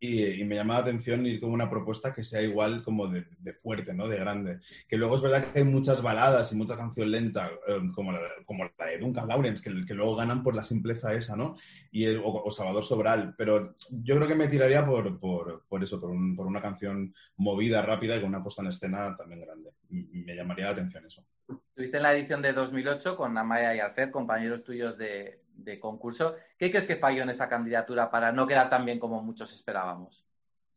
[0.03, 3.23] y, y me llama la atención ir con una propuesta que sea igual como de,
[3.37, 4.07] de fuerte, ¿no?
[4.07, 4.57] De grande.
[4.87, 8.19] Que luego es verdad que hay muchas baladas y mucha canción lenta, eh, como, la,
[8.45, 11.55] como la de Duncan Lawrence, que, que luego ganan por la simpleza esa, ¿no?
[11.91, 13.35] Y el- o, o Salvador Sobral.
[13.37, 17.13] Pero yo creo que me tiraría por, por, por eso, por, un- por una canción
[17.37, 19.69] movida, rápida y con una puesta en escena también grande.
[19.91, 21.23] M- Me llamaría la atención eso.
[21.69, 26.35] Estuviste en la edición de 2008 con Amaya y Alfred, compañeros tuyos de, de concurso.
[26.57, 30.25] ¿Qué crees que falló en esa candidatura para no quedar tan bien como muchos esperábamos?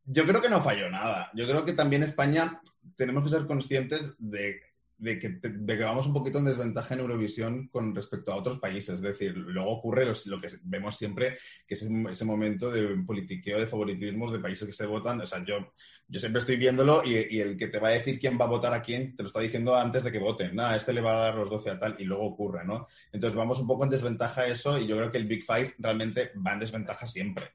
[0.06, 1.31] Yo creo que no falló nada.
[1.35, 2.61] Yo creo que también España
[2.97, 4.61] tenemos que ser conscientes de,
[4.96, 8.58] de que, de que vamos un poquito en desventaja en Eurovisión con respecto a otros
[8.58, 8.94] países.
[8.94, 13.66] Es decir, luego ocurre lo que vemos siempre, que es ese, momento de politiqueo, de
[13.66, 15.20] favoritismos de países que se votan.
[15.20, 15.72] O sea, yo,
[16.08, 18.72] yo siempre estoy viéndolo y, el que te va a decir quién va a votar
[18.72, 20.54] a quién, te lo está diciendo antes de que voten.
[20.54, 22.86] Nada, este le va a dar los 12 a tal y luego ocurre, ¿no?
[23.12, 26.32] Entonces vamos un poco en desventaja eso y yo creo que el Big Five realmente
[26.34, 27.52] va en desventaja siempre.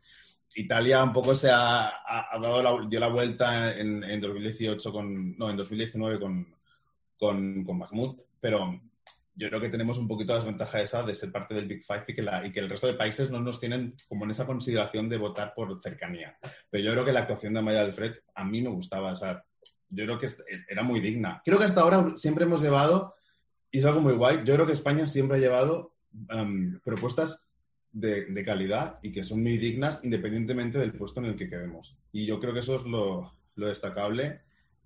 [0.55, 1.91] Italia un poco se ha
[2.41, 6.58] dado la, dio la vuelta en, en 2018 con, no, en 2019 con,
[7.19, 8.79] con, con Mahmoud, pero
[9.35, 12.03] yo creo que tenemos un poquito la desventaja esa de ser parte del Big Five
[12.07, 14.45] y que, la- y que el resto de países no nos tienen como en esa
[14.45, 16.37] consideración de votar por cercanía.
[16.69, 19.43] Pero yo creo que la actuación de Amaya Alfred a mí me gustaba, o sea,
[19.89, 20.27] yo creo que
[20.67, 21.41] era muy digna.
[21.45, 23.13] Creo que hasta ahora siempre hemos llevado,
[23.71, 25.93] y es algo muy guay, yo creo que España siempre ha llevado
[26.29, 27.41] em, propuestas
[27.91, 31.95] de, de calidad y que son muy dignas independientemente del puesto en el que quedemos.
[32.11, 34.41] Y yo creo que eso es lo, lo destacable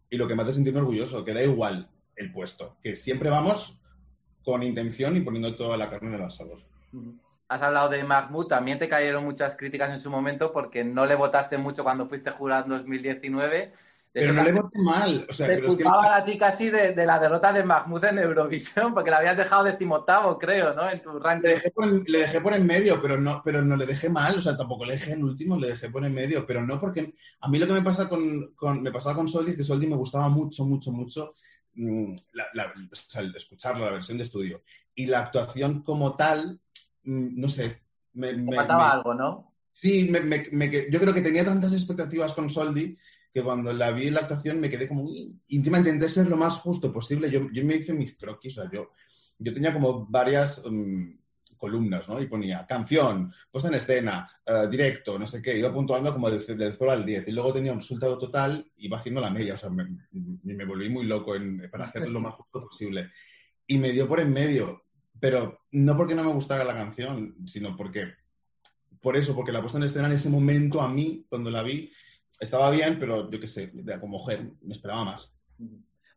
[0.09, 3.79] y lo que me hace sentirme orgulloso, que da igual el puesto, que siempre vamos
[4.43, 6.59] con intención y poniendo toda la carne en el asador.
[7.47, 11.15] Has hablado de Mahmoud, también te cayeron muchas críticas en su momento porque no le
[11.15, 13.57] votaste mucho cuando fuiste jurado en 2019.
[14.13, 16.23] De Pero hecho, no le voté mal, o sea, te pero es que- culpaban a
[16.23, 20.37] ti casi de, de la derrota de Mahmoud en Eurovisión porque la habías dejado decimoctavo,
[20.37, 20.87] creo, ¿no?
[20.87, 21.47] En tu ranking.
[21.47, 24.09] Le dejé, por en, le dejé por en medio, pero no, pero no le dejé
[24.09, 26.79] mal, o sea, tampoco le dejé en último, le dejé por en medio, pero no
[26.79, 29.63] porque a mí lo que me pasa con, con- me pasaba con Soldi es que
[29.63, 31.33] Soldi me gustaba mucho, mucho, mucho
[31.75, 34.63] la- la- o sea, el escucharlo, la versión de estudio.
[34.95, 36.59] Y la actuación como tal,
[37.03, 37.81] mm, no sé,
[38.13, 39.53] me, me- faltaba me- algo, ¿no?
[39.73, 40.07] Sí,
[40.91, 42.95] yo creo que tenía tantas expectativas con Soldi
[43.33, 45.09] que cuando la vi en la actuación me quedé como...
[45.49, 47.31] Encima intenté ser lo más justo posible.
[47.31, 48.91] Yo, yo me hice mis croquis, o sea, yo,
[49.39, 51.09] yo tenía como varias mm,
[51.63, 52.21] columnas, ¿no?
[52.21, 55.57] Y ponía canción, puesta en escena, eh, directo, no sé qué.
[55.57, 57.25] Iba puntuando como del, del 0 al 10.
[57.27, 59.53] Y luego tenía un resultado total y iba haciendo la media.
[59.53, 63.11] O sea, me, me- volví muy loco en- para hacerlo lo más justo posible.
[63.65, 64.83] Y me dio por en medio.
[65.21, 68.13] Pero no porque no me gustara la canción, sino porque
[69.01, 71.89] por eso, porque la puesta en escena en ese momento a mí, cuando la vi,
[72.41, 73.71] estaba bien, pero yo qué sé,
[74.01, 75.33] como mujer, me esperaba más.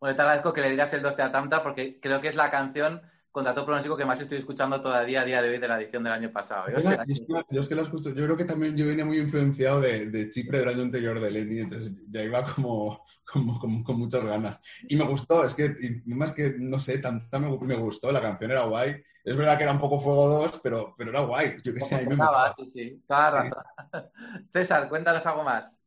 [0.00, 2.50] Bueno, te agradezco que le digas el 12 a Tamta porque creo que es la
[2.50, 3.00] canción
[3.36, 6.02] contra todo pronóstico que más estoy escuchando todavía a día de hoy de la edición
[6.02, 6.70] del año pasado.
[6.70, 9.18] Yo es, que, yo es que la escucho, yo creo que también yo venía muy
[9.18, 13.84] influenciado de, de Chipre del año anterior de Lenny, entonces ya iba como, como, como
[13.84, 14.58] con muchas ganas.
[14.88, 18.52] Y me gustó, es que, más que, no sé, tanta me, me gustó, la canción
[18.52, 19.02] era guay.
[19.22, 21.58] Es verdad que era un poco Fuego 2, pero, pero era guay.
[21.62, 22.54] Yo sé, me molaba.
[22.56, 23.64] sí, sí, toda la razón.
[24.54, 25.78] César, cuéntanos algo más.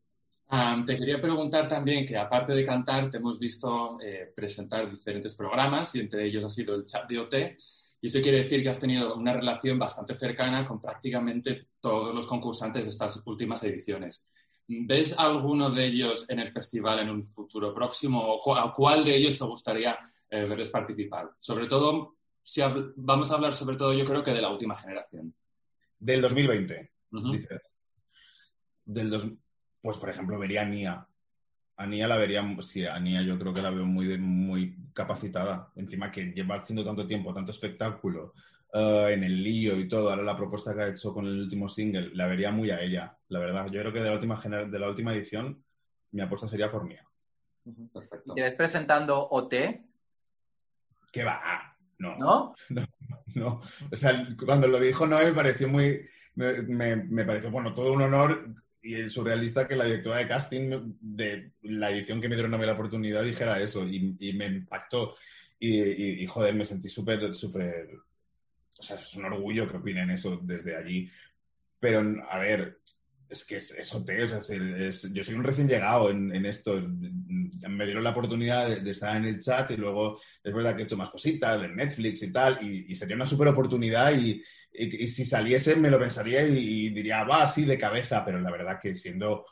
[0.86, 5.94] Te quería preguntar también que aparte de cantar, te hemos visto eh, presentar diferentes programas
[5.94, 7.36] y entre ellos ha sido el chat de OT.
[8.02, 12.26] Y eso quiere decir que has tenido una relación bastante cercana con prácticamente todos los
[12.26, 14.28] concursantes de estas últimas ediciones.
[14.68, 18.20] ¿Ves alguno de ellos en el festival en un futuro próximo?
[18.20, 20.00] ¿O a cuál de ellos te gustaría
[20.30, 21.30] eh, verles participar?
[21.40, 22.62] Sobre todo, si
[22.96, 25.32] vamos a hablar sobre todo, yo creo que de la última generación.
[26.00, 27.34] Del 2020, Ujú.
[27.34, 27.62] dices.
[28.86, 29.28] Del dos,
[29.82, 31.08] pues, por ejemplo, vería a Nia.
[31.78, 34.76] A Nia la vería, sí, a Nia yo creo que la veo muy, de- muy
[34.94, 35.72] capacitada.
[35.76, 38.34] Encima que lleva haciendo tanto tiempo, tanto espectáculo,
[38.74, 40.10] eh, en el lío y todo.
[40.10, 43.18] Ahora la propuesta que ha hecho con el último single, la vería muy a ella,
[43.30, 43.68] la verdad.
[43.72, 45.64] Yo creo que de la última, gener- de la última edición,
[46.12, 47.06] mi apuesta sería por Nia.
[47.94, 48.34] Perfecto.
[48.34, 49.54] ¿Te ves presentando OT?
[51.12, 51.76] ¿Qué va?
[51.98, 52.18] No.
[52.18, 52.56] ¿No?
[52.70, 52.86] No,
[53.36, 53.62] no.
[53.92, 56.02] O sea, cuando lo dijo Noé me pareció muy.
[56.36, 58.50] Me, me- me pareció, bueno, todo un honor
[58.82, 62.58] y el surrealista que la directora de casting de la edición que me dieron a
[62.58, 65.16] mí la oportunidad dijera eso y, me impactó.
[65.60, 67.90] Y, y- y, joder, me sentí súper, súper.
[68.80, 71.10] O sea, es un orgullo que opinen eso desde allí.
[71.80, 72.79] Pero, a ver,
[73.30, 76.46] es que es, es OT, es decir, es- yo soy un recién llegado en, en
[76.46, 76.82] esto.
[76.82, 80.82] Me dieron la oportunidad de, de estar en el chat y luego es verdad que
[80.84, 84.42] he hecho más cositas en Netflix y tal, y, y sería una súper oportunidad y,
[84.74, 88.52] y- y si saliese me lo pensaría y, diría, va, sí, de cabeza, pero la
[88.52, 89.46] verdad que siendo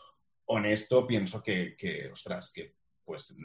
[0.45, 2.73] honesto pienso que, que, ostras, que
[3.05, 3.35] pues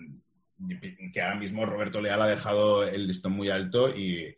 [1.13, 4.37] que ahora mismo Roberto Leal ha dejado el listón muy alto y,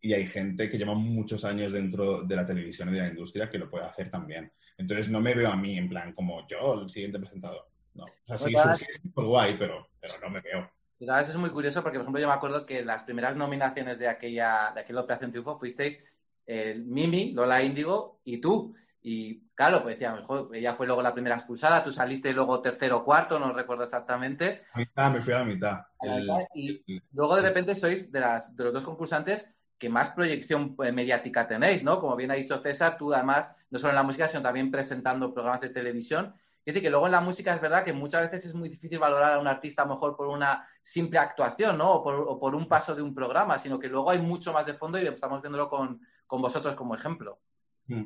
[0.00, 3.50] y hay gente que lleva muchos años dentro de la televisión y de la industria
[3.50, 4.50] que lo puede hacer también.
[4.78, 7.66] Entonces no me veo a mí en plan como yo, el siguiente presentador.
[7.94, 8.04] No.
[8.04, 10.70] O sea, sí, Todas- surgiese, pues guay, pero, pero no me veo.
[10.98, 13.36] Y a veces es muy curioso porque, por ejemplo, yo me acuerdo que las primeras
[13.36, 16.02] nominaciones de aquella, de aquella Operación Triunfo fuisteis
[16.46, 18.74] eh, Mimi, Lola Índigo y tú.
[19.02, 22.98] Y claro, pues decía, mejor, ella fue luego la primera expulsada, tú saliste luego tercero
[22.98, 24.62] o cuarto, no recuerdo exactamente.
[24.72, 25.72] A mitad, me fui a la mitad.
[26.00, 26.82] A la El- mitad, y
[27.12, 31.46] luego de repente sois de, las, de los dos concursantes que más proyección eh, mediática
[31.46, 32.00] tenéis, ¿no?
[32.00, 35.32] Como bien ha dicho César, tú además, no solo en la música, sino también presentando
[35.34, 36.34] programas de televisión.
[36.64, 38.98] Es decir, que luego en la música es verdad que muchas veces es muy difícil
[38.98, 41.92] valorar a un artista mejor por una simple actuación, ¿no?
[41.92, 44.66] O por, o por un paso de un programa, sino que luego hay mucho más
[44.66, 47.38] de fondo y estamos viéndolo con, con vosotros como ejemplo.
[47.86, 48.04] Hmm.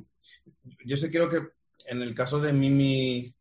[0.84, 1.40] Yo sé, creo que
[1.86, 3.34] en el caso de Mimi,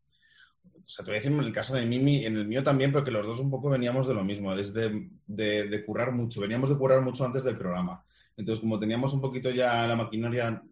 [0.64, 2.90] o sea, te voy a decir en el caso de Mimi, en el mío también,
[2.90, 6.12] pero que los dos un poco veníamos de lo mismo, es de, de- de currar
[6.12, 8.02] mucho, veníamos de currar mucho antes del programa.
[8.40, 10.62] Entonces, como teníamos un poquito ya la maquinaria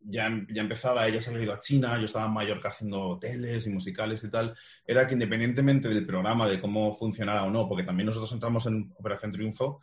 [0.00, 3.66] ya, ya empezada, ella se había ido a China, yo estaba en Mallorca haciendo hoteles
[3.66, 4.54] y musicales y tal,
[4.86, 8.92] era que independientemente del programa, de cómo funcionara o no, porque también nosotros entramos en
[8.96, 9.80] Operación Triunfo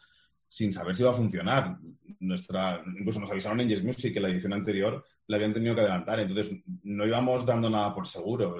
[0.48, 1.78] sin saber si iba a funcionar.
[2.20, 5.82] Nuestra, incluso nos avisaron en Yes Music que la edición anterior la habían tenido que
[5.82, 8.56] adelantar, entonces no íbamos dando nada por seguro.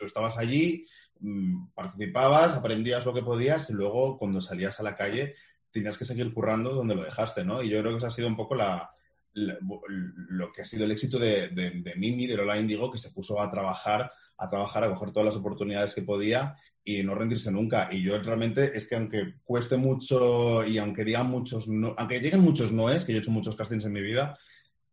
[0.00, 0.84] Estabas allí,
[1.20, 5.34] mm, participabas, aprendías lo que podías y luego cuando salías a la calle
[5.76, 7.62] tenías que seguir currando donde lo dejaste, ¿no?
[7.62, 8.90] Y yo creo que esa ha sido un poco la,
[9.34, 9.58] la-
[10.30, 13.10] lo que ha sido el éxito de, de, de Mimi, de Lola Indigo, que se
[13.10, 17.50] puso a trabajar, a trabajar, a coger todas las oportunidades que podía y no rendirse
[17.50, 17.88] nunca.
[17.90, 22.40] Y yo realmente es que aunque cueste mucho y aunque digan muchos no, aunque lleguen
[22.40, 24.38] muchos noes, que yo he hecho muchos castings en mi vida,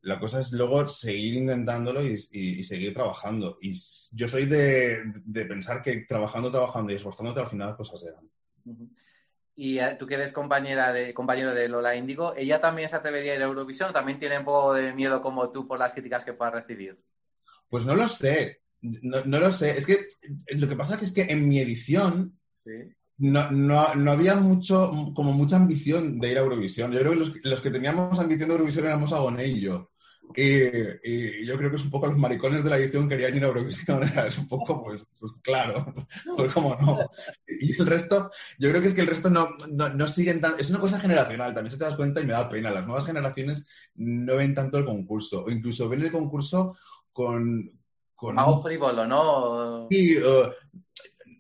[0.01, 3.57] la cosa es luego seguir intentándolo y, y- y seguir trabajando.
[3.61, 3.71] Y
[4.11, 8.29] yo soy de, de pensar que trabajando, trabajando y esforzándote al final las cosas llegan.
[9.55, 13.33] Y eh, tú que eres compañera de, compañero de Lola Índigo, ¿ella también se atrevería
[13.33, 15.93] a ir a Eurovisión o también tiene un poco de miedo como tú por las
[15.93, 16.99] críticas que pueda recibir?
[17.69, 19.77] Pues no lo sé, no, no lo sé.
[19.77, 20.05] Es que
[20.55, 22.39] lo que pasa es que en mi edición
[23.17, 26.91] no, no- no había mucho, como mucha ambición de ir a Eurovisión.
[26.91, 29.91] Yo creo que los, los que teníamos ambición de Eurovisión éramos Agoné y yo.
[30.35, 33.43] Y, y yo creo que es un poco los maricones de la edición querían ir
[33.43, 34.01] a Eurovisión.
[34.27, 35.93] Es un poco, pues, pues claro,
[36.37, 36.99] pues como no.
[37.47, 40.55] Y el resto, yo creo que es que el resto no, no, no siguen tan...
[40.59, 42.71] Es una cosa generacional, también se te das cuenta y me da pena.
[42.71, 43.65] Las nuevas generaciones
[43.95, 46.77] no ven tanto el concurso, o incluso ven el concurso
[47.11, 47.71] con...
[48.15, 49.87] con Algo frívolo, ¿no?
[49.89, 50.51] Sí, eh,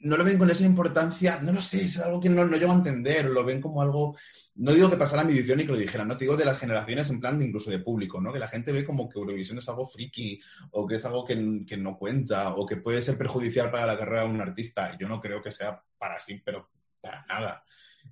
[0.03, 2.71] no lo ven con esa importancia, no lo sé, es algo que no, no llego
[2.71, 4.17] a entender, lo ven como algo,
[4.55, 6.59] no digo que pasara mi edición y que lo dijeran, no te digo de las
[6.59, 8.31] generaciones en plan de incluso de público, ¿no?
[8.33, 10.39] Que la gente ve como que Eurovisión es algo friki
[10.71, 13.97] o que es algo que, que no cuenta o que puede ser perjudicial para la
[13.97, 14.97] carrera de un artista.
[14.99, 16.69] Yo no creo que sea para sí, pero
[17.01, 17.63] para nada.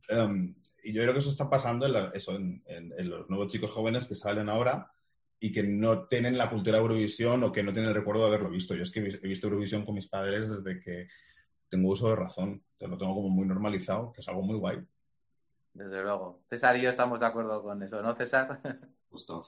[0.09, 2.63] Um, y yo creo que eso está pasando en, eso, en-
[3.09, 4.91] los nuevos chicos jóvenes que salen ahora
[5.39, 8.49] y que no tienen la cultura Eurovisión o que no tienen el recuerdo de haberlo
[8.49, 8.75] visto.
[8.75, 11.07] Yo es que he visto Eurovisión con mis padres desde que
[11.71, 12.61] tengo uso de razón.
[12.77, 14.85] Te lo tengo como muy normalizado, que es algo muy guay.
[15.73, 16.41] Desde luego.
[16.49, 18.59] César y yo estamos de acuerdo con eso, ¿no, César?
[19.09, 19.45] Justo.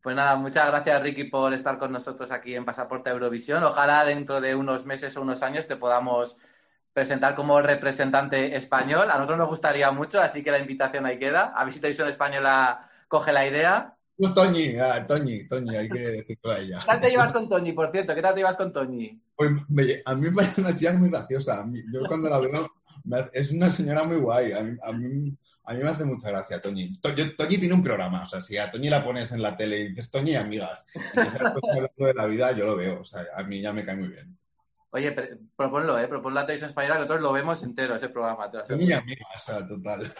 [0.00, 3.62] Pues nada, muchas gracias Ricky por estar con nosotros aquí en Pasaporte Eurovisión.
[3.64, 6.38] Ojalá dentro de unos meses o unos años te podamos
[6.92, 9.10] presentar como representante español.
[9.10, 11.52] A nosotros nos gustaría mucho, así que la invitación ahí queda.
[11.54, 13.96] A ver si Televisión Española coge la idea.
[14.16, 16.78] Pues Toñi, ah, Toñi, Toñi, hay que decirlo a ella.
[16.78, 18.14] ¿Qué tal te llevas con Toñi, por cierto?
[18.14, 19.20] ¿Qué tal te llevas con Toñi?
[19.36, 21.64] Pues me- a mí me parece una chica muy graciosa.
[21.64, 22.70] Mí- yo cuando la veo,
[23.04, 24.52] me es una señora muy guay.
[24.52, 25.36] A mí, a mí-
[25.66, 26.98] a mí me hace mucha gracia Toñi.
[27.00, 28.22] To- yo- Toñi tiene un programa.
[28.22, 31.18] O sea, si a Toñi la pones en la tele y dices Toñi amigas, y
[31.18, 33.00] hablando de la vida, yo lo veo.
[33.00, 34.36] O sea, a mí ya me cae muy bien.
[34.90, 35.10] Oye,
[35.56, 36.06] proponlo, ¿eh?
[36.06, 38.48] Propon la Televisión Española, que nosotros lo vemos entero, ese programa.
[38.50, 38.78] te lo aseguro.
[38.84, 40.14] Toñi y amigas, o sea, total.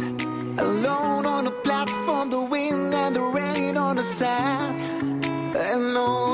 [0.00, 5.24] alone on a platform, the wind and the rain on the sand,
[5.56, 6.31] and all.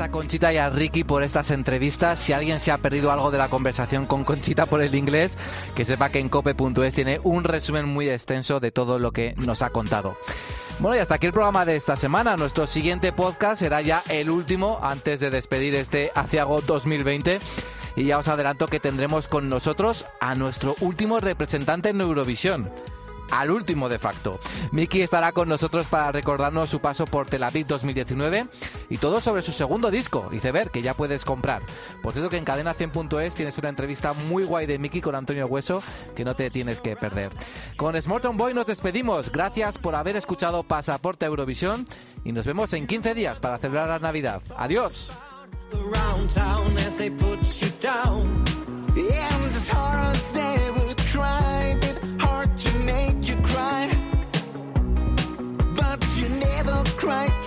[0.00, 2.18] A Conchita y a Ricky por estas entrevistas.
[2.18, 5.36] Si alguien se ha perdido algo de la conversación con Conchita por el inglés,
[5.74, 9.62] que sepa que en cope.es tiene un resumen muy extenso de todo lo que nos
[9.62, 10.16] ha contado.
[10.78, 12.36] Bueno, y hasta aquí el programa de esta semana.
[12.36, 17.40] Nuestro siguiente podcast será ya el último antes de despedir este Aciago 2020.
[17.96, 22.70] Y ya os adelanto que tendremos con nosotros a nuestro último representante en Eurovisión
[23.30, 24.38] al último de facto.
[24.72, 28.46] Miki estará con nosotros para recordarnos su paso por Tel Aviv 2019
[28.90, 31.62] y todo sobre su segundo disco, Iceberg, que ya puedes comprar.
[32.02, 35.82] Por cierto que en cadena100.es tienes una entrevista muy guay de Miki con Antonio Hueso
[36.14, 37.30] que no te tienes que perder.
[37.76, 39.30] Con Smorton Boy nos despedimos.
[39.30, 41.86] Gracias por haber escuchado Pasaporte Eurovisión
[42.24, 44.42] y nos vemos en 15 días para celebrar la Navidad.
[44.56, 45.12] Adiós.
[57.14, 57.43] right